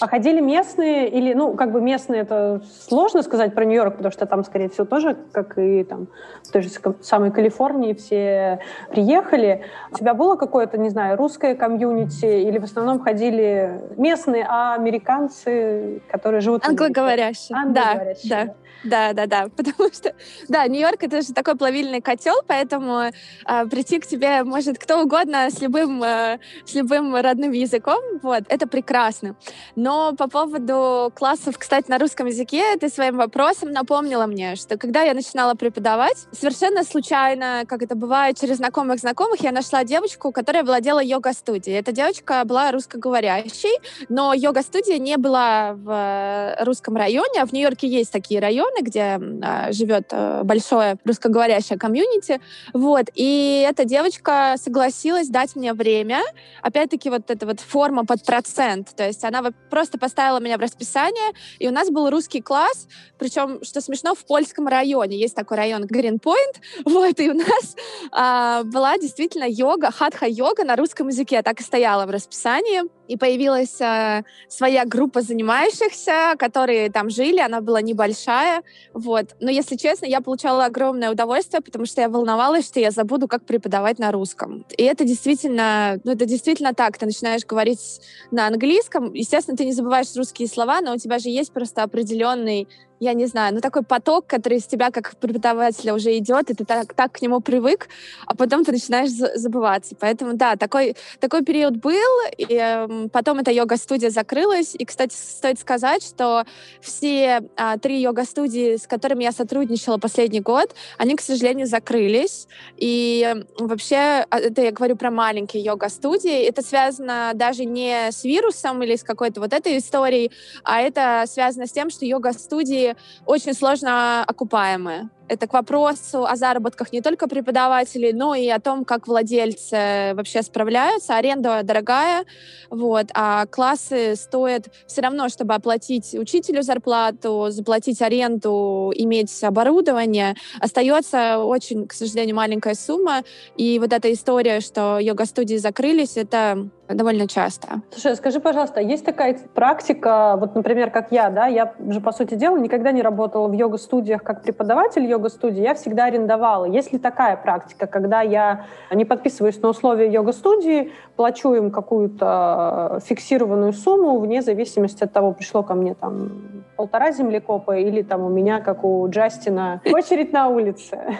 А 0.00 0.06
ходили 0.08 0.40
местные 0.40 1.08
или, 1.08 1.34
ну, 1.34 1.54
как 1.54 1.72
бы 1.72 1.80
местные, 1.80 2.22
это 2.22 2.62
сложно 2.88 3.22
сказать 3.22 3.54
про 3.54 3.64
Нью-Йорк, 3.64 3.96
потому 3.96 4.12
что 4.12 4.26
там, 4.26 4.44
скорее 4.44 4.68
всего, 4.68 4.84
тоже, 4.84 5.16
как 5.32 5.58
и 5.58 5.84
там 5.84 6.08
в 6.42 6.52
той 6.52 6.62
же 6.62 6.70
самой 7.00 7.30
Калифорнии, 7.30 7.94
все 7.94 8.60
приехали. 8.90 9.64
У 9.90 9.96
тебя 9.96 10.14
было 10.14 10.36
какое-то, 10.36 10.78
не 10.78 10.90
знаю, 10.90 11.16
русское 11.16 11.54
комьюнити 11.54 12.26
или 12.26 12.58
в 12.58 12.64
основном 12.64 13.00
ходили 13.00 13.80
местные, 13.96 14.46
а 14.48 14.74
американцы, 14.74 16.02
которые 16.10 16.40
живут... 16.40 16.66
Англоговорящие. 16.66 17.56
Англоговорящие. 17.56 18.30
Да, 18.30 18.46
да. 18.46 18.54
Да, 18.84 19.12
да, 19.14 19.26
да, 19.26 19.48
потому 19.56 19.92
что, 19.92 20.14
да, 20.48 20.66
Нью-Йорк 20.66 21.02
это 21.02 21.22
же 21.22 21.32
такой 21.32 21.56
плавильный 21.56 22.00
котел, 22.00 22.36
поэтому 22.46 23.00
э, 23.00 23.66
прийти 23.66 23.98
к 23.98 24.06
тебе 24.06 24.44
может 24.44 24.78
кто 24.78 25.02
угодно 25.02 25.50
с 25.50 25.60
любым, 25.60 26.02
э, 26.02 26.38
с 26.66 26.74
любым 26.74 27.14
родным 27.16 27.52
языком, 27.52 28.00
вот, 28.22 28.44
это 28.48 28.66
прекрасно. 28.66 29.36
Но 29.74 30.12
по 30.12 30.28
поводу 30.28 31.10
классов, 31.14 31.56
кстати, 31.58 31.90
на 31.90 31.98
русском 31.98 32.26
языке, 32.26 32.76
ты 32.78 32.88
своим 32.88 33.16
вопросом 33.16 33.72
напомнила 33.72 34.26
мне, 34.26 34.56
что 34.56 34.76
когда 34.76 35.02
я 35.02 35.14
начинала 35.14 35.54
преподавать, 35.54 36.26
совершенно 36.32 36.84
случайно, 36.84 37.64
как 37.66 37.82
это 37.82 37.94
бывает, 37.94 38.38
через 38.38 38.56
знакомых 38.56 39.00
знакомых, 39.00 39.40
я 39.40 39.52
нашла 39.52 39.84
девочку, 39.84 40.32
которая 40.32 40.62
владела 40.62 41.02
йога-студией. 41.02 41.78
Эта 41.78 41.92
девочка 41.92 42.42
была 42.44 42.70
русскоговорящей, 42.70 43.78
но 44.08 44.34
йога-студия 44.34 44.98
не 44.98 45.16
была 45.16 45.72
в 45.74 45.90
э, 45.90 46.64
русском 46.64 46.96
районе, 46.96 47.42
а 47.42 47.46
в 47.46 47.52
Нью-Йорке 47.52 47.88
есть 47.88 48.12
такие 48.12 48.40
районы, 48.40 48.73
где 48.80 49.20
а, 49.42 49.72
живет 49.72 50.08
э, 50.10 50.42
большое 50.44 50.96
русскоговорящее 51.04 51.78
комьюнити. 51.78 52.40
Вот. 52.72 53.06
И 53.14 53.66
эта 53.68 53.84
девочка 53.84 54.54
согласилась 54.56 55.28
дать 55.28 55.56
мне 55.56 55.72
время. 55.72 56.20
Опять-таки 56.62 57.10
вот 57.10 57.30
эта 57.30 57.46
вот 57.46 57.60
форма 57.60 58.04
под 58.04 58.24
процент. 58.24 58.94
То 58.96 59.06
есть 59.06 59.24
она 59.24 59.42
просто 59.70 59.98
поставила 59.98 60.40
меня 60.40 60.56
в 60.56 60.60
расписание, 60.60 61.32
и 61.58 61.68
у 61.68 61.70
нас 61.70 61.90
был 61.90 62.10
русский 62.10 62.40
класс, 62.40 62.88
причем, 63.18 63.62
что 63.62 63.80
смешно, 63.80 64.14
в 64.14 64.24
польском 64.24 64.66
районе. 64.68 65.16
Есть 65.16 65.34
такой 65.34 65.56
район 65.56 65.86
Гринпойнт. 65.86 66.60
Вот, 66.84 67.18
и 67.18 67.30
у 67.30 67.34
нас 67.34 67.76
а, 68.12 68.62
была 68.64 68.98
действительно 68.98 69.44
йога, 69.48 69.90
хатха-йога 69.90 70.64
на 70.64 70.76
русском 70.76 71.08
языке. 71.08 71.42
Так 71.42 71.60
и 71.60 71.62
стояла 71.62 72.06
в 72.06 72.10
расписании. 72.10 72.82
И 73.08 73.16
появилась 73.16 73.80
а, 73.80 74.22
своя 74.48 74.84
группа 74.84 75.20
занимающихся, 75.20 76.34
которые 76.38 76.90
там 76.90 77.10
жили. 77.10 77.40
Она 77.40 77.60
была 77.60 77.80
небольшая. 77.82 78.62
Вот. 78.92 79.36
Но, 79.40 79.50
если 79.50 79.76
честно, 79.76 80.06
я 80.06 80.20
получала 80.20 80.64
огромное 80.66 81.10
удовольствие, 81.10 81.60
потому 81.60 81.86
что 81.86 82.00
я 82.00 82.08
волновалась, 82.08 82.66
что 82.66 82.80
я 82.80 82.90
забуду, 82.90 83.28
как 83.28 83.44
преподавать 83.44 83.98
на 83.98 84.12
русском. 84.12 84.64
И 84.76 84.82
это 84.84 85.04
действительно, 85.04 86.00
ну, 86.04 86.12
это 86.12 86.24
действительно 86.24 86.74
так. 86.74 86.98
Ты 86.98 87.06
начинаешь 87.06 87.44
говорить 87.44 88.00
на 88.30 88.46
английском. 88.46 89.12
Естественно, 89.12 89.56
ты 89.56 89.64
не 89.64 89.72
забываешь 89.72 90.14
русские 90.16 90.48
слова, 90.48 90.80
но 90.80 90.94
у 90.94 90.98
тебя 90.98 91.18
же 91.18 91.28
есть 91.28 91.52
просто 91.52 91.82
определенный 91.82 92.68
я 93.04 93.14
не 93.14 93.26
знаю, 93.26 93.54
ну 93.54 93.60
такой 93.60 93.82
поток, 93.82 94.26
который 94.26 94.58
из 94.58 94.66
тебя 94.66 94.90
как 94.90 95.16
преподавателя 95.16 95.94
уже 95.94 96.16
идет, 96.16 96.50
и 96.50 96.54
ты 96.54 96.64
так, 96.64 96.94
так 96.94 97.12
к 97.12 97.22
нему 97.22 97.40
привык, 97.40 97.88
а 98.26 98.34
потом 98.34 98.64
ты 98.64 98.72
начинаешь 98.72 99.10
забываться. 99.10 99.94
Поэтому 100.00 100.34
да, 100.34 100.56
такой, 100.56 100.96
такой 101.20 101.44
период 101.44 101.76
был, 101.76 102.12
и 102.36 102.46
э, 102.50 103.08
потом 103.12 103.38
эта 103.38 103.50
йога-студия 103.50 104.10
закрылась. 104.10 104.74
И, 104.74 104.84
кстати, 104.84 105.14
стоит 105.14 105.60
сказать, 105.60 106.02
что 106.02 106.44
все 106.80 107.42
а, 107.56 107.76
три 107.78 108.00
йога-студии, 108.00 108.76
с 108.76 108.86
которыми 108.86 109.24
я 109.24 109.32
сотрудничала 109.32 109.98
последний 109.98 110.40
год, 110.40 110.74
они, 110.98 111.14
к 111.14 111.20
сожалению, 111.20 111.66
закрылись. 111.66 112.48
И 112.78 113.34
вообще, 113.58 114.24
а, 114.30 114.38
это 114.38 114.62
я 114.62 114.72
говорю 114.72 114.96
про 114.96 115.10
маленькие 115.10 115.62
йога-студии, 115.62 116.44
это 116.44 116.62
связано 116.62 117.32
даже 117.34 117.64
не 117.64 118.10
с 118.10 118.24
вирусом 118.24 118.82
или 118.82 118.96
с 118.96 119.04
какой-то 119.04 119.40
вот 119.40 119.52
этой 119.52 119.76
историей, 119.76 120.32
а 120.62 120.80
это 120.80 121.24
связано 121.26 121.66
с 121.66 121.72
тем, 121.72 121.90
что 121.90 122.06
йога-студии 122.06 122.93
очень 123.26 123.54
сложно 123.54 124.24
окупаемые. 124.24 125.08
Это 125.26 125.46
к 125.46 125.54
вопросу 125.54 126.26
о 126.26 126.36
заработках 126.36 126.92
не 126.92 127.00
только 127.00 127.28
преподавателей, 127.28 128.12
но 128.12 128.34
и 128.34 128.48
о 128.48 128.60
том, 128.60 128.84
как 128.84 129.08
владельцы 129.08 130.12
вообще 130.14 130.42
справляются. 130.42 131.16
Аренда 131.16 131.62
дорогая, 131.62 132.24
вот, 132.68 133.06
а 133.14 133.46
классы 133.46 134.16
стоят 134.16 134.66
все 134.86 135.00
равно, 135.00 135.28
чтобы 135.28 135.54
оплатить 135.54 136.14
учителю 136.14 136.62
зарплату, 136.62 137.46
заплатить 137.48 138.02
аренду, 138.02 138.92
иметь 138.94 139.42
оборудование. 139.42 140.34
Остается 140.60 141.38
очень, 141.38 141.86
к 141.86 141.94
сожалению, 141.94 142.36
маленькая 142.36 142.74
сумма. 142.74 143.22
И 143.56 143.78
вот 143.78 143.92
эта 143.92 144.12
история, 144.12 144.60
что 144.60 144.98
йога-студии 144.98 145.56
закрылись, 145.56 146.16
это 146.16 146.68
довольно 146.88 147.26
часто. 147.26 147.82
Слушай, 147.90 148.16
скажи, 148.16 148.40
пожалуйста, 148.40 148.80
есть 148.80 149.04
такая 149.04 149.38
практика, 149.54 150.36
вот, 150.38 150.54
например, 150.54 150.90
как 150.90 151.12
я, 151.12 151.30
да, 151.30 151.46
я 151.46 151.74
же, 151.88 152.00
по 152.00 152.12
сути 152.12 152.34
дела, 152.34 152.58
никогда 152.58 152.92
не 152.92 153.00
работала 153.00 153.48
в 153.48 153.52
йога-студиях 153.52 154.22
как 154.22 154.42
преподаватель 154.42 155.04
йога-студии, 155.14 155.62
я 155.62 155.74
всегда 155.74 156.04
арендовала. 156.04 156.64
Есть 156.66 156.92
ли 156.92 156.98
такая 156.98 157.36
практика, 157.36 157.86
когда 157.86 158.20
я 158.20 158.66
не 158.92 159.04
подписываюсь 159.04 159.60
на 159.62 159.68
условия 159.68 160.10
йога-студии, 160.10 160.92
плачу 161.16 161.54
им 161.54 161.70
какую-то 161.70 163.00
фиксированную 163.04 163.72
сумму 163.72 164.18
вне 164.18 164.42
зависимости 164.42 165.04
от 165.04 165.12
того, 165.12 165.32
пришло 165.32 165.62
ко 165.62 165.74
мне 165.74 165.94
там 165.94 166.64
полтора 166.76 167.12
землекопа 167.12 167.78
или 167.78 168.02
там 168.02 168.22
у 168.22 168.28
меня, 168.28 168.60
как 168.60 168.84
у 168.84 169.08
Джастина, 169.08 169.80
очередь 169.92 170.32
на 170.32 170.48
улице? 170.48 171.16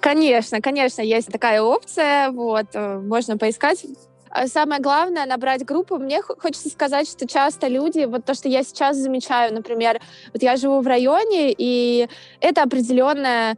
Конечно, 0.00 0.60
конечно, 0.60 1.02
есть 1.02 1.30
такая 1.30 1.62
опция, 1.62 2.30
вот, 2.30 2.66
э, 2.74 2.98
можно 2.98 3.38
поискать 3.38 3.86
самое 4.46 4.80
главное— 4.80 5.26
набрать 5.26 5.64
группу. 5.64 5.98
Мне 5.98 6.22
хочется 6.22 6.68
сказать, 6.68 7.08
что 7.08 7.26
часто 7.26 7.68
люди, 7.68 8.04
вот 8.04 8.24
то, 8.24 8.34
что 8.34 8.48
я 8.48 8.62
сейчас 8.62 8.96
замечаю, 8.96 9.54
например, 9.54 10.00
вот 10.32 10.42
я 10.42 10.56
живу 10.56 10.80
в 10.80 10.86
районе, 10.86 11.54
и 11.56 12.08
это 12.40 12.62
определенная 12.62 13.56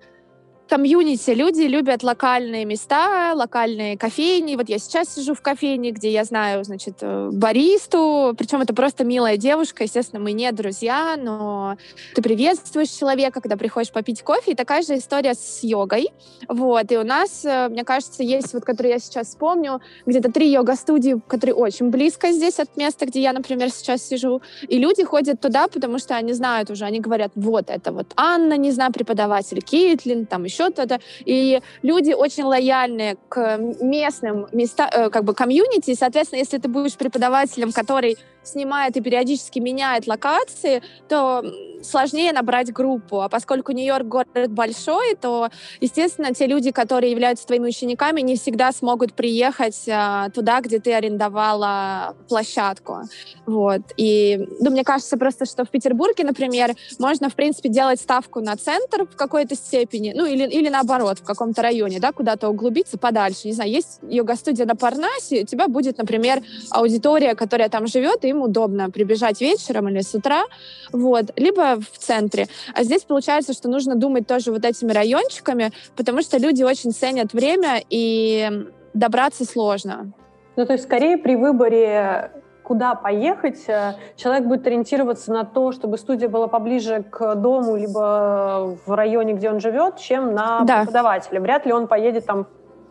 комьюнити. 0.69 1.31
Люди 1.31 1.63
любят 1.63 2.03
локальные 2.03 2.65
места, 2.65 3.33
локальные 3.35 3.97
кофейни. 3.97 4.57
Вот 4.57 4.69
я 4.69 4.79
сейчас 4.79 5.15
сижу 5.15 5.35
в 5.35 5.41
кофейне, 5.41 5.91
где 5.91 6.11
я 6.11 6.25
знаю, 6.25 6.63
значит, 6.65 6.99
э, 7.01 7.31
баристу. 7.33 8.35
Причем 8.39 8.61
это 8.61 8.75
просто 8.75 9.05
милая 9.05 9.37
девушка. 9.37 9.85
Естественно, 9.85 10.23
мы 10.23 10.33
не 10.33 10.53
друзья, 10.53 11.17
но 11.17 11.77
ты 12.15 12.23
приветствуешь 12.23 12.91
человека, 12.91 13.41
когда 13.41 13.57
приходишь 13.57 13.91
попить 13.91 14.23
кофе. 14.23 14.53
И 14.53 14.55
такая 14.55 14.83
же 14.83 14.99
история 14.99 15.35
с 15.35 15.61
йогой. 15.63 16.11
Вот. 16.49 16.93
И 16.93 16.99
у 16.99 17.05
нас, 17.05 17.45
э, 17.45 17.69
мне 17.69 17.85
кажется, 17.85 18.23
есть, 18.23 18.53
вот, 18.53 18.65
который 18.65 18.93
я 18.93 18.99
сейчас 18.99 19.29
вспомню, 19.29 19.81
где-то 20.07 20.31
три 20.31 20.53
йога-студии, 20.53 21.21
которые 21.27 21.55
очень 21.55 21.91
близко 21.91 22.31
здесь 22.33 22.59
от 22.59 22.77
места, 22.77 23.07
где 23.07 23.21
я, 23.23 23.33
например, 23.33 23.71
сейчас 23.71 24.03
сижу. 24.03 24.43
И 24.69 24.79
люди 24.79 25.03
ходят 25.03 25.41
туда, 25.41 25.69
потому 25.69 25.99
что 25.99 26.15
они 26.15 26.35
знают 26.35 26.71
уже, 26.71 26.85
они 26.85 27.01
говорят, 27.01 27.33
вот 27.35 27.71
это 27.71 27.93
вот 27.93 28.13
Анна, 28.17 28.57
не 28.57 28.71
знаю, 28.71 28.93
преподаватель 28.93 29.63
Кейтлин, 29.63 30.27
там 30.27 30.45
еще 30.45 30.58
еще 30.59 30.71
то 30.71 30.99
И 31.25 31.61
люди 31.83 32.13
очень 32.13 32.45
лояльны 32.45 33.17
к 33.29 33.59
местным 33.59 34.49
места, 34.53 34.89
э, 34.93 35.11
как 35.11 35.25
бы 35.25 35.35
комьюнити. 35.35 35.95
Соответственно, 35.95 36.41
если 36.41 36.59
ты 36.59 36.69
будешь 36.69 36.95
преподавателем, 36.95 37.73
который 37.73 38.19
снимает 38.49 38.97
и 38.97 39.01
периодически 39.01 39.59
меняет 39.59 40.07
локации, 40.07 40.83
то 41.09 41.43
сложнее 41.83 42.33
набрать 42.33 42.73
группу. 42.73 43.21
А 43.21 43.29
поскольку 43.29 43.73
Нью-Йорк 43.73 44.07
город 44.07 44.51
большой, 44.51 45.15
то, 45.15 45.49
естественно, 45.81 46.35
те 46.35 46.47
люди, 46.47 46.71
которые 46.71 47.11
являются 47.11 47.47
твоими 47.47 47.69
учениками, 47.69 48.21
не 48.21 48.37
всегда 48.37 48.73
смогут 48.73 49.15
приехать 49.15 49.89
а, 49.89 50.31
туда, 50.31 50.61
где 50.61 50.79
ты 50.79 50.93
арендовала 50.93 52.17
площадку. 52.29 53.03
Вот. 53.47 53.83
И 53.97 54.47
ну, 54.61 54.71
мне 54.71 54.85
кажется 54.85 55.17
просто, 55.17 55.47
что 55.47 55.65
в 55.65 55.71
Петербурге, 55.71 56.25
например, 56.25 56.75
можно, 56.99 57.29
в 57.29 57.35
принципе, 57.35 57.69
делать 57.69 58.01
ставку 58.01 58.41
на 58.41 58.57
центр 58.57 59.07
в 59.07 59.17
какой-то 59.17 59.55
степени, 59.55 60.13
ну 60.15 60.27
или, 60.27 60.49
или 60.49 60.69
наоборот, 60.69 61.19
в 61.21 61.25
каком-то 61.25 61.63
районе, 61.63 62.01
да, 62.01 62.13
куда-то 62.13 62.49
углубиться 62.49 62.99
подальше. 62.99 63.49
Не 63.49 63.53
знаю, 63.53 63.71
есть 63.71 64.01
йога-студия 64.03 64.67
на 64.67 64.77
Парнасе, 64.77 65.43
у 65.43 65.47
тебя 65.47 65.69
будет, 65.69 65.99
например, 65.99 66.43
аудитория, 66.71 67.35
которая 67.35 67.69
там 67.69 67.87
живет, 67.87 68.25
и 68.25 68.29
им 68.29 68.38
удобно 68.43 68.91
прибежать 68.91 69.41
вечером 69.41 69.89
или 69.89 70.01
с 70.01 70.15
утра, 70.15 70.45
вот, 70.93 71.33
либо 71.37 71.81
в 71.81 71.99
центре. 71.99 72.47
А 72.75 72.85
здесь 72.85 73.03
получается, 73.03 73.53
что 73.53 73.69
нужно 73.69 73.95
думать 73.95 74.27
тоже 74.27 74.53
вот 74.53 74.65
этими 74.65 74.93
райончиками, 74.93 75.73
потому 75.97 76.23
что 76.23 76.39
люди 76.39 76.63
очень 76.63 76.93
ценят 76.93 77.33
время, 77.33 77.83
и 77.91 78.51
добраться 78.95 79.45
сложно. 79.45 80.13
Ну, 80.57 80.67
то 80.67 80.73
есть 80.73 80.85
скорее 80.85 81.19
при 81.19 81.37
выборе 81.37 82.31
куда 82.69 82.95
поехать, 82.95 83.67
э, 83.67 83.95
человек 84.17 84.47
будет 84.47 84.67
ориентироваться 84.67 85.33
на 85.33 85.45
то, 85.45 85.73
чтобы 85.73 85.97
студия 85.97 86.29
была 86.29 86.49
поближе 86.49 87.03
к 87.03 87.35
дому, 87.35 87.77
либо 87.77 88.77
в 88.85 88.95
районе, 88.95 89.33
где 89.33 89.51
он 89.51 89.59
живет, 89.59 89.97
чем 89.97 90.35
на 90.35 90.61
да. 90.65 90.81
преподавателя. 90.81 91.41
Вряд 91.41 91.65
ли 91.65 91.73
он 91.73 91.87
поедет 91.87 92.27
там 92.27 92.47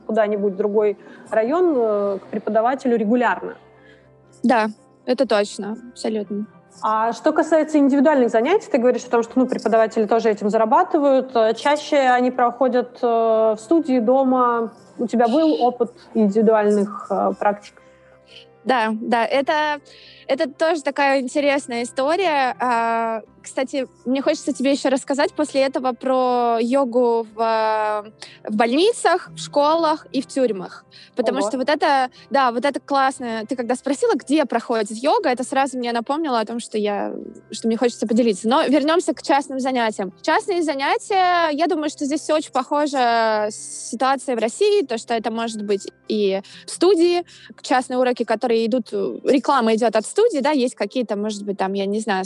куда-нибудь 0.07 0.53
в 0.53 0.55
другой 0.55 0.97
район 1.29 1.75
э, 1.77 2.19
к 2.23 2.27
преподавателю 2.27 2.97
регулярно. 2.97 3.53
Да, 4.41 4.67
это 5.07 5.25
точно, 5.25 5.77
абсолютно. 5.91 6.45
А 6.83 7.11
что 7.13 7.31
касается 7.31 7.79
индивидуальных 7.79 8.29
занятий, 8.29 8.67
ты 8.71 8.77
говоришь 8.77 9.05
о 9.05 9.09
том, 9.09 9.23
что 9.23 9.31
ну, 9.35 9.47
преподаватели 9.47 10.05
тоже 10.05 10.29
этим 10.29 10.49
зарабатывают. 10.49 11.35
Э, 11.35 11.53
чаще 11.55 11.97
они 11.97 12.29
проходят 12.29 12.99
э, 13.01 13.07
в 13.07 13.57
студии, 13.57 13.99
дома. 13.99 14.73
У 14.99 15.07
тебя 15.07 15.27
был 15.27 15.59
опыт 15.59 15.93
индивидуальных 16.13 17.07
э, 17.09 17.31
практик? 17.39 17.81
Да, 18.67 18.93
да, 18.99 19.25
это, 19.25 19.79
это 20.27 20.49
тоже 20.49 20.81
такая 20.81 21.21
интересная 21.21 21.83
история. 21.83 22.53
А, 22.59 23.21
кстати, 23.41 23.87
мне 24.03 24.21
хочется 24.21 24.51
тебе 24.51 24.73
еще 24.73 24.89
рассказать 24.89 25.31
после 25.31 25.61
этого 25.61 25.93
про 25.93 26.57
йогу 26.59 27.25
в, 27.33 28.05
в 28.43 28.55
больницах, 28.55 29.29
в 29.29 29.37
школах 29.37 30.05
и 30.11 30.21
в 30.21 30.27
тюрьмах. 30.27 30.83
Потому 31.15 31.39
Ого. 31.39 31.47
что 31.47 31.57
вот 31.57 31.69
это, 31.69 32.09
да, 32.29 32.51
вот 32.51 32.65
это 32.65 32.81
классно. 32.81 33.45
Ты 33.47 33.55
когда 33.55 33.75
спросила, 33.75 34.15
где 34.15 34.43
проходит 34.43 34.91
йога, 34.91 35.29
это 35.29 35.45
сразу 35.45 35.77
мне 35.77 35.93
напомнило 35.93 36.41
о 36.41 36.45
том, 36.45 36.59
что 36.59 36.77
я, 36.77 37.13
что 37.51 37.67
мне 37.67 37.77
хочется 37.77 38.05
поделиться. 38.05 38.49
Но 38.49 38.63
вернемся 38.63 39.13
к 39.13 39.21
частным 39.21 39.61
занятиям. 39.61 40.11
Частные 40.21 40.61
занятия, 40.61 41.51
я 41.51 41.67
думаю, 41.67 41.89
что 41.89 42.03
здесь 42.03 42.19
все 42.19 42.35
очень 42.35 42.51
похоже 42.51 42.97
с 42.97 43.91
ситуацией 43.91 44.35
в 44.35 44.39
России, 44.39 44.85
то, 44.85 44.97
что 44.97 45.13
это 45.13 45.31
может 45.31 45.63
быть 45.63 45.87
и 46.09 46.41
в 46.65 46.69
студии, 46.69 47.23
частные 47.61 47.97
уроки, 47.97 48.23
которые 48.23 48.56
которые 48.57 48.65
идут, 48.65 48.91
реклама 49.23 49.75
идет 49.75 49.95
от 49.95 50.05
студии, 50.05 50.39
да, 50.39 50.51
есть 50.51 50.75
какие-то, 50.75 51.15
может 51.15 51.43
быть, 51.43 51.57
там, 51.57 51.73
я 51.73 51.85
не 51.85 51.99
знаю, 51.99 52.25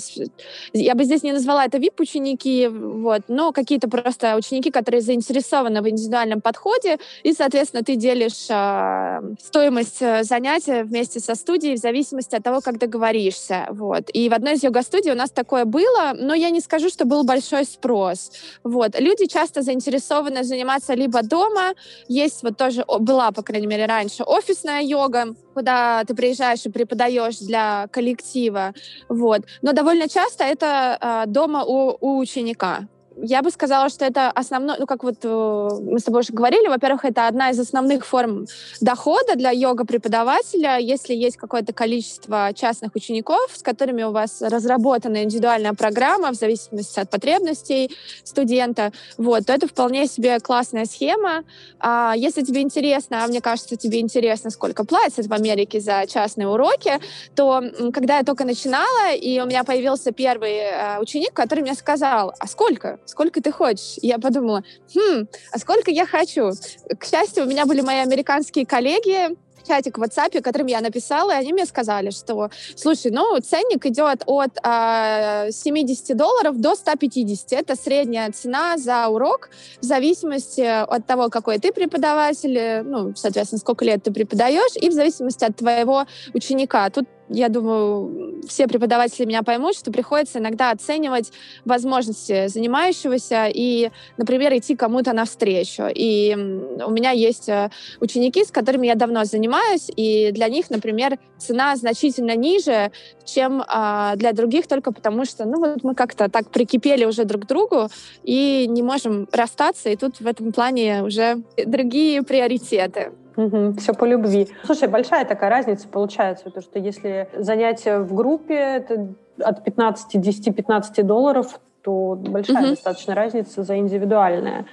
я 0.74 0.96
бы 0.96 1.04
здесь 1.04 1.24
не 1.24 1.34
назвала 1.34 1.66
это 1.66 1.78
VIP-ученики, 1.78 2.68
вот, 2.68 3.22
но 3.28 3.52
какие-то 3.52 3.90
просто 3.90 4.36
ученики, 4.36 4.72
которые 4.72 5.02
заинтересованы 5.02 5.82
в 5.82 5.90
индивидуальном 5.90 6.42
подходе, 6.42 6.98
и, 7.24 7.34
соответственно, 7.34 7.84
ты 7.84 7.96
делишь 7.96 8.50
э, 8.50 9.36
стоимость 9.40 10.02
э, 10.02 10.24
занятия 10.24 10.84
вместе 10.84 11.20
со 11.20 11.36
студией 11.36 11.76
в 11.76 11.80
зависимости 11.80 12.36
от 12.36 12.44
того, 12.44 12.62
как 12.62 12.78
договоришься, 12.80 13.68
вот. 13.70 14.10
И 14.14 14.30
в 14.30 14.34
одной 14.34 14.54
из 14.54 14.64
йога-студий 14.64 15.12
у 15.12 15.16
нас 15.16 15.32
такое 15.32 15.66
было, 15.66 16.14
но 16.16 16.34
я 16.34 16.50
не 16.50 16.62
скажу, 16.62 16.90
что 16.90 17.06
был 17.06 17.24
большой 17.24 17.66
спрос, 17.66 18.32
вот. 18.64 19.00
Люди 19.00 19.26
часто 19.26 19.62
заинтересованы 19.62 20.44
заниматься 20.44 20.94
либо 20.94 21.22
дома, 21.24 21.74
есть 22.08 22.44
вот 22.44 22.58
тоже, 22.58 22.86
была, 22.88 23.32
по 23.32 23.42
крайней 23.42 23.68
мере, 23.68 23.86
раньше 23.86 24.24
офисная 24.24 24.82
йога, 24.82 25.36
куда 25.54 26.04
ты 26.06 26.14
приезжаешь 26.22 26.66
и 26.66 26.70
преподаешь 26.70 27.40
для 27.40 27.88
коллектива, 27.92 28.74
вот. 29.10 29.42
Но 29.64 29.74
довольно 29.74 30.08
часто 30.08 30.44
это 30.44 30.98
э, 31.02 31.24
дома 31.28 31.64
у, 31.64 31.98
у 32.00 32.20
ученика. 32.20 32.88
Я 33.18 33.41
бы 33.41 33.51
сказала, 33.51 33.89
что 33.89 34.05
это 34.05 34.32
основной, 34.32 34.78
ну, 34.80 34.86
как 34.86 35.03
вот 35.03 35.18
э, 35.24 35.70
мы 35.82 35.99
с 35.99 36.03
тобой 36.03 36.22
уже 36.22 36.32
говорили, 36.32 36.70
во-первых, 36.70 37.03
это 37.03 37.28
одна 37.28 37.49
из 37.49 37.59
основных 37.59 38.05
форм 38.05 38.45
дохода 38.80 39.36
для 39.36 39.51
йога-преподавателя, 39.51 40.78
если 40.78 41.14
есть 41.14 41.36
какое-то 41.36 41.74
количество 41.74 42.51
частных 42.55 42.95
учеников, 42.95 43.51
с 43.53 43.62
которыми 43.62 44.03
у 44.03 44.12
вас 44.12 44.41
разработана 44.41 45.24
индивидуальная 45.24 45.74
программа 45.74 46.32
в 46.32 46.36
зависимости 46.36 46.99
от 47.01 47.09
потребностей 47.09 47.91
студента, 48.24 48.93
вот, 49.18 49.45
то 49.45 49.53
это 49.53 49.68
вполне 49.68 50.07
себе 50.07 50.39
классная 50.39 50.86
схема. 50.86 51.43
А 51.80 52.14
если 52.16 52.43
тебе 52.43 52.62
интересно, 52.62 53.26
а 53.26 53.28
мне 53.28 53.41
кажется, 53.41 53.76
тебе 53.76 53.99
интересно, 53.99 54.51
сколько 54.51 54.86
платят 54.86 55.28
в 55.28 55.34
Америке 55.34 55.82
за 55.82 56.05
частные 56.07 56.47
уроки, 56.47 56.93
то 57.36 57.62
когда 57.93 58.20
я 58.20 58.24
только 58.24 58.45
начинала, 58.45 59.14
и 59.14 59.41
у 59.41 59.45
меня 59.45 59.66
появился 59.66 60.14
первый 60.14 60.53
э, 60.53 60.99
ученик, 60.99 61.34
который 61.34 61.59
мне 61.59 61.74
сказал, 61.74 62.34
а 62.39 62.47
сколько? 62.47 63.01
Сколько 63.06 63.41
ты 63.41 63.52
хочешь? 63.52 63.97
И 64.02 64.08
я 64.08 64.20
подумала, 64.20 64.64
хм, 64.93 65.28
а 65.52 65.58
сколько 65.58 65.91
я 65.91 66.06
хочу? 66.06 66.52
К 66.97 67.06
счастью, 67.06 67.43
у 67.43 67.47
меня 67.47 67.66
были 67.66 67.82
мои 67.82 67.97
американские 67.97 68.66
коллеги, 68.66 69.36
чатик 69.68 69.97
в 69.97 70.04
WhatsApp, 70.04 70.41
которым 70.41 70.68
я 70.68 70.82
написала, 70.82 71.32
и 71.32 71.36
они 71.36 71.54
мне 71.54 71.66
сказали, 71.66 72.10
что, 72.10 72.49
слушай, 72.76 73.12
ну, 73.12 73.39
ценник 73.39 73.86
идет 73.86 74.24
от 74.26 74.58
э, 74.58 74.60
а, 74.64 75.52
70 75.52 76.16
долларов 76.18 76.60
до 76.60 76.76
150. 76.76 77.54
Это 77.54 77.76
средняя 77.76 78.32
цена 78.32 78.78
за 78.78 79.08
урок 79.08 79.49
в 79.80 79.86
зависимости 79.86 80.62
от 80.62 81.06
того, 81.06 81.30
какой 81.30 81.60
ты 81.60 81.72
преподаватель, 81.72 82.84
ну, 82.84 83.14
соответственно, 83.16 83.60
сколько 83.60 83.86
лет 83.86 84.04
ты 84.04 84.12
преподаешь, 84.12 84.76
и 84.76 84.89
в 84.89 84.93
зависимости 84.93 85.43
от 85.45 85.56
твоего 85.56 86.06
ученика. 86.34 86.89
Тут 86.89 87.08
я 87.32 87.50
думаю, 87.50 88.42
все 88.48 88.68
преподаватели 88.68 89.26
меня 89.26 89.44
поймут, 89.44 89.76
что 89.76 89.92
приходится 89.92 90.40
иногда 90.40 90.72
оценивать 90.72 91.32
возможности 91.66 92.48
занимающегося 92.48 93.48
и, 93.48 93.92
например, 94.18 94.56
идти 94.58 94.76
кому-то 94.76 95.14
навстречу. 95.14 95.84
И 95.94 96.36
у 96.36 96.92
меня 96.92 97.12
есть 97.12 97.48
э, 97.48 97.70
ученики, 98.00 98.44
с 98.44 98.52
которыми 98.52 98.88
я 98.88 98.96
давно 98.96 99.24
занимаюсь, 99.24 99.90
и 99.96 100.32
для 100.32 100.50
них, 100.50 100.70
например, 100.70 101.18
цена 101.38 101.76
значительно 101.76 102.36
ниже, 102.36 102.92
чем 103.26 103.64
а, 103.68 104.16
для 104.16 104.34
других, 104.34 104.68
только 104.68 104.92
потому 104.92 105.26
что, 105.26 105.46
ну 105.46 105.60
вот 105.60 105.84
мы 105.84 105.96
как-то 105.96 106.30
так 106.30 106.50
прикипели 106.50 107.06
уже 107.06 107.24
друг 107.26 107.44
к 107.44 107.48
другу 107.48 107.88
и 108.24 108.68
не 108.68 108.84
можем 108.84 109.28
расстаться, 109.32 109.90
и 109.90 109.96
тут 109.96 110.20
в 110.20 110.28
этом 110.28 110.52
плане 110.52 111.04
уже 111.04 111.42
другие 111.66 112.24
приоритеты. 112.24 113.12
Угу, 113.36 113.74
все 113.78 113.94
по 113.94 114.06
любви. 114.06 114.50
Слушай, 114.64 114.88
большая 114.88 115.26
такая 115.26 115.50
разница 115.50 115.88
получается, 115.88 116.46
потому 116.46 116.64
что 116.64 116.80
если 116.80 117.30
занятие 117.34 118.00
в 118.00 118.14
группе 118.14 118.56
это 118.56 119.14
от 119.40 119.64
15, 119.64 120.16
10-15 120.16 121.04
долларов, 121.04 121.60
то 121.82 122.16
большая 122.16 122.64
угу. 122.64 122.70
достаточно 122.72 123.16
разница 123.16 123.64
за 123.64 123.78
индивидуальное. 123.78 124.66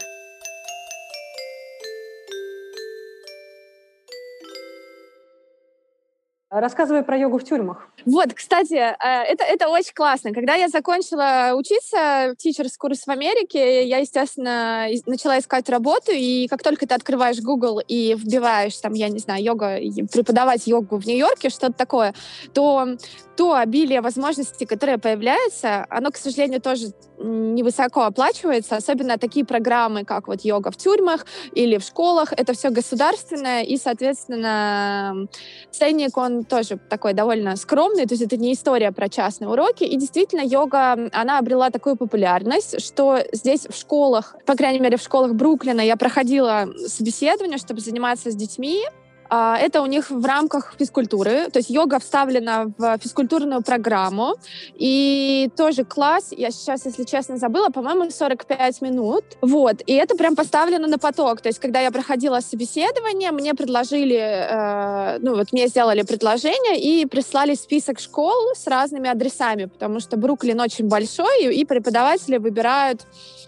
Рассказывай 6.60 7.02
про 7.02 7.16
йогу 7.16 7.38
в 7.38 7.44
тюрьмах. 7.44 7.88
Вот, 8.04 8.34
кстати, 8.34 8.74
э, 8.74 8.94
это, 9.00 9.44
это 9.44 9.68
очень 9.68 9.94
классно. 9.94 10.32
Когда 10.32 10.54
я 10.54 10.68
закончила 10.68 11.52
учиться, 11.54 12.34
teachers 12.36 12.72
курс 12.78 13.06
в 13.06 13.10
Америке, 13.10 13.86
я, 13.86 13.98
естественно, 13.98 14.86
начала 15.06 15.38
искать 15.38 15.68
работу, 15.68 16.12
и 16.12 16.46
как 16.48 16.62
только 16.62 16.86
ты 16.86 16.94
открываешь 16.94 17.40
Google 17.40 17.80
и 17.86 18.14
вбиваешь 18.14 18.76
там, 18.78 18.92
я 18.92 19.08
не 19.08 19.18
знаю, 19.18 19.42
йога, 19.42 19.78
преподавать 20.12 20.66
йогу 20.66 20.98
в 20.98 21.06
Нью-Йорке, 21.06 21.50
что-то 21.50 21.74
такое, 21.74 22.14
то 22.52 22.96
то 23.38 23.54
обилие 23.54 24.00
возможностей, 24.00 24.66
которое 24.66 24.98
появляется, 24.98 25.86
оно, 25.90 26.10
к 26.10 26.16
сожалению, 26.16 26.60
тоже 26.60 26.88
невысоко 27.18 28.06
оплачивается, 28.06 28.76
особенно 28.76 29.18
такие 29.18 29.44
программы, 29.44 30.04
как 30.04 30.28
вот 30.28 30.42
йога 30.42 30.70
в 30.70 30.76
тюрьмах 30.76 31.26
или 31.52 31.78
в 31.78 31.82
школах, 31.82 32.32
это 32.32 32.52
все 32.52 32.70
государственное, 32.70 33.62
и, 33.62 33.76
соответственно, 33.76 35.26
ценник, 35.70 36.16
он 36.16 36.44
тоже 36.44 36.78
такой 36.88 37.14
довольно 37.14 37.56
скромный, 37.56 38.06
то 38.06 38.14
есть 38.14 38.22
это 38.22 38.36
не 38.36 38.52
история 38.52 38.92
про 38.92 39.08
частные 39.08 39.48
уроки, 39.48 39.84
и 39.84 39.96
действительно 39.96 40.42
йога, 40.42 41.10
она 41.12 41.38
обрела 41.38 41.70
такую 41.70 41.96
популярность, 41.96 42.84
что 42.84 43.18
здесь 43.32 43.66
в 43.68 43.76
школах, 43.76 44.36
по 44.46 44.54
крайней 44.54 44.80
мере, 44.80 44.96
в 44.96 45.02
школах 45.02 45.34
Бруклина 45.34 45.80
я 45.80 45.96
проходила 45.96 46.68
собеседование, 46.86 47.58
чтобы 47.58 47.80
заниматься 47.80 48.30
с 48.30 48.34
детьми, 48.34 48.82
это 49.30 49.82
у 49.82 49.86
них 49.86 50.10
в 50.10 50.24
рамках 50.24 50.74
физкультуры, 50.78 51.50
то 51.50 51.58
есть 51.58 51.70
йога 51.70 51.98
вставлена 51.98 52.72
в 52.78 52.98
физкультурную 52.98 53.62
программу. 53.62 54.36
И 54.74 55.50
тоже 55.56 55.84
класс, 55.84 56.28
я 56.30 56.50
сейчас, 56.50 56.86
если 56.86 57.04
честно, 57.04 57.36
забыла, 57.36 57.68
по-моему, 57.68 58.10
45 58.10 58.80
минут. 58.80 59.24
Вот, 59.40 59.82
и 59.86 59.92
это 59.92 60.16
прям 60.16 60.34
поставлено 60.36 60.86
на 60.86 60.98
поток. 60.98 61.40
То 61.40 61.48
есть, 61.48 61.58
когда 61.58 61.80
я 61.80 61.90
проходила 61.90 62.40
собеседование, 62.40 63.32
мне 63.32 63.54
предложили, 63.54 64.18
э, 64.18 65.18
ну 65.20 65.36
вот 65.36 65.52
мне 65.52 65.68
сделали 65.68 66.02
предложение 66.02 66.80
и 66.80 67.06
прислали 67.06 67.54
список 67.54 68.00
школ 68.00 68.54
с 68.54 68.66
разными 68.66 69.10
адресами, 69.10 69.66
потому 69.66 70.00
что 70.00 70.16
Бруклин 70.16 70.60
очень 70.60 70.88
большой, 70.88 71.54
и 71.54 71.64
преподаватели 71.64 72.38
выбирают 72.38 73.02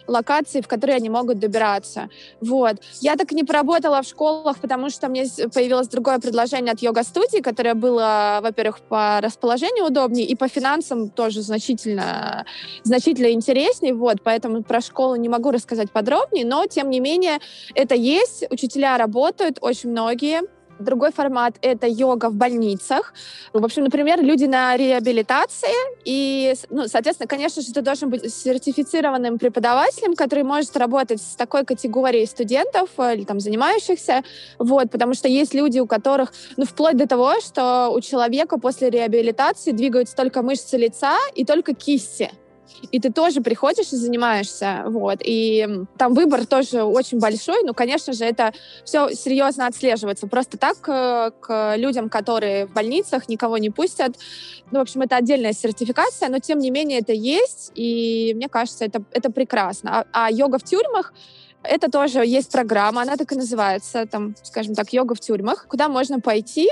локации, 0.07 0.61
в 0.61 0.69
которые 0.69 0.97
они 0.97 1.09
могут 1.09 1.39
добираться. 1.39 2.09
Вот. 2.41 2.77
Я 3.01 3.17
так 3.17 3.33
не 3.33 3.45
поработала 3.45 4.03
в 4.03 4.07
школах, 4.07 4.59
потому 4.59 4.91
что 4.91 5.09
мне 5.09 5.25
появилось 5.55 5.70
другое 5.89 6.19
предложение 6.19 6.73
от 6.73 6.81
йога-студии, 6.81 7.41
которое 7.41 7.75
было, 7.75 8.41
во-первых, 8.43 8.81
по 8.81 9.21
расположению 9.21 9.87
удобнее, 9.87 10.27
и 10.27 10.35
по 10.35 10.49
финансам 10.49 11.11
тоже 11.11 11.43
значительно, 11.43 12.45
значительно 12.85 13.33
интереснее. 13.33 13.95
Вот. 13.95 14.23
Поэтому 14.23 14.63
про 14.63 14.81
школу 14.81 15.17
не 15.17 15.29
могу 15.29 15.51
рассказать 15.51 15.91
подробнее, 15.91 16.45
но, 16.45 16.67
тем 16.67 16.91
не 16.91 17.01
менее, 17.01 17.39
это 17.75 17.95
есть. 17.95 18.45
Учителя 18.51 18.97
работают, 18.99 19.59
очень 19.61 19.91
многие. 19.91 20.43
Другой 20.81 21.13
формат— 21.13 21.57
это 21.63 21.87
йога 21.87 22.31
в 22.31 22.35
больницах. 22.35 23.13
В 23.53 23.65
общем, 23.65 23.85
например, 23.85 24.23
люди 24.23 24.45
на 24.45 24.77
реабилитации. 24.77 25.69
И, 26.05 26.55
ну, 26.71 26.89
соответственно, 26.89 27.29
конечно 27.29 27.63
же, 27.63 27.73
ты 27.73 27.83
должен 27.83 28.09
быть 28.09 28.35
сертифицированным 28.35 29.39
преподавателем, 29.39 30.15
который 30.15 30.43
может 30.43 30.77
работать 30.77 31.21
с 31.21 31.37
такой 31.37 31.65
категорией 31.65 32.27
студентов 32.27 32.89
э, 32.97 33.17
или 33.17 33.25
там 33.25 33.41
занимающихся. 33.41 34.25
Вот, 34.59 34.91
потому 34.91 35.15
что 35.15 35.29
есть 35.29 35.53
люди, 35.55 35.79
у 35.79 35.87
которых, 35.87 36.33
ну, 36.57 36.65
вплоть 36.65 36.97
до 36.97 37.07
того, 37.07 37.41
что 37.41 37.91
у 37.95 38.01
человека 38.01 38.59
после 38.59 38.89
реабилитации 38.89 39.73
двигаются 39.73 40.17
только 40.17 40.43
мышцы 40.43 40.79
лица 40.79 41.17
и 41.35 41.45
только 41.45 41.75
кисти 41.75 42.31
и 42.91 43.01
ты 43.01 43.13
тоже 43.13 43.41
приходишь 43.41 43.93
и 43.93 43.97
занимаешься, 43.97 44.85
вот, 44.87 45.19
и 45.25 45.67
там 45.97 46.15
выбор 46.15 46.47
тоже 46.47 46.83
очень 46.83 47.19
большой, 47.19 47.63
ну, 47.65 47.75
конечно 47.75 48.13
же, 48.13 48.25
это 48.25 48.53
все 48.85 49.11
серьезно 49.11 49.67
отслеживается, 49.67 50.27
просто 50.27 50.59
так 50.59 50.77
э, 50.89 51.31
к 51.41 51.77
людям, 51.77 52.09
которые 52.09 52.67
в 52.67 52.73
больницах 52.73 53.29
никого 53.29 53.59
не 53.59 53.71
пустят, 53.71 54.17
ну, 54.71 54.79
в 54.79 54.83
общем, 54.83 55.03
это 55.03 55.17
отдельная 55.17 55.53
сертификация, 55.53 56.29
но, 56.29 56.39
тем 56.39 56.59
не 56.59 56.71
менее, 56.71 57.01
это 57.01 57.13
есть, 57.13 57.73
и 57.75 58.33
мне 58.35 58.49
кажется, 58.49 58.85
это, 58.85 59.03
это 59.11 59.31
прекрасно. 59.31 60.05
А, 60.13 60.27
а 60.27 60.31
йога 60.31 60.59
в 60.59 60.65
тюрьмах, 60.65 61.13
это 61.63 61.91
тоже 61.91 62.25
есть 62.25 62.51
программа, 62.51 63.03
она 63.03 63.17
так 63.17 63.33
и 63.33 63.37
называется, 63.37 64.07
там, 64.07 64.35
скажем 64.43 64.75
так, 64.75 64.93
йога 64.93 65.15
в 65.15 65.21
тюрьмах, 65.21 65.67
куда 65.69 65.89
можно 65.89 66.21
пойти, 66.21 66.69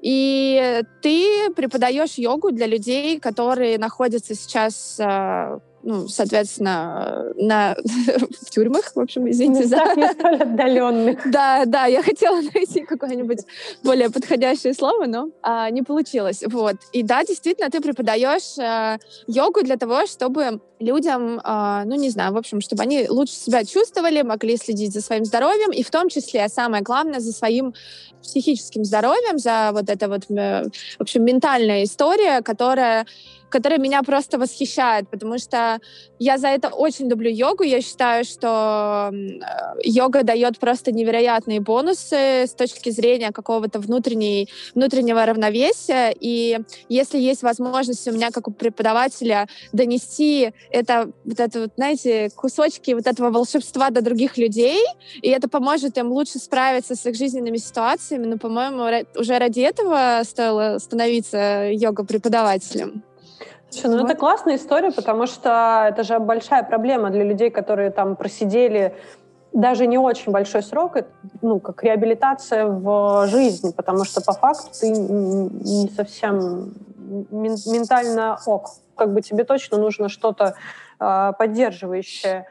и 0.00 0.82
ты 1.02 1.50
преподаешь 1.54 2.14
йогу 2.14 2.52
для 2.52 2.66
людей, 2.66 3.18
которые 3.18 3.78
находятся 3.78 4.34
сейчас 4.34 4.96
э, 5.00 5.58
ну, 5.88 6.06
соответственно, 6.06 7.32
на, 7.36 7.74
в 8.42 8.50
тюрьмах, 8.50 8.94
в 8.94 9.00
общем, 9.00 9.28
извините 9.30 9.66
за... 9.66 9.94
не 9.96 10.12
столь 10.12 10.34
отдаленных. 10.42 11.30
Да, 11.30 11.64
да, 11.64 11.86
я 11.86 12.02
хотела 12.02 12.42
найти 12.54 12.82
какое-нибудь 12.82 13.38
более 13.82 14.10
подходящее 14.10 14.74
слово, 14.74 15.06
но 15.06 15.30
а, 15.40 15.70
не 15.70 15.82
получилось. 15.82 16.44
Вот. 16.46 16.76
И 16.92 17.02
да, 17.02 17.24
действительно, 17.24 17.70
ты 17.70 17.80
преподаешь 17.80 18.58
а, 18.58 18.98
йогу 19.26 19.62
для 19.62 19.78
того, 19.78 20.06
чтобы 20.06 20.60
людям, 20.78 21.40
а, 21.42 21.84
ну, 21.86 21.94
не 21.94 22.10
знаю, 22.10 22.34
в 22.34 22.36
общем, 22.36 22.60
чтобы 22.60 22.82
они 22.82 23.06
лучше 23.08 23.32
себя 23.32 23.64
чувствовали, 23.64 24.20
могли 24.20 24.58
следить 24.58 24.92
за 24.92 25.00
своим 25.00 25.24
здоровьем, 25.24 25.72
и 25.72 25.82
в 25.82 25.90
том 25.90 26.10
числе, 26.10 26.46
самое 26.50 26.82
главное, 26.82 27.20
за 27.20 27.32
своим 27.32 27.72
психическим 28.22 28.84
здоровьем, 28.84 29.38
за 29.38 29.70
вот 29.72 29.88
это 29.88 30.08
вот, 30.08 30.30
э, 30.30 30.64
в 30.98 31.00
общем, 31.00 31.24
ментальная 31.24 31.84
история, 31.84 32.42
которая 32.42 33.06
которая 33.48 33.78
меня 33.78 34.02
просто 34.02 34.38
восхищает, 34.38 35.08
потому 35.08 35.38
что 35.38 35.80
я 36.18 36.38
за 36.38 36.48
это 36.48 36.68
очень 36.68 37.08
люблю 37.08 37.30
йогу. 37.30 37.62
Я 37.62 37.80
считаю, 37.80 38.24
что 38.24 39.10
йога 39.82 40.22
дает 40.22 40.58
просто 40.58 40.92
невероятные 40.92 41.60
бонусы 41.60 42.46
с 42.46 42.54
точки 42.54 42.90
зрения 42.90 43.32
какого-то 43.32 43.80
внутренней, 43.80 44.48
внутреннего 44.74 45.24
равновесия. 45.24 46.14
И 46.18 46.58
если 46.88 47.18
есть 47.18 47.42
возможность 47.42 48.06
у 48.08 48.12
меня, 48.12 48.30
как 48.30 48.48
у 48.48 48.50
преподавателя, 48.50 49.48
донести 49.72 50.52
это, 50.70 51.10
вот 51.24 51.40
это 51.40 51.60
вот, 51.60 51.72
знаете, 51.76 52.30
кусочки 52.34 52.92
вот 52.92 53.06
этого 53.06 53.30
волшебства 53.30 53.90
до 53.90 54.02
других 54.02 54.36
людей, 54.36 54.80
и 55.22 55.28
это 55.28 55.48
поможет 55.48 55.96
им 55.98 56.12
лучше 56.12 56.38
справиться 56.38 56.94
с 56.94 57.06
их 57.06 57.14
жизненными 57.16 57.56
ситуациями, 57.56 58.26
ну, 58.26 58.38
по-моему, 58.38 59.06
уже 59.16 59.38
ради 59.38 59.60
этого 59.60 60.20
стоило 60.24 60.78
становиться 60.78 61.70
йога-преподавателем. 61.72 63.02
Слушай, 63.70 63.90
ну 63.90 64.02
вот. 64.02 64.10
это 64.10 64.18
классная 64.18 64.56
история, 64.56 64.90
потому 64.90 65.26
что 65.26 65.86
это 65.88 66.02
же 66.02 66.18
большая 66.18 66.62
проблема 66.62 67.10
для 67.10 67.24
людей, 67.24 67.50
которые 67.50 67.90
там 67.90 68.16
просидели 68.16 68.94
даже 69.52 69.86
не 69.86 69.98
очень 69.98 70.32
большой 70.32 70.62
срок, 70.62 70.96
ну, 71.42 71.58
как 71.58 71.82
реабилитация 71.82 72.66
в 72.66 73.26
жизни, 73.28 73.72
потому 73.72 74.04
что 74.04 74.20
по 74.20 74.32
факту 74.32 74.68
ты 74.78 74.90
не 74.90 75.88
совсем 75.90 76.74
ментально 77.30 78.38
ок. 78.46 78.70
Как 78.94 79.12
бы 79.12 79.22
тебе 79.22 79.44
точно 79.44 79.78
нужно 79.78 80.08
что-то 80.08 80.54
э, 81.00 81.32
поддерживающее. 81.38 82.46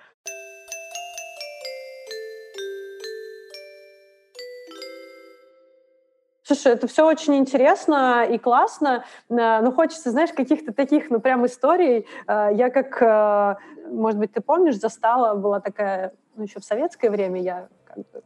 Слушай, 6.48 6.72
это 6.72 6.88
все 6.88 7.06
очень 7.06 7.36
интересно 7.36 8.24
и 8.24 8.38
классно, 8.38 9.04
э, 9.30 9.34
но 9.36 9.70
хочется, 9.74 10.12
знаешь, 10.12 10.32
каких-то 10.32 10.72
таких, 10.72 11.10
ну, 11.10 11.20
прям 11.20 11.46
историй. 11.46 12.08
Э, 12.26 12.52
я 12.54 12.70
как, 12.70 13.02
э, 13.02 13.56
может 13.92 14.18
быть, 14.18 14.32
ты 14.32 14.40
помнишь, 14.40 14.80
застала, 14.80 15.36
была 15.36 15.60
такая, 15.60 16.14
ну, 16.38 16.44
еще 16.44 16.62
в 16.62 16.64
советское 16.64 17.10
время 17.10 17.42
я 17.42 17.68
как 17.84 17.98
бы 17.98 18.24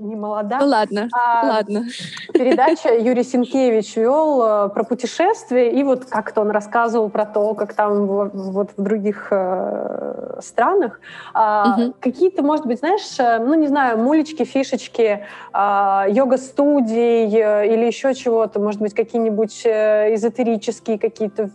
не 0.00 0.16
молода. 0.16 0.58
Ну 0.60 0.66
ладно, 0.66 1.08
а 1.12 1.46
ладно. 1.46 1.84
Передача 2.32 2.94
Юрий 2.94 3.24
Синкевич 3.24 3.96
вел 3.96 4.42
э, 4.42 4.68
про 4.70 4.84
путешествия, 4.84 5.70
и 5.70 5.82
вот 5.82 6.04
как-то 6.06 6.40
он 6.40 6.50
рассказывал 6.50 7.08
про 7.08 7.26
то, 7.26 7.54
как 7.54 7.74
там 7.74 8.06
вот 8.06 8.70
в 8.76 8.82
других 8.82 9.28
э, 9.30 10.40
странах. 10.40 11.00
А, 11.34 11.76
угу. 11.76 11.94
Какие-то, 12.00 12.42
может 12.42 12.66
быть, 12.66 12.78
знаешь, 12.78 13.18
э, 13.18 13.38
ну 13.38 13.54
не 13.54 13.66
знаю, 13.68 13.98
мулечки, 13.98 14.44
фишечки, 14.44 15.24
а, 15.52 16.06
йога-студий 16.08 17.26
или 17.26 17.86
еще 17.86 18.14
чего-то, 18.14 18.60
может 18.60 18.80
быть, 18.80 18.94
какие-нибудь 18.94 19.66
эзотерические 19.66 20.98
какие-то 20.98 21.50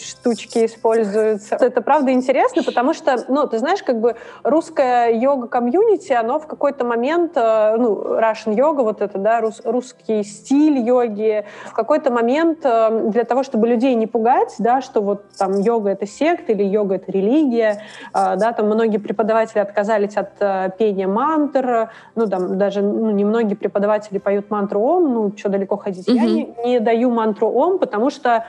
штучки 0.00 0.66
используются. 0.66 1.56
Это 1.56 1.80
правда 1.80 2.12
интересно, 2.12 2.62
потому 2.62 2.94
что, 2.94 3.24
ну, 3.28 3.46
ты 3.46 3.58
знаешь, 3.58 3.82
как 3.82 4.00
бы 4.00 4.16
русское 4.42 5.10
йога-комьюнити, 5.10 6.12
оно 6.12 6.38
в 6.38 6.46
какой-то 6.46 6.84
момент, 6.84 7.32
э, 7.36 7.76
ну, 7.76 8.18
Russian 8.18 8.54
йога, 8.54 8.82
вот 8.82 9.00
это, 9.02 9.18
да, 9.18 9.40
рус, 9.40 9.60
русский 9.64 10.22
стиль 10.22 10.78
йоги, 10.78 11.44
в 11.66 11.72
какой-то 11.72 12.10
момент 12.10 12.60
э, 12.64 13.08
для 13.10 13.24
того, 13.24 13.42
чтобы 13.42 13.68
людей 13.68 13.94
не 13.94 14.06
пугать, 14.06 14.54
да, 14.58 14.80
что 14.80 15.00
вот 15.00 15.24
там 15.38 15.60
йога— 15.60 15.90
это 15.90 16.06
секта 16.06 16.52
или 16.52 16.62
йога— 16.62 16.94
это 16.96 17.10
религия, 17.12 17.82
э, 18.14 18.36
да, 18.36 18.52
там 18.52 18.66
многие 18.66 18.98
преподаватели 18.98 19.58
отказались 19.58 20.16
от 20.16 20.76
пения 20.76 21.08
мантр, 21.08 21.90
ну, 22.14 22.26
там 22.26 22.58
даже, 22.58 22.82
ну, 22.82 23.10
немногие 23.10 23.56
преподаватели 23.56 24.18
поют 24.18 24.50
мантру 24.50 24.80
Ом, 24.80 25.14
ну, 25.14 25.32
что 25.36 25.48
далеко 25.48 25.76
ходить. 25.76 26.08
Mm-hmm. 26.08 26.14
Я 26.14 26.24
не, 26.24 26.54
не 26.64 26.80
даю 26.80 27.10
мантру 27.10 27.48
Ом, 27.48 27.78
потому 27.78 28.10
что 28.10 28.44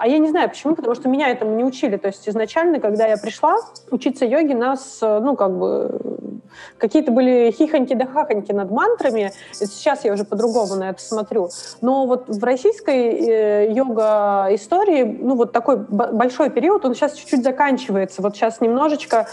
а, 0.00 0.06
я 0.06 0.18
не 0.18 0.28
знаю 0.28 0.48
почему, 0.48 0.74
потому 0.74 0.94
что 0.94 1.08
меня 1.08 1.28
этому 1.28 1.56
не 1.56 1.64
учили. 1.64 1.96
То 1.96 2.08
есть 2.08 2.28
изначально, 2.28 2.80
когда 2.80 3.06
я 3.06 3.16
пришла 3.16 3.56
учиться 3.90 4.24
йоге, 4.24 4.54
нас, 4.54 4.98
э, 5.02 5.20
ну, 5.20 5.36
как 5.36 5.58
бы, 5.58 6.00
какие-то 6.78 7.10
были 7.12 7.50
хихоньки 7.50 7.94
да 7.94 8.06
хахоньки 8.06 8.52
над 8.52 8.70
мантрами. 8.70 9.32
Сейчас 9.52 10.04
я 10.04 10.12
уже 10.12 10.24
по-другому 10.24 10.76
на 10.76 10.90
это 10.90 11.02
смотрю. 11.02 11.50
Но 11.80 12.06
вот 12.06 12.28
в 12.28 12.42
российской 12.44 13.12
э, 13.12 13.72
йога-истории, 13.72 15.04
ну, 15.04 15.34
вот 15.34 15.52
такой 15.52 15.76
большой 15.78 16.50
период, 16.50 16.84
он 16.84 16.94
сейчас 16.94 17.14
чуть-чуть 17.14 17.42
заканчивается. 17.42 18.22
Вот 18.22 18.36
сейчас 18.36 18.60
немножечко 18.60 19.26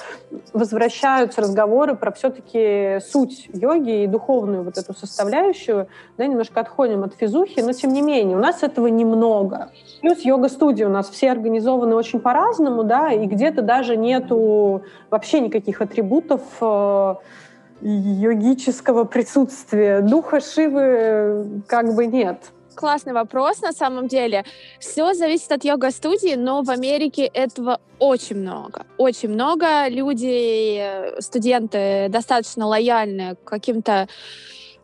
возвращаются 0.53 1.41
разговоры 1.41 1.95
про 1.95 2.11
все-таки 2.11 2.99
суть 3.05 3.49
йоги 3.53 4.03
и 4.03 4.07
духовную 4.07 4.63
вот 4.63 4.77
эту 4.77 4.95
составляющую. 4.95 5.87
Да, 6.17 6.25
немножко 6.25 6.59
отходим 6.59 7.03
от 7.03 7.15
физухи, 7.15 7.59
но 7.59 7.73
тем 7.73 7.93
не 7.93 8.01
менее, 8.01 8.37
у 8.37 8.41
нас 8.41 8.63
этого 8.63 8.87
немного. 8.87 9.69
Плюс 10.01 10.19
йога-студии 10.55 10.83
у 10.83 10.89
нас 10.89 11.09
все 11.09 11.31
организованы 11.31 11.95
очень 11.95 12.19
по-разному, 12.19 12.83
да, 12.83 13.11
и 13.11 13.25
где-то 13.25 13.61
даже 13.61 13.97
нету 13.97 14.83
вообще 15.09 15.39
никаких 15.39 15.81
атрибутов 15.81 16.41
э, 16.61 17.15
йогического 17.81 19.03
присутствия. 19.05 20.01
Духа 20.01 20.39
Шивы 20.39 21.61
как 21.67 21.93
бы 21.93 22.07
нет. 22.07 22.37
Классный 22.75 23.13
вопрос 23.13 23.61
на 23.61 23.71
самом 23.71 24.07
деле. 24.07 24.43
Все 24.79 25.13
зависит 25.13 25.51
от 25.51 25.63
йога-студии, 25.63 26.35
но 26.35 26.61
в 26.61 26.69
Америке 26.69 27.25
этого 27.25 27.79
очень 27.99 28.37
много. 28.37 28.85
Очень 28.97 29.29
много. 29.29 29.87
Люди, 29.87 30.77
э, 30.79 31.21
студенты 31.21 32.07
достаточно 32.09 32.67
лояльны 32.67 33.35
к 33.35 33.49
каким-то 33.49 34.07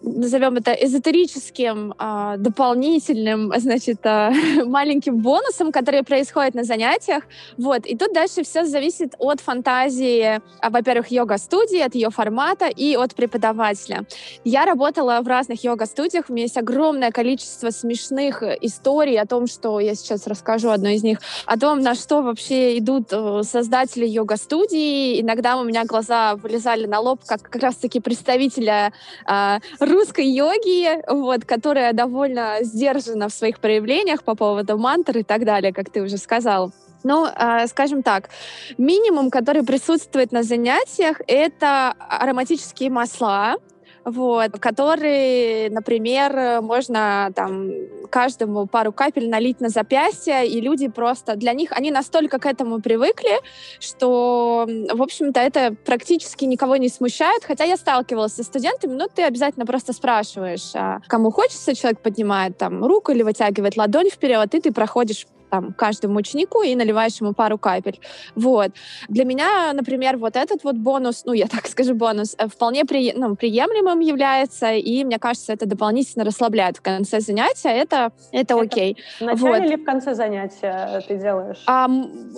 назовем 0.02 0.58
это 0.58 0.72
эзотерическим 0.72 1.93
а, 1.97 2.38
дополнительным, 2.38 3.54
значит, 3.58 3.99
а, 4.06 4.32
маленьким 4.66 5.18
бонусом, 5.18 5.72
который 5.72 6.04
происходит 6.04 6.56
на 6.56 6.64
занятиях. 6.64 7.24
Вот. 7.58 7.86
И 7.86 7.95
тут 7.95 8.14
дальше 8.14 8.43
все 8.43 8.66
зависит 8.66 9.14
от 9.20 9.41
фантазии, 9.41 10.41
а, 10.60 10.70
во-первых, 10.70 11.12
йога-студии, 11.12 11.80
от 11.80 11.95
ее 11.95 12.10
формата 12.10 12.68
и 12.68 12.95
от 12.95 13.14
преподавателя. 13.16 14.06
Я 14.43 14.66
работала 14.66 15.20
в 15.22 15.28
разных 15.28 15.64
йога-студиях, 15.64 16.26
у 16.30 16.34
меня 16.34 16.43
есть 16.43 16.58
огромное 16.58 17.12
количество 17.12 17.70
смешных 17.70 18.43
историй 18.62 19.20
о 19.20 19.26
том, 19.26 19.47
что 19.47 19.80
я 19.80 19.95
сейчас 19.95 20.28
расскажу 20.28 20.70
одну 20.70 20.89
из 20.89 21.04
них, 21.04 21.20
о 21.45 21.60
том, 21.60 21.82
на 21.82 21.95
что 21.95 22.22
вообще 22.22 22.78
идут 22.78 23.10
э, 23.12 23.41
создатели 23.43 24.08
йога-студии. 24.08 25.22
Иногда 25.22 25.58
у 25.58 25.64
меня 25.64 25.86
глаза 25.86 26.36
вылезали 26.36 26.88
на 26.88 26.99
лоб, 26.99 27.22
как 27.26 27.41
как 27.41 27.62
раз-таки 27.62 27.99
представителя 27.99 28.93
а, 29.26 29.60
русской 29.92 30.26
йоги, 30.26 31.02
вот, 31.08 31.46
которая 31.46 31.94
довольно 31.94 32.58
сдержана 32.62 33.28
в 33.28 33.34
своих 33.34 33.60
проявлениях 33.60 34.24
по 34.24 34.36
поводу 34.36 34.78
мантр 34.78 35.20
и 35.20 35.24
так 35.24 35.46
далее, 35.46 35.74
как 35.74 35.89
ты 35.89 36.02
уже 36.02 36.18
сказал. 36.18 36.72
Ну, 37.04 37.26
э, 37.26 37.68
скажем 37.68 38.04
так, 38.04 38.30
минимум, 38.78 39.32
который 39.32 39.64
присутствует 39.64 40.32
на 40.32 40.44
занятиях, 40.44 41.22
это 41.28 41.94
ароматические 41.98 42.89
масла, 42.89 43.56
вот, 44.06 44.60
который, 44.60 45.70
например, 45.70 46.62
можно 46.62 47.32
там 47.36 47.72
каждому 48.10 48.68
пару 48.68 48.91
капель 48.91 49.30
налить 49.30 49.62
на 49.62 49.70
запястье, 49.70 50.47
и 50.47 50.60
люди 50.60 50.88
просто, 50.88 51.36
для 51.36 51.54
них, 51.54 51.72
они 51.72 51.91
настолько 51.91 52.39
к 52.39 52.45
этому 52.45 52.82
привыкли, 52.82 53.39
что, 53.80 54.68
в 54.68 55.02
общем-то, 55.02 55.39
это 55.39 55.76
практически 55.86 56.45
никого 56.45 56.76
не 56.76 56.89
смущает, 56.89 57.43
хотя 57.43 57.64
я 57.64 57.78
сталкивалась 57.78 58.34
со 58.34 58.43
студентами, 58.43 58.93
ну, 58.93 59.08
ты 59.14 59.24
обязательно 59.24 59.66
просто 59.66 59.93
спрашиваешь, 59.93 60.72
а 60.76 60.99
кому 61.08 61.32
хочется, 61.32 61.76
человек 61.76 62.02
поднимает 62.02 62.58
там 62.58 62.84
руку 62.84 63.12
или 63.12 63.24
вытягивает 63.24 63.78
ладонь 63.78 64.10
вперед, 64.10 64.54
и 64.54 64.60
ты 64.60 64.72
проходишь 64.72 65.26
там, 65.52 65.74
каждому 65.74 66.18
ученику 66.18 66.64
и 66.64 66.76
наливаешь 66.76 67.20
ему 67.20 67.34
пару 67.34 67.58
капель. 67.58 67.99
Вот. 68.36 68.72
Для 69.10 69.26
меня, 69.26 69.74
например, 69.74 70.18
вот 70.18 70.36
этот 70.38 70.64
вот 70.64 70.76
бонус, 70.76 71.24
ну, 71.26 71.34
я 71.34 71.47
так 71.47 71.68
скажу, 71.68 71.93
бонус, 71.93 72.36
э, 72.38 72.47
вполне 72.47 72.86
при, 72.86 73.14
ну, 73.14 73.36
приемлемым 73.36 73.99
является, 73.99 74.72
и 74.72 75.04
мне 75.04 75.20
кажется, 75.20 75.54
это 75.54 75.66
дополнительно 75.66 76.24
расслабляет 76.24 76.78
в 76.78 76.82
конце 76.82 77.20
занятия, 77.20 77.70
это, 77.70 78.12
это, 78.32 78.54
это 78.54 78.62
окей. 78.62 78.97
В 79.20 79.26
начале 79.26 79.49
вот. 79.49 79.66
или 79.66 79.76
в 79.76 79.84
конце 79.84 80.16
занятия 80.16 81.04
ты 81.08 81.18
делаешь? 81.18 81.62
А, 81.68 81.89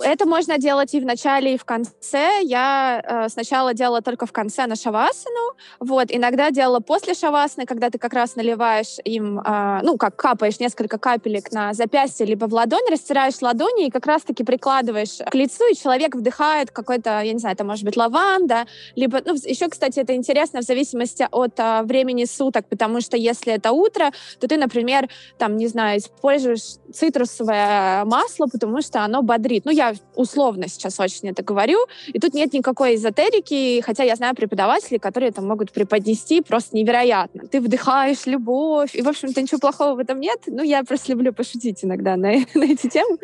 это 0.02 0.26
можно 0.26 0.58
делать 0.58 0.92
и 0.94 1.00
в 1.00 1.04
начале, 1.04 1.54
и 1.54 1.56
в 1.56 1.64
конце. 1.64 2.40
Я 2.42 3.00
э, 3.06 3.28
сначала 3.28 3.74
делала 3.74 4.02
только 4.02 4.26
в 4.26 4.32
конце 4.32 4.66
на 4.66 4.74
шавасану, 4.74 5.52
вот, 5.78 6.08
иногда 6.10 6.50
делала 6.50 6.80
после 6.80 7.14
шавасаны, 7.14 7.64
когда 7.64 7.90
ты 7.90 7.98
как 7.98 8.12
раз 8.12 8.34
наливаешь 8.34 8.96
им, 9.04 9.38
э, 9.38 9.80
ну, 9.82 9.96
как 9.96 10.16
капаешь 10.16 10.58
несколько 10.58 10.98
капелек 10.98 11.52
на 11.52 11.72
запястье, 11.74 12.26
либо 12.26 12.46
в 12.46 12.54
ладонь, 12.54 12.86
растираешь 13.04 13.42
ладони 13.42 13.86
и 13.86 13.90
как 13.90 14.06
раз-таки 14.06 14.44
прикладываешь 14.44 15.18
к 15.30 15.34
лицу, 15.34 15.64
и 15.70 15.76
человек 15.76 16.14
вдыхает 16.14 16.70
какой-то, 16.70 17.20
я 17.20 17.32
не 17.32 17.38
знаю, 17.38 17.54
это 17.54 17.64
может 17.64 17.84
быть 17.84 17.96
лаванда, 17.96 18.66
либо, 18.96 19.20
ну, 19.24 19.34
еще, 19.34 19.68
кстати, 19.68 20.00
это 20.00 20.14
интересно 20.14 20.60
в 20.60 20.64
зависимости 20.64 21.28
от 21.30 21.60
а, 21.60 21.82
времени 21.82 22.24
суток, 22.24 22.66
потому 22.66 23.02
что 23.02 23.16
если 23.18 23.52
это 23.52 23.72
утро, 23.72 24.10
то 24.40 24.48
ты, 24.48 24.56
например, 24.56 25.08
там, 25.38 25.56
не 25.56 25.68
знаю, 25.68 25.98
используешь 25.98 26.76
цитрусовое 26.94 28.04
масло, 28.04 28.46
потому 28.46 28.80
что 28.80 29.04
оно 29.04 29.22
бодрит. 29.22 29.64
Ну, 29.64 29.70
я 29.70 29.94
условно 30.14 30.68
сейчас 30.68 30.98
очень 31.00 31.30
это 31.30 31.42
говорю, 31.42 31.78
и 32.06 32.18
тут 32.18 32.34
нет 32.34 32.52
никакой 32.52 32.94
эзотерики, 32.94 33.80
хотя 33.80 34.04
я 34.04 34.16
знаю 34.16 34.34
преподавателей, 34.34 34.98
которые 34.98 35.30
это 35.30 35.42
могут 35.42 35.72
преподнести 35.72 36.40
просто 36.40 36.76
невероятно. 36.76 37.46
Ты 37.48 37.60
вдыхаешь 37.60 38.26
любовь, 38.26 38.94
и, 38.94 39.02
в 39.02 39.08
общем-то, 39.08 39.42
ничего 39.42 39.58
плохого 39.58 39.96
в 39.96 39.98
этом 39.98 40.20
нет. 40.20 40.40
Ну, 40.46 40.62
я 40.62 40.84
просто 40.84 41.12
люблю 41.12 41.32
пошутить 41.32 41.84
иногда 41.84 42.16
на, 42.16 42.28
на 42.54 42.64
эти 42.64 42.88
темы. 42.88 43.18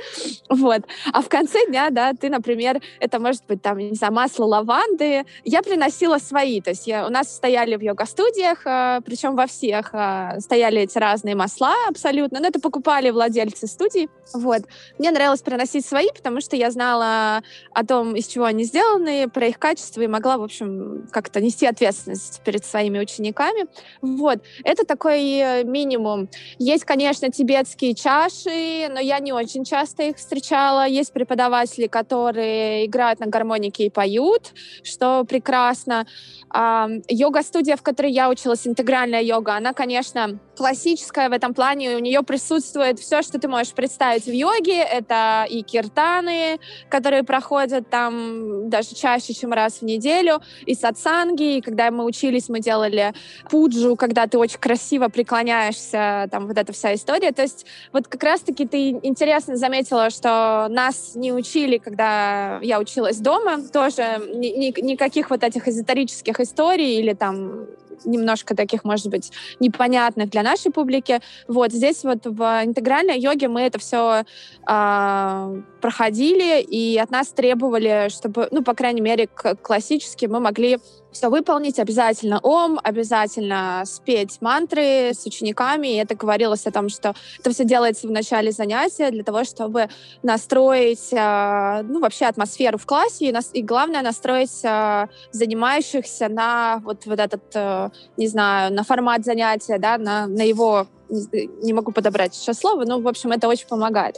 Вот. 0.49 0.83
А 1.12 1.23
в 1.23 1.29
конце 1.29 1.66
дня, 1.66 1.91
да, 1.91 2.12
ты, 2.12 2.29
например, 2.29 2.81
это 2.99 3.18
может 3.21 3.43
быть, 3.47 3.62
там, 3.62 3.79
не 3.79 3.95
знаю, 3.95 4.12
масло 4.12 4.45
лаванды. 4.45 5.25
Я 5.45 5.62
приносила 5.62 6.18
свои, 6.18 6.61
то 6.61 6.71
есть 6.71 6.87
я, 6.87 7.07
у 7.07 7.11
нас 7.11 7.35
стояли 7.35 7.77
в 7.77 7.81
йога-студиях, 7.81 8.66
э, 8.66 9.01
причем 9.05 9.37
во 9.37 9.47
всех 9.47 9.91
э, 9.95 10.41
стояли 10.41 10.83
эти 10.83 10.99
разные 10.99 11.35
масла 11.35 11.75
абсолютно, 11.89 12.41
но 12.41 12.49
это 12.49 12.61
покупали 12.61 13.11
владельцы 13.11 13.60
студий. 13.67 14.09
Вот. 14.33 14.63
Мне 14.99 15.11
нравилось 15.11 15.43
приносить 15.43 15.87
свои, 15.87 16.09
потому 16.15 16.41
что 16.41 16.57
я 16.57 16.71
знала 16.71 17.43
о 17.73 17.85
том, 17.85 18.15
из 18.15 18.27
чего 18.27 18.45
они 18.45 18.65
сделаны, 18.65 19.29
про 19.29 19.49
их 19.49 19.59
качество 19.59 20.01
и 20.01 20.07
могла, 20.07 20.39
в 20.39 20.43
общем, 20.43 21.09
как-то 21.11 21.41
нести 21.41 21.67
ответственность 21.67 22.41
перед 22.45 22.65
своими 22.65 22.99
учениками. 22.99 23.67
Вот. 24.03 24.41
Это 24.65 24.85
такой 24.85 25.23
э, 25.23 25.65
минимум. 25.65 26.29
Есть, 26.59 26.85
конечно, 26.85 27.31
тибетские 27.31 27.95
чаши, 27.95 28.89
но 28.91 29.01
я 29.01 29.19
не 29.19 29.33
очень 29.33 29.65
часто 29.65 30.05
их 30.05 30.17
встречала. 30.17 30.87
Есть 30.87 31.13
преподаватели, 31.13 31.87
которые 31.87 32.87
играют 32.87 33.21
на 33.21 33.27
гармонике 33.27 33.87
и 33.87 33.91
поют, 33.91 34.53
что 34.83 35.25
прекрасно. 35.25 36.07
Йога-студия, 36.53 37.77
в 37.77 37.83
которой 37.83 38.13
я 38.13 38.29
училась, 38.29 38.67
интегральная 38.67 39.23
йога, 39.23 39.55
она, 39.55 39.73
конечно, 39.73 40.39
классическая 40.61 41.31
в 41.31 41.33
этом 41.33 41.55
плане. 41.55 41.97
У 41.97 42.01
нее 42.01 42.23
присутствует 42.23 42.99
все, 42.99 43.23
что 43.23 43.39
ты 43.39 43.49
можешь 43.49 43.73
представить 43.73 44.27
в 44.27 44.33
йоге. 44.33 44.83
Это 44.83 45.47
и 45.49 45.63
киртаны, 45.63 46.61
которые 46.91 47.23
проходят 47.23 47.89
там 47.89 48.69
даже 48.69 48.95
чаще, 48.95 49.33
чем 49.33 49.55
раз 49.55 49.79
в 49.81 49.83
неделю, 49.85 50.43
и 50.67 50.75
сатсанги. 50.75 51.57
И 51.57 51.61
когда 51.63 51.91
мы 51.91 52.05
учились, 52.05 52.51
мы 52.51 52.61
делали 52.61 53.15
пуджу, 53.49 53.97
когда 53.97 54.27
ты 54.27 54.37
очень 54.37 54.59
красиво 54.59 55.09
преклоняешься, 55.09 56.29
там 56.31 56.47
вот 56.47 56.59
эта 56.59 56.75
вся 56.75 56.95
история. 56.95 57.33
То 57.33 57.41
есть 57.41 57.65
вот 57.91 58.07
как 58.07 58.23
раз-таки 58.23 58.67
ты 58.67 58.91
интересно 59.03 59.57
заметила, 59.57 60.11
что 60.11 60.67
нас 60.69 61.13
не 61.15 61.33
учили, 61.33 61.79
когда 61.79 62.59
я 62.61 62.81
училась 62.81 63.17
дома, 63.17 63.63
тоже 63.63 64.03
ни, 64.35 64.49
ни, 64.49 64.81
никаких 64.83 65.31
вот 65.31 65.43
этих 65.43 65.69
эзотерических 65.69 66.39
историй 66.39 66.99
или 66.99 67.15
там 67.15 67.65
немножко 68.05 68.55
таких, 68.55 68.84
может 68.84 69.09
быть, 69.09 69.32
непонятных 69.61 70.30
для 70.30 70.42
нашей 70.42 70.72
публики. 70.72 71.20
Вот 71.48 71.72
здесь 71.72 72.05
вот 72.05 72.26
в 72.26 72.42
интегральной 72.64 73.18
йоге 73.18 73.48
мы 73.48 73.62
это 73.62 73.78
все 73.78 74.20
э, 74.20 74.24
а, 74.66 75.55
проходили, 75.81 76.61
и 76.61 76.99
от 76.99 77.11
нас 77.11 77.28
требовали, 77.28 78.09
чтобы, 78.11 78.49
ну, 78.51 78.62
по 78.62 78.74
крайней 78.74 79.01
мере, 79.01 79.26
классически 79.26 80.26
мы 80.26 80.41
могли 80.41 80.78
все 81.12 81.28
выполнить, 81.28 81.78
обязательно 81.78 82.39
ом, 82.41 82.78
обязательно 82.83 83.83
спеть 83.85 84.39
мантры 84.41 85.12
с 85.12 85.26
учениками. 85.26 85.89
И 85.89 85.97
это 85.97 86.14
говорилось 86.14 86.66
о 86.66 86.70
том, 86.70 86.89
что 86.89 87.14
это 87.39 87.51
все 87.51 87.64
делается 87.64 88.07
в 88.07 88.11
начале 88.11 88.53
занятия 88.53 89.11
для 89.11 89.24
того, 89.24 89.45
чтобы 89.45 89.89
настроить, 90.22 91.12
э, 91.12 91.83
ну, 91.83 92.01
вообще 92.01 92.26
атмосферу 92.26 92.78
в 92.78 92.87
классе 92.87 93.28
и, 93.28 93.33
нас, 93.33 93.51
и 93.53 93.62
главное, 93.62 94.03
настроить 94.03 94.61
э, 94.62 95.07
занимающихся 95.33 96.28
на 96.28 96.81
вот, 96.85 97.07
вот 97.07 97.18
этот, 97.18 97.43
э, 97.55 97.91
не 98.16 98.28
знаю, 98.28 98.72
на 98.72 98.85
формат 98.85 99.24
занятия, 99.24 99.78
да, 99.78 99.99
на, 99.99 100.26
на 100.26 100.43
его 100.43 100.87
не 101.11 101.73
могу 101.73 101.93
подобрать 101.93 102.35
сейчас 102.35 102.59
слово, 102.59 102.85
но, 102.85 103.01
в 103.01 103.09
общем, 103.09 103.33
это 103.33 103.49
очень 103.49 103.67
помогает. 103.67 104.17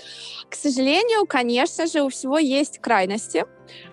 К 0.49 0.55
сожалению, 0.55 1.26
конечно 1.26 1.86
же, 1.86 2.03
у 2.03 2.09
всего 2.09 2.38
есть 2.38 2.78
крайности. 2.78 3.47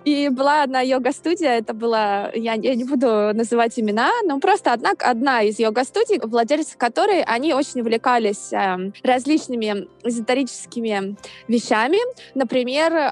И 0.06 0.30
была 0.30 0.64
одна 0.64 0.82
йога-студия, 0.82 1.58
это 1.58 1.74
была, 1.74 2.32
я, 2.34 2.54
я 2.54 2.76
не 2.76 2.84
буду 2.84 3.32
называть 3.34 3.78
имена, 3.80 4.12
но 4.26 4.40
просто 4.40 4.74
одна, 4.74 4.92
одна 5.00 5.42
из 5.42 5.60
йога-студий, 5.60 6.20
владельцы 6.22 6.78
которой, 6.78 7.22
они 7.24 7.54
очень 7.54 7.82
увлекались 7.82 8.52
э, 8.54 8.92
различными 9.04 9.88
эзотерическими 10.04 11.18
вещами, 11.48 11.98
например, 12.36 12.94
э, 12.94 13.12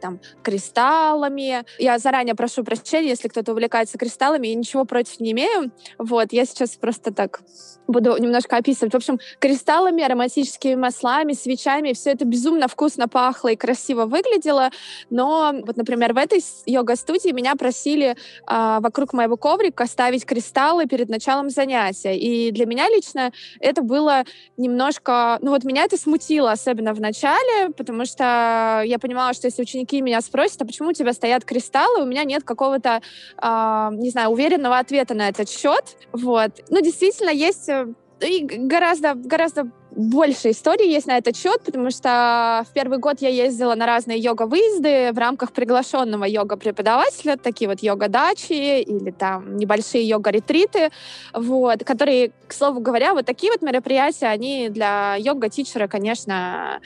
там, 0.00 0.20
кристаллами. 0.42 1.64
Я 1.78 1.98
заранее 1.98 2.34
прошу 2.34 2.64
прощения, 2.64 3.08
если 3.08 3.28
кто-то 3.28 3.52
увлекается 3.52 3.98
кристаллами, 3.98 4.48
я 4.48 4.54
ничего 4.54 4.84
против 4.84 5.20
не 5.20 5.32
имею. 5.32 5.72
Вот, 5.98 6.32
я 6.32 6.44
сейчас 6.44 6.70
просто 6.76 7.12
так 7.12 7.40
буду 7.86 8.16
немножко 8.16 8.56
описывать. 8.56 8.92
В 8.92 8.96
общем, 8.96 9.18
кристаллами, 9.38 10.02
ароматическими 10.02 10.74
маслами, 10.74 11.32
свечами, 11.32 11.92
все 11.92 12.10
это 12.10 12.24
безумно 12.24 12.68
вкусно 12.68 13.08
пахло 13.08 13.48
и 13.48 13.56
красиво 13.56 14.06
выглядело, 14.06 14.70
но 15.10 15.52
вот, 15.64 15.76
например, 15.82 16.12
в 16.12 16.16
этой 16.16 16.40
йога-студии 16.66 17.32
меня 17.32 17.56
просили 17.56 18.10
э, 18.10 18.78
вокруг 18.80 19.12
моего 19.12 19.36
коврика 19.36 19.86
ставить 19.86 20.24
кристаллы 20.24 20.86
перед 20.86 21.08
началом 21.08 21.50
занятия. 21.50 22.16
И 22.16 22.52
для 22.52 22.66
меня 22.66 22.88
лично 22.88 23.32
это 23.60 23.82
было 23.82 24.24
немножко... 24.56 25.38
Ну 25.42 25.50
вот 25.50 25.64
меня 25.64 25.84
это 25.84 25.96
смутило, 25.96 26.52
особенно 26.52 26.94
в 26.94 27.00
начале, 27.00 27.70
потому 27.76 28.04
что 28.04 28.82
я 28.84 28.98
понимала, 29.00 29.34
что 29.34 29.48
если 29.48 29.62
ученики 29.62 30.00
меня 30.00 30.20
спросят, 30.20 30.62
а 30.62 30.64
почему 30.64 30.90
у 30.90 30.92
тебя 30.92 31.12
стоят 31.12 31.44
кристаллы, 31.44 32.02
у 32.02 32.06
меня 32.06 32.22
нет 32.24 32.44
какого-то, 32.44 33.02
э, 33.42 33.88
не 33.92 34.10
знаю, 34.10 34.30
уверенного 34.30 34.78
ответа 34.78 35.14
на 35.14 35.28
этот 35.28 35.50
счет. 35.50 35.96
Вот. 36.12 36.60
Ну, 36.70 36.80
действительно, 36.80 37.30
есть 37.30 37.68
э, 37.68 37.88
и 38.20 38.44
гораздо, 38.44 39.14
гораздо 39.14 39.70
больше 39.94 40.50
историй 40.50 40.90
есть 40.90 41.06
на 41.06 41.18
этот 41.18 41.36
счет, 41.36 41.60
потому 41.64 41.90
что 41.90 42.64
в 42.68 42.72
первый 42.72 42.98
год 42.98 43.20
я 43.20 43.28
ездила 43.28 43.74
на 43.74 43.86
разные 43.86 44.18
йога-выезды 44.18 45.12
в 45.12 45.18
рамках 45.18 45.52
приглашенного 45.52 46.24
йога-преподавателя, 46.24 47.36
такие 47.36 47.68
вот 47.68 47.82
йога-дачи 47.82 48.80
или 48.80 49.10
там 49.10 49.56
небольшие 49.56 50.08
йога-ретриты, 50.08 50.90
вот, 51.34 51.84
которые, 51.84 52.32
к 52.46 52.52
слову 52.52 52.80
говоря, 52.80 53.12
вот 53.12 53.26
такие 53.26 53.52
вот 53.52 53.62
мероприятия, 53.62 54.26
они 54.26 54.68
для 54.70 55.16
йога-тичера, 55.16 55.88
конечно, 55.88 56.80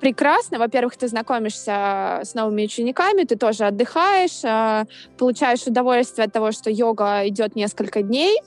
прекрасно. 0.00 0.58
Во-первых, 0.58 0.96
ты 0.96 1.08
знакомишься 1.08 2.20
с 2.22 2.34
новыми 2.34 2.64
учениками, 2.64 3.24
ты 3.24 3.36
тоже 3.36 3.66
отдыхаешь, 3.66 4.44
э, 4.44 4.84
получаешь 5.18 5.66
удовольствие 5.66 6.26
от 6.26 6.32
того, 6.32 6.52
что 6.52 6.70
йога 6.70 7.26
идет 7.28 7.56
несколько 7.56 8.02
дней, 8.02 8.38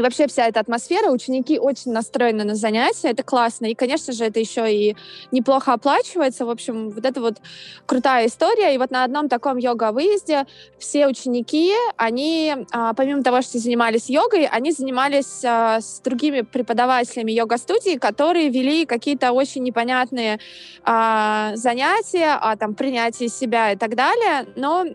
и 0.00 0.02
вообще 0.02 0.26
вся 0.26 0.48
эта 0.48 0.60
атмосфера, 0.60 1.10
ученики 1.10 1.58
очень 1.58 1.92
настроены 1.92 2.42
на 2.44 2.54
занятия, 2.54 3.10
это 3.10 3.22
классно. 3.22 3.66
И, 3.66 3.74
конечно 3.74 4.14
же, 4.14 4.24
это 4.24 4.40
еще 4.40 4.72
и 4.72 4.96
неплохо 5.30 5.74
оплачивается. 5.74 6.46
В 6.46 6.50
общем, 6.50 6.88
вот 6.88 7.04
это 7.04 7.20
вот 7.20 7.36
крутая 7.84 8.26
история. 8.26 8.74
И 8.74 8.78
вот 8.78 8.90
на 8.90 9.04
одном 9.04 9.28
таком 9.28 9.58
йога-выезде 9.58 10.46
все 10.78 11.06
ученики, 11.06 11.74
они, 11.98 12.66
а, 12.72 12.94
помимо 12.94 13.22
того, 13.22 13.42
что 13.42 13.58
занимались 13.58 14.08
йогой, 14.08 14.46
они 14.46 14.72
занимались 14.72 15.44
а, 15.44 15.82
с 15.82 16.00
другими 16.00 16.40
преподавателями 16.40 17.32
йога-студии, 17.32 17.98
которые 17.98 18.48
вели 18.48 18.86
какие-то 18.86 19.32
очень 19.32 19.62
непонятные 19.62 20.40
а, 20.82 21.52
занятия 21.56 22.38
о 22.40 22.56
там, 22.56 22.74
принятии 22.74 23.26
себя 23.26 23.72
и 23.72 23.76
так 23.76 23.94
далее. 23.94 24.46
Но, 24.56 24.86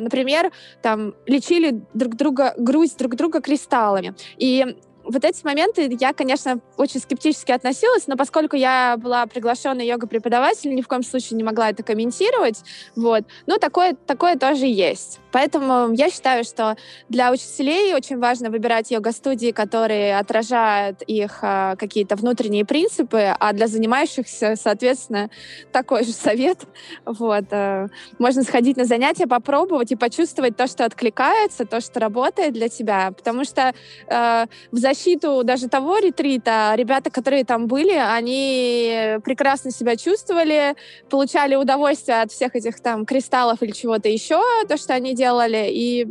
например, 0.00 0.52
там 0.80 1.14
лечили 1.26 1.82
друг 1.92 2.16
друга, 2.16 2.54
грусть 2.56 2.96
друг 2.96 3.14
друга 3.14 3.42
кристаллами. 3.42 4.14
И 4.38 4.53
i 4.62 4.93
вот 5.04 5.24
эти 5.24 5.44
моменты 5.44 5.96
я, 6.00 6.12
конечно, 6.12 6.60
очень 6.76 7.00
скептически 7.00 7.52
относилась, 7.52 8.06
но 8.06 8.16
поскольку 8.16 8.56
я 8.56 8.96
была 8.96 9.26
приглашенной 9.26 9.86
йога-преподаватель, 9.86 10.74
ни 10.74 10.82
в 10.82 10.88
коем 10.88 11.02
случае 11.02 11.36
не 11.36 11.44
могла 11.44 11.70
это 11.70 11.82
комментировать. 11.82 12.62
Вот. 12.96 13.24
Но 13.46 13.58
такое, 13.58 13.94
такое 13.94 14.36
тоже 14.36 14.66
есть. 14.66 15.20
Поэтому 15.32 15.92
я 15.94 16.10
считаю, 16.10 16.44
что 16.44 16.76
для 17.08 17.32
учителей 17.32 17.94
очень 17.94 18.18
важно 18.18 18.50
выбирать 18.50 18.90
йога-студии, 18.90 19.50
которые 19.50 20.16
отражают 20.16 21.02
их 21.02 21.40
э, 21.42 21.74
какие-то 21.76 22.16
внутренние 22.16 22.64
принципы, 22.64 23.34
а 23.38 23.52
для 23.52 23.66
занимающихся, 23.66 24.54
соответственно, 24.56 25.30
такой 25.72 26.04
же 26.04 26.12
совет. 26.12 26.60
Вот. 27.04 27.44
Э, 27.50 27.88
можно 28.18 28.42
сходить 28.42 28.76
на 28.76 28.84
занятия, 28.84 29.26
попробовать 29.26 29.92
и 29.92 29.96
почувствовать 29.96 30.56
то, 30.56 30.66
что 30.66 30.84
откликается, 30.84 31.64
то, 31.64 31.80
что 31.80 32.00
работает 32.00 32.52
для 32.52 32.68
тебя. 32.68 33.10
Потому 33.10 33.44
что 33.44 33.74
э, 34.06 34.46
в 34.70 34.76
защиту 34.94 35.42
даже 35.44 35.68
того 35.68 35.98
ретрита 35.98 36.72
ребята, 36.76 37.10
которые 37.10 37.44
там 37.44 37.66
были, 37.66 37.92
они 37.92 39.18
прекрасно 39.24 39.70
себя 39.70 39.96
чувствовали, 39.96 40.74
получали 41.10 41.56
удовольствие 41.56 42.22
от 42.22 42.30
всех 42.30 42.54
этих 42.54 42.80
там 42.80 43.04
кристаллов 43.04 43.62
или 43.62 43.72
чего-то 43.72 44.08
еще, 44.08 44.40
то, 44.68 44.76
что 44.76 44.94
они 44.94 45.14
делали, 45.14 45.68
и 45.70 46.06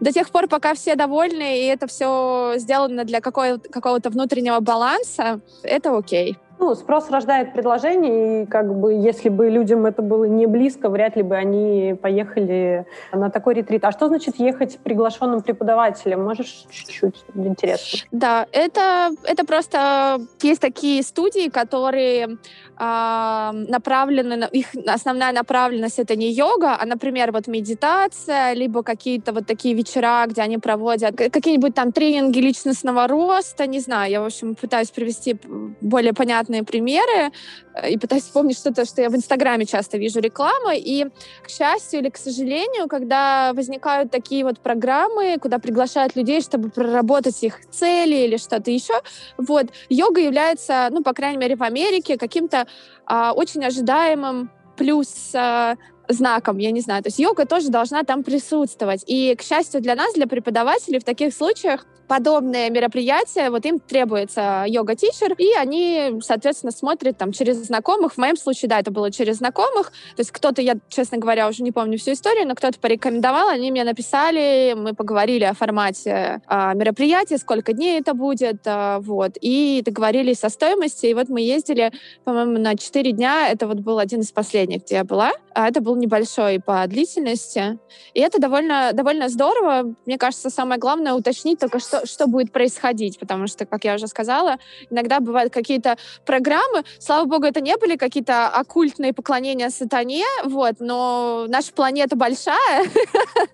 до 0.00 0.12
тех 0.12 0.30
пор, 0.30 0.46
пока 0.48 0.74
все 0.74 0.94
довольны, 0.94 1.58
и 1.58 1.66
это 1.66 1.86
все 1.86 2.54
сделано 2.56 3.04
для 3.04 3.20
какого-то 3.20 4.10
внутреннего 4.10 4.60
баланса, 4.60 5.40
это 5.62 5.96
окей. 5.96 6.36
Ну, 6.60 6.74
спрос 6.74 7.08
рождает 7.10 7.52
предложение, 7.52 8.42
и 8.42 8.46
как 8.46 8.74
бы 8.74 8.92
если 8.92 9.28
бы 9.28 9.48
людям 9.48 9.86
это 9.86 10.02
было 10.02 10.24
не 10.24 10.46
близко, 10.46 10.88
вряд 10.88 11.16
ли 11.16 11.22
бы 11.22 11.36
они 11.36 11.94
поехали 12.00 12.84
на 13.12 13.30
такой 13.30 13.54
ретрит. 13.54 13.84
А 13.84 13.92
что 13.92 14.08
значит 14.08 14.36
ехать 14.40 14.78
приглашенным 14.78 15.40
преподавателем? 15.40 16.24
Можешь 16.24 16.66
чуть-чуть 16.70 17.24
интересно? 17.34 18.00
Да, 18.10 18.46
это, 18.50 19.10
это 19.24 19.46
просто 19.46 20.20
есть 20.42 20.60
такие 20.60 21.02
студии, 21.02 21.48
которые 21.48 22.26
э, 22.26 23.50
направлены, 23.52 24.48
их 24.50 24.66
основная 24.86 25.32
направленность 25.32 26.00
это 26.00 26.16
не 26.16 26.32
йога, 26.32 26.76
а, 26.80 26.86
например, 26.86 27.30
вот 27.30 27.46
медитация, 27.46 28.52
либо 28.54 28.82
какие-то 28.82 29.32
вот 29.32 29.46
такие 29.46 29.74
вечера, 29.74 30.24
где 30.26 30.42
они 30.42 30.58
проводят 30.58 31.16
какие-нибудь 31.16 31.74
там 31.74 31.92
тренинги 31.92 32.40
личностного 32.40 33.06
роста, 33.06 33.66
не 33.66 33.78
знаю, 33.78 34.10
я, 34.10 34.20
в 34.20 34.24
общем, 34.24 34.56
пытаюсь 34.56 34.90
привести 34.90 35.36
более 35.80 36.12
понятно 36.12 36.47
понятные 36.48 36.64
примеры 36.64 37.32
э, 37.74 37.90
и 37.90 37.98
пытаюсь 37.98 38.24
вспомнить 38.24 38.58
что-то, 38.58 38.84
что 38.84 39.02
я 39.02 39.10
в 39.10 39.16
Инстаграме 39.16 39.64
часто 39.64 39.98
вижу 39.98 40.20
рекламу. 40.20 40.70
И, 40.74 41.06
к 41.42 41.50
счастью 41.50 42.00
или 42.00 42.10
к 42.10 42.16
сожалению, 42.16 42.88
когда 42.88 43.52
возникают 43.54 44.10
такие 44.10 44.44
вот 44.44 44.60
программы, 44.60 45.38
куда 45.40 45.58
приглашают 45.58 46.16
людей, 46.16 46.40
чтобы 46.40 46.70
проработать 46.70 47.42
их 47.42 47.60
цели 47.70 48.26
или 48.26 48.36
что-то 48.36 48.70
еще, 48.70 48.94
вот, 49.36 49.66
йога 49.88 50.20
является, 50.20 50.88
ну, 50.90 51.02
по 51.02 51.12
крайней 51.12 51.38
мере, 51.38 51.56
в 51.56 51.62
Америке 51.62 52.16
каким-то 52.16 52.66
а, 53.06 53.32
очень 53.32 53.64
ожидаемым 53.64 54.50
плюс 54.76 55.30
а, 55.34 55.76
знаком, 56.08 56.58
я 56.58 56.70
не 56.70 56.80
знаю. 56.80 57.02
То 57.02 57.08
есть 57.08 57.18
йога 57.18 57.44
тоже 57.44 57.68
должна 57.68 58.02
там 58.02 58.22
присутствовать. 58.22 59.04
И, 59.06 59.34
к 59.34 59.42
счастью 59.42 59.80
для 59.80 59.94
нас, 59.94 60.14
для 60.14 60.26
преподавателей, 60.26 60.98
в 60.98 61.04
таких 61.04 61.34
случаях 61.34 61.86
подобные 62.08 62.70
мероприятия, 62.70 63.50
вот 63.50 63.64
им 63.66 63.78
требуется 63.78 64.64
йога-тичер, 64.66 65.34
и 65.34 65.52
они, 65.52 66.20
соответственно, 66.22 66.72
смотрят 66.72 67.18
там 67.18 67.32
через 67.32 67.56
знакомых. 67.58 68.14
В 68.14 68.18
моем 68.18 68.36
случае, 68.36 68.70
да, 68.70 68.80
это 68.80 68.90
было 68.90 69.12
через 69.12 69.36
знакомых. 69.36 69.92
То 70.16 70.20
есть 70.20 70.30
кто-то, 70.30 70.62
я, 70.62 70.76
честно 70.88 71.18
говоря, 71.18 71.48
уже 71.48 71.62
не 71.62 71.70
помню 71.70 71.98
всю 71.98 72.12
историю, 72.12 72.48
но 72.48 72.54
кто-то 72.54 72.80
порекомендовал, 72.80 73.48
они 73.48 73.70
мне 73.70 73.84
написали, 73.84 74.74
мы 74.76 74.94
поговорили 74.94 75.44
о 75.44 75.54
формате 75.54 76.40
а, 76.46 76.72
мероприятия, 76.74 77.36
сколько 77.36 77.74
дней 77.74 78.00
это 78.00 78.14
будет, 78.14 78.62
а, 78.66 79.00
вот, 79.00 79.32
и 79.40 79.82
договорились 79.84 80.42
о 80.44 80.48
стоимости, 80.50 81.06
и 81.06 81.14
вот 81.14 81.28
мы 81.28 81.42
ездили, 81.42 81.92
по-моему, 82.24 82.58
на 82.58 82.74
4 82.76 83.12
дня, 83.12 83.50
это 83.50 83.66
вот 83.66 83.78
был 83.78 83.98
один 83.98 84.20
из 84.20 84.32
последних, 84.32 84.84
где 84.84 84.96
я 84.96 85.04
была, 85.04 85.32
а 85.54 85.68
это 85.68 85.82
был 85.82 85.96
небольшой 85.96 86.58
по 86.58 86.86
длительности, 86.86 87.78
и 88.14 88.20
это 88.20 88.40
довольно, 88.40 88.92
довольно 88.94 89.28
здорово. 89.28 89.94
Мне 90.06 90.16
кажется, 90.16 90.50
самое 90.50 90.80
главное 90.80 91.12
уточнить 91.12 91.58
только, 91.58 91.78
что 91.80 91.97
что, 92.04 92.26
будет 92.26 92.52
происходить, 92.52 93.18
потому 93.18 93.46
что, 93.46 93.66
как 93.66 93.84
я 93.84 93.94
уже 93.94 94.06
сказала, 94.06 94.58
иногда 94.90 95.20
бывают 95.20 95.52
какие-то 95.52 95.96
программы, 96.24 96.84
слава 96.98 97.26
богу, 97.26 97.44
это 97.44 97.60
не 97.60 97.76
были 97.76 97.96
какие-то 97.96 98.48
оккультные 98.48 99.12
поклонения 99.12 99.70
сатане, 99.70 100.24
вот, 100.44 100.76
но 100.80 101.46
наша 101.48 101.72
планета 101.72 102.16
большая, 102.16 102.86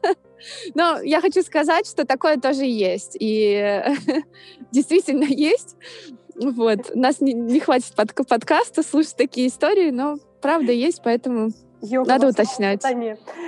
но 0.74 1.00
я 1.00 1.20
хочу 1.20 1.42
сказать, 1.42 1.86
что 1.86 2.04
такое 2.04 2.36
тоже 2.36 2.64
есть, 2.64 3.16
и 3.18 3.82
действительно 4.72 5.24
есть. 5.24 5.76
Вот. 6.36 6.94
Нас 6.94 7.20
не, 7.20 7.32
не 7.32 7.60
хватит 7.60 7.94
под, 7.94 8.14
подкаста 8.14 8.82
слушать 8.82 9.16
такие 9.16 9.48
истории, 9.48 9.90
но 9.90 10.18
правда 10.40 10.72
есть, 10.72 11.00
поэтому 11.04 11.50
Йога 11.84 12.08
Надо 12.08 12.28
уточнять. 12.28 12.82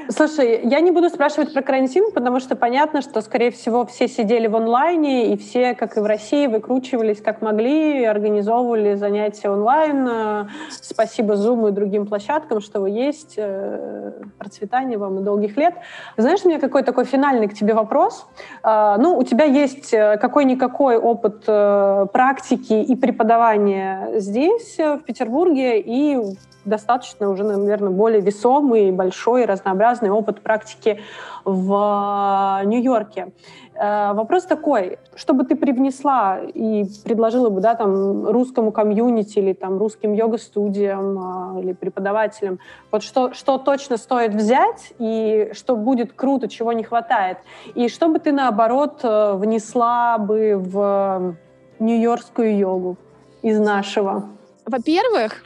Слушай, 0.09 0.61
я 0.64 0.80
не 0.80 0.91
буду 0.91 1.09
спрашивать 1.09 1.53
про 1.53 1.62
карантин, 1.62 2.12
потому 2.12 2.39
что 2.41 2.55
понятно, 2.55 3.03
что, 3.03 3.20
скорее 3.22 3.51
всего, 3.51 3.84
все 3.87 4.09
сидели 4.09 4.47
в 4.47 4.57
онлайне, 4.57 5.32
и 5.32 5.37
все, 5.37 5.74
как 5.74 5.97
и 5.97 6.01
в 6.01 6.07
России, 6.07 6.47
выкручивались 6.47 7.20
как 7.20 7.43
могли, 7.43 8.05
организовывали 8.05 8.95
занятия 8.95 9.51
онлайн. 9.51 10.49
Спасибо 10.70 11.34
Zoom 11.34 11.68
и 11.68 11.72
другим 11.72 12.07
площадкам, 12.07 12.61
что 12.61 12.80
вы 12.80 12.91
есть. 12.91 13.34
Э, 13.37 14.12
процветания 14.39 14.99
вам 14.99 15.20
и 15.20 15.22
долгих 15.22 15.57
лет. 15.57 15.74
Знаешь, 16.16 16.41
у 16.45 16.49
меня 16.49 16.61
какой 16.61 16.82
такой 16.82 17.05
финальный 17.05 17.49
к 17.49 17.55
тебе 17.55 17.74
вопрос. 17.74 18.26
А, 18.62 18.97
ну, 18.99 19.16
у 19.16 19.22
тебя 19.22 19.45
есть 19.45 19.93
э, 19.93 20.18
какой-никакой 20.18 20.97
опыт 20.97 21.45
э, 21.47 22.07
практики 22.12 22.74
и 22.74 22.97
преподавания 22.97 24.11
здесь, 24.14 24.76
в 24.78 25.01
Петербурге, 25.01 25.80
и 25.80 26.18
достаточно 26.67 27.31
уже, 27.31 27.45
наверное, 27.45 27.91
более 27.91 28.21
весомый, 28.21 28.91
большой, 28.91 29.45
разнообразный 29.45 30.11
опыт 30.11 30.41
практики 30.41 31.01
в 31.45 32.61
э, 32.62 32.67
Нью-Йорке. 32.67 33.33
Э, 33.75 34.12
вопрос 34.12 34.45
такой, 34.45 34.99
что 35.14 35.33
бы 35.33 35.45
ты 35.45 35.55
привнесла 35.55 36.41
и 36.41 36.85
предложила 37.05 37.49
бы 37.51 37.61
да, 37.61 37.75
там, 37.75 38.27
русскому 38.29 38.73
комьюнити 38.73 39.39
или 39.39 39.53
там, 39.53 39.79
русским 39.79 40.12
йога-студиям 40.12 41.57
э, 41.57 41.62
или 41.62 41.73
преподавателям, 41.73 42.59
вот 42.91 43.03
что, 43.03 43.33
что 43.33 43.59
точно 43.59 43.97
стоит 43.97 44.35
взять 44.35 44.93
и 44.99 45.51
что 45.53 45.77
будет 45.77 46.12
круто, 46.12 46.49
чего 46.49 46.73
не 46.73 46.83
хватает, 46.83 47.39
и 47.75 47.89
что 47.89 48.09
бы 48.09 48.19
ты, 48.19 48.33
наоборот, 48.33 49.01
внесла 49.03 50.19
бы 50.19 50.57
в 50.57 51.37
нью-йоркскую 51.79 52.57
йогу 52.57 52.97
из 53.43 53.61
нашего? 53.61 54.25
Во-первых, 54.67 55.45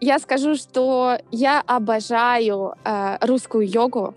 я 0.00 0.18
скажу, 0.18 0.56
что 0.56 1.18
я 1.30 1.62
обожаю 1.66 2.74
э, 2.84 3.18
русскую 3.20 3.68
йогу. 3.68 4.14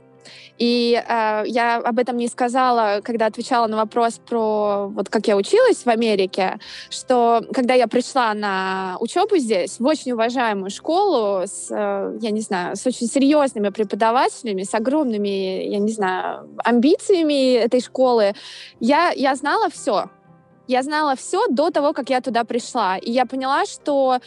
И 0.58 0.94
э, 0.94 1.44
я 1.48 1.78
об 1.78 1.98
этом 1.98 2.18
не 2.18 2.28
сказала, 2.28 3.02
когда 3.04 3.26
отвечала 3.26 3.66
на 3.66 3.78
вопрос 3.78 4.20
про 4.20 4.88
вот 4.88 5.10
как 5.10 5.28
я 5.28 5.36
училась 5.36 5.84
в 5.86 5.88
Америке, 5.88 6.60
что 6.92 7.42
когда 7.52 7.74
я 7.74 7.88
пришла 7.88 8.34
на 8.36 8.98
учебу 9.00 9.38
здесь, 9.38 9.80
в 9.80 9.86
очень 9.86 10.12
уважаемую 10.12 10.70
школу, 10.70 11.42
с, 11.48 11.68
э, 11.72 12.18
я 12.22 12.30
не 12.30 12.42
знаю, 12.42 12.76
с 12.76 12.86
очень 12.86 13.08
серьезными 13.08 13.70
преподавателями, 13.70 14.62
с 14.62 14.76
огромными, 14.76 15.66
я 15.66 15.80
не 15.80 15.92
знаю, 15.92 16.48
амбициями 16.64 17.56
этой 17.56 17.82
школы, 17.82 18.34
я, 18.80 19.12
я 19.16 19.36
знала 19.36 19.70
все. 19.70 20.12
Я 20.68 20.84
знала 20.84 21.16
все 21.16 21.48
до 21.48 21.72
того, 21.72 21.92
как 21.92 22.10
я 22.10 22.22
туда 22.22 22.44
пришла. 22.44 22.98
И 22.98 23.12
я 23.12 23.26
поняла, 23.26 23.66
что 23.66 24.20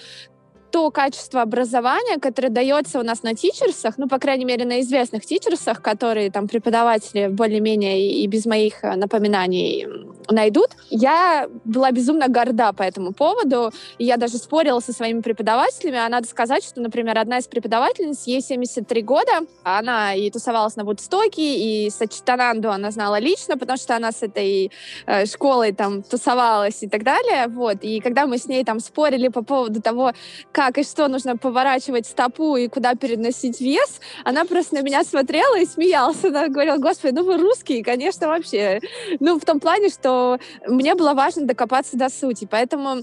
то 0.75 0.91
качество 0.91 1.41
образования, 1.41 2.19
которое 2.19 2.49
дается 2.49 2.99
у 2.99 3.05
нас 3.05 3.23
на 3.23 3.37
тичерсах, 3.37 3.97
ну, 3.97 4.09
по 4.09 4.19
крайней 4.19 4.45
мере, 4.45 4.65
на 4.65 4.81
известных 4.81 5.25
тичерсах, 5.25 5.81
которые 5.81 6.33
там 6.33 6.49
преподаватели 6.49 7.29
более-менее 7.29 8.11
и 8.11 8.27
без 8.27 8.45
моих 8.45 8.83
э, 8.83 8.97
напоминаний 8.97 9.87
найдут, 10.29 10.71
я 10.91 11.49
была 11.65 11.93
безумно 11.93 12.27
горда 12.27 12.73
по 12.73 12.83
этому 12.83 13.13
поводу. 13.13 13.71
Я 14.01 14.17
даже 14.17 14.39
спорила 14.39 14.81
со 14.81 14.93
своими 14.93 15.21
преподавателями. 15.21 15.99
А 15.99 16.09
надо 16.09 16.27
сказать, 16.27 16.65
что, 16.65 16.81
например, 16.81 17.19
одна 17.19 17.39
из 17.39 17.47
преподавательниц, 17.47 18.25
ей 18.27 18.41
73 18.41 19.03
года, 19.03 19.43
она 19.63 20.15
и 20.15 20.29
тусовалась 20.29 20.75
на 20.75 20.85
Вудстоке, 20.85 21.87
и 21.87 21.91
Сачитананду 21.91 22.71
она 22.71 22.91
знала 22.91 23.21
лично, 23.21 23.57
потому 23.57 23.77
что 23.77 23.95
она 23.95 24.11
с 24.11 24.25
этой 24.25 24.73
э, 25.07 25.27
школой 25.27 25.73
там 25.73 26.03
тусовалась 26.03 26.83
и 26.83 26.89
так 26.89 27.05
далее. 27.05 27.47
Вот. 27.47 27.79
И 27.83 28.01
когда 28.01 28.27
мы 28.27 28.39
с 28.39 28.47
ней 28.47 28.65
там 28.65 28.81
спорили 28.81 29.29
по 29.29 29.45
поводу 29.45 29.81
того, 29.81 30.13
как 30.51 30.64
как 30.65 30.79
и 30.79 30.83
что 30.83 31.09
нужно 31.09 31.37
поворачивать 31.37 32.07
стопу 32.07 32.57
и 32.57 32.69
куда 32.69 32.95
переносить 32.95 33.61
вес, 33.61 34.01
она 34.25 34.47
просто 34.47 34.77
на 34.77 34.83
меня 34.83 35.05
смотрела 35.05 35.59
и 35.59 35.67
смеялась. 35.67 36.25
Она 36.25 36.49
говорила, 36.49 36.79
господи, 36.79 37.15
ну 37.15 37.25
вы 37.25 37.37
русские, 37.37 37.85
конечно, 37.85 38.29
вообще. 38.29 38.81
Ну, 39.21 39.39
в 39.39 39.45
том 39.45 39.61
плане, 39.61 39.91
что 39.91 40.39
мне 40.67 40.95
было 40.95 41.13
важно 41.13 41.47
докопаться 41.47 41.99
до 41.99 42.09
сути. 42.09 42.49
Поэтому 42.51 43.03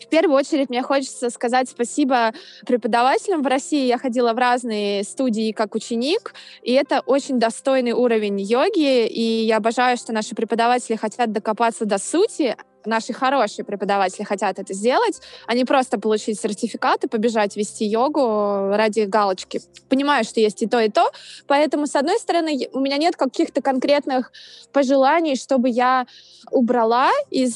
в 0.00 0.08
первую 0.10 0.36
очередь 0.36 0.68
мне 0.68 0.82
хочется 0.82 1.30
сказать 1.30 1.70
спасибо 1.70 2.34
преподавателям 2.66 3.42
в 3.42 3.46
России. 3.46 3.86
Я 3.86 3.96
ходила 3.96 4.34
в 4.34 4.38
разные 4.38 5.02
студии 5.02 5.52
как 5.52 5.74
ученик, 5.74 6.34
и 6.62 6.72
это 6.72 7.02
очень 7.06 7.38
достойный 7.38 7.92
уровень 7.92 8.38
йоги, 8.38 9.06
и 9.06 9.44
я 9.46 9.56
обожаю, 9.56 9.96
что 9.96 10.12
наши 10.12 10.34
преподаватели 10.34 10.96
хотят 10.96 11.32
докопаться 11.32 11.86
до 11.86 11.98
сути, 11.98 12.56
наши 12.86 13.12
хорошие 13.12 13.64
преподаватели 13.64 14.24
хотят 14.24 14.58
это 14.58 14.74
сделать, 14.74 15.20
а 15.46 15.54
не 15.54 15.64
просто 15.64 15.98
получить 15.98 16.40
сертификат 16.40 17.04
и 17.04 17.08
побежать 17.08 17.56
вести 17.56 17.84
йогу 17.84 18.70
ради 18.74 19.00
галочки. 19.00 19.60
Понимаю, 19.88 20.24
что 20.24 20.40
есть 20.40 20.62
и 20.62 20.66
то, 20.66 20.80
и 20.80 20.88
то, 20.88 21.10
поэтому, 21.46 21.86
с 21.86 21.96
одной 21.96 22.18
стороны, 22.18 22.68
у 22.72 22.80
меня 22.80 22.96
нет 22.96 23.16
каких-то 23.16 23.62
конкретных 23.62 24.32
пожеланий, 24.72 25.36
чтобы 25.36 25.68
я 25.68 26.06
убрала 26.50 27.10
из, 27.30 27.54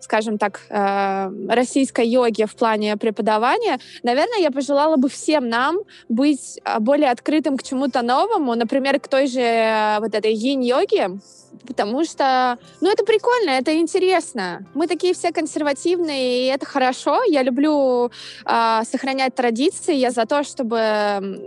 скажем 0.00 0.38
так, 0.38 0.60
э, 0.68 1.30
российской 1.48 2.06
йоги 2.06 2.44
в 2.44 2.54
плане 2.56 2.96
преподавания. 2.96 3.78
Наверное, 4.02 4.40
я 4.40 4.50
пожелала 4.50 4.96
бы 4.96 5.08
всем 5.08 5.48
нам 5.48 5.78
быть 6.08 6.60
более 6.80 7.10
открытым 7.10 7.56
к 7.56 7.62
чему-то 7.62 8.02
новому, 8.02 8.54
например, 8.54 9.00
к 9.00 9.08
той 9.08 9.26
же 9.26 9.40
э, 9.40 9.98
вот 10.00 10.14
этой 10.14 10.32
йин-йоге, 10.32 11.18
потому 11.66 12.04
что, 12.04 12.58
ну, 12.80 12.90
это 12.90 13.04
прикольно, 13.04 13.50
это 13.50 13.76
интересно. 13.78 14.66
Мы 14.74 14.86
такие 14.86 15.14
все 15.14 15.32
консервативные, 15.32 16.44
и 16.44 16.46
это 16.46 16.66
хорошо. 16.66 17.22
Я 17.24 17.42
люблю 17.42 18.10
э, 18.44 18.80
сохранять 18.90 19.34
традиции. 19.34 19.94
Я 19.94 20.10
за 20.10 20.26
то, 20.26 20.44
чтобы, 20.44 20.76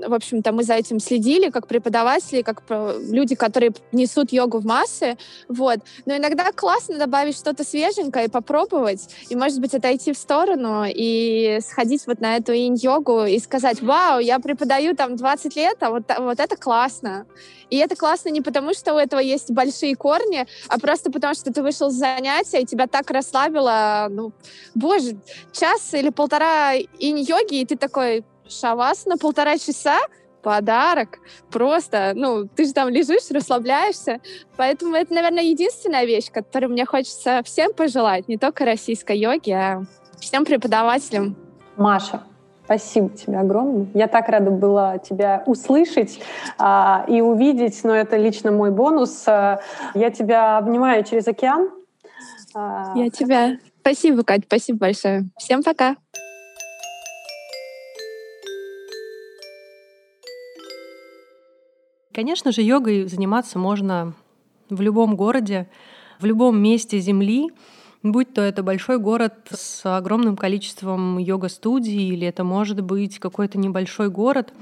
в 0.07 0.13
общем-то, 0.13 0.51
мы 0.51 0.63
за 0.63 0.73
этим 0.75 0.99
следили, 0.99 1.49
как 1.49 1.67
преподаватели, 1.67 2.41
как 2.41 2.63
люди, 3.09 3.35
которые 3.35 3.73
несут 3.91 4.31
йогу 4.31 4.59
в 4.59 4.65
массы. 4.65 5.17
Вот. 5.47 5.79
Но 6.05 6.15
иногда 6.15 6.51
классно 6.51 6.97
добавить 6.97 7.37
что-то 7.37 7.63
свеженькое 7.63 8.25
и 8.25 8.29
попробовать, 8.29 9.09
и, 9.29 9.35
может 9.35 9.59
быть, 9.59 9.73
отойти 9.73 10.13
в 10.13 10.17
сторону 10.17 10.85
и 10.87 11.59
сходить 11.61 12.07
вот 12.07 12.21
на 12.21 12.37
эту 12.37 12.53
инь-йогу 12.53 13.25
и 13.25 13.39
сказать, 13.39 13.81
вау, 13.81 14.19
я 14.19 14.39
преподаю 14.39 14.95
там 14.95 15.15
20 15.15 15.55
лет, 15.55 15.77
а 15.81 15.89
вот, 15.89 16.03
вот 16.17 16.39
это 16.39 16.55
классно. 16.55 17.25
И 17.69 17.77
это 17.77 17.95
классно 17.95 18.29
не 18.29 18.41
потому, 18.41 18.73
что 18.73 18.93
у 18.93 18.97
этого 18.97 19.19
есть 19.19 19.51
большие 19.51 19.95
корни, 19.97 20.45
а 20.69 20.79
просто 20.79 21.11
потому, 21.11 21.33
что 21.33 21.51
ты 21.51 21.61
вышел 21.61 21.89
с 21.89 21.95
занятия, 21.95 22.61
и 22.61 22.65
тебя 22.65 22.87
так 22.87 23.11
расслабило, 23.11 24.07
ну, 24.09 24.31
боже, 24.75 25.17
час 25.51 25.93
или 25.93 26.09
полтора 26.09 26.75
инь-йоги, 26.75 27.61
и 27.61 27.65
ты 27.65 27.75
такой, 27.75 28.23
шавас 28.47 29.05
на 29.05 29.17
полтора 29.17 29.57
часа? 29.57 29.99
подарок. 30.43 31.19
Просто, 31.51 32.13
ну, 32.15 32.47
ты 32.47 32.65
же 32.65 32.71
там 32.71 32.87
лежишь, 32.87 33.29
расслабляешься. 33.31 34.21
Поэтому 34.55 34.95
это, 34.95 35.13
наверное, 35.13 35.43
единственная 35.43 36.05
вещь, 36.05 36.31
которую 36.31 36.71
мне 36.71 36.85
хочется 36.85 37.41
всем 37.43 37.73
пожелать, 37.73 38.29
не 38.29 38.37
только 38.37 38.63
российской 38.63 39.17
йоге, 39.17 39.55
а 39.55 39.83
всем 40.21 40.45
преподавателям. 40.45 41.35
Маша, 41.75 42.23
Спасибо 42.67 43.07
тебе 43.11 43.39
огромное. 43.39 43.87
Я 43.93 44.09
так 44.09 44.27
рада 44.27 44.51
была 44.51 44.97
тебя 44.97 45.41
услышать 45.45 46.19
а, 46.57 47.05
и 47.07 47.21
увидеть, 47.21 47.81
но 47.85 47.95
это 47.95 48.17
лично 48.17 48.51
мой 48.51 48.71
бонус. 48.71 49.23
А, 49.25 49.61
я 49.93 50.09
тебя 50.09 50.57
обнимаю 50.57 51.05
через 51.05 51.29
океан. 51.29 51.69
А, 52.53 52.91
я 52.97 53.09
тебя. 53.09 53.57
Спасибо, 53.79 54.21
Кать, 54.23 54.41
спасибо 54.47 54.79
большое. 54.79 55.29
Всем 55.37 55.63
пока. 55.63 55.95
Конечно 62.13 62.51
же, 62.51 62.63
йогой 62.63 63.05
заниматься 63.05 63.57
можно 63.57 64.13
в 64.69 64.81
любом 64.81 65.15
городе, 65.15 65.69
в 66.19 66.25
любом 66.25 66.61
месте 66.61 66.99
Земли 66.99 67.49
будь 68.03 68.33
то 68.33 68.41
это 68.41 68.63
большой 68.63 68.99
город 68.99 69.33
с 69.51 69.81
огромным 69.85 70.35
количеством 70.35 71.17
йога-студий, 71.17 72.09
или 72.09 72.27
это 72.27 72.43
может 72.43 72.81
быть 72.81 73.19
какой-то 73.19 73.57
небольшой 73.57 74.09
город. 74.09 74.53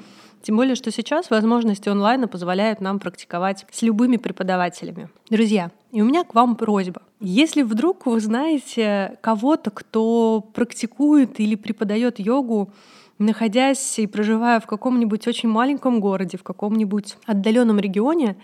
Тем 0.42 0.58
более, 0.58 0.76
что 0.76 0.92
сейчас 0.92 1.32
возможности 1.32 1.90
онлайна 1.90 2.28
позволяют 2.28 2.80
нам 2.80 3.00
практиковать 3.00 3.66
с 3.72 3.82
любыми 3.82 4.18
преподавателями. 4.18 5.10
Друзья, 5.30 5.72
и 5.92 6.02
у 6.02 6.06
меня 6.06 6.24
к 6.24 6.36
вам 6.36 6.56
просьба. 6.56 7.02
Если 7.20 7.64
вдруг 7.64 8.06
вы 8.06 8.20
знаете 8.20 9.18
кого-то, 9.22 9.72
кто 9.72 10.42
практикует 10.54 11.40
или 11.40 11.56
преподает 11.56 12.20
йогу, 12.20 12.70
находясь 13.18 13.98
и 13.98 14.08
проживая 14.08 14.60
в 14.60 14.68
каком-нибудь 14.68 15.28
очень 15.28 15.50
маленьком 15.50 16.00
городе, 16.00 16.38
в 16.38 16.44
каком-нибудь 16.44 17.18
отдаленном 17.26 17.80
регионе, 17.80 18.36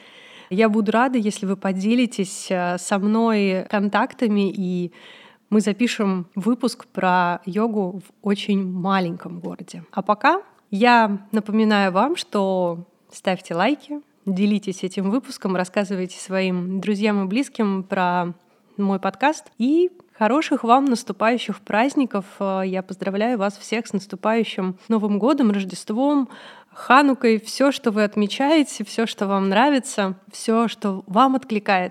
я 0.51 0.69
буду 0.69 0.91
рада, 0.91 1.17
если 1.17 1.45
вы 1.45 1.55
поделитесь 1.55 2.47
э, 2.49 2.77
со 2.77 2.99
мной 2.99 3.65
контактами, 3.69 4.51
и 4.51 4.91
мы 5.49 5.61
запишем 5.61 6.27
выпуск 6.35 6.85
про 6.87 7.39
йогу 7.45 8.01
в 8.05 8.27
очень 8.27 8.63
маленьком 8.69 9.39
городе. 9.39 9.83
А 9.91 10.01
пока 10.01 10.41
я 10.69 11.19
напоминаю 11.31 11.91
вам, 11.93 12.17
что 12.17 12.85
ставьте 13.11 13.55
лайки, 13.55 14.01
делитесь 14.25 14.83
этим 14.83 15.09
выпуском, 15.09 15.55
рассказывайте 15.55 16.19
своим 16.19 16.81
друзьям 16.81 17.23
и 17.23 17.27
близким 17.27 17.83
про 17.83 18.33
мой 18.75 18.99
подкаст. 18.99 19.51
И 19.57 19.89
хороших 20.21 20.63
вам 20.63 20.85
наступающих 20.85 21.61
праздников. 21.61 22.25
Э, 22.39 22.63
я 22.65 22.83
поздравляю 22.83 23.37
вас 23.37 23.57
всех 23.57 23.87
с 23.87 23.93
наступающим 23.93 24.77
Новым 24.89 25.17
годом, 25.17 25.51
Рождеством, 25.51 26.29
Ханукой, 26.81 27.39
все, 27.39 27.71
что 27.71 27.91
вы 27.91 28.03
отмечаете, 28.03 28.83
все, 28.83 29.05
что 29.05 29.27
вам 29.27 29.49
нравится, 29.49 30.15
все, 30.31 30.67
что 30.67 31.03
вам 31.05 31.35
откликается. 31.35 31.89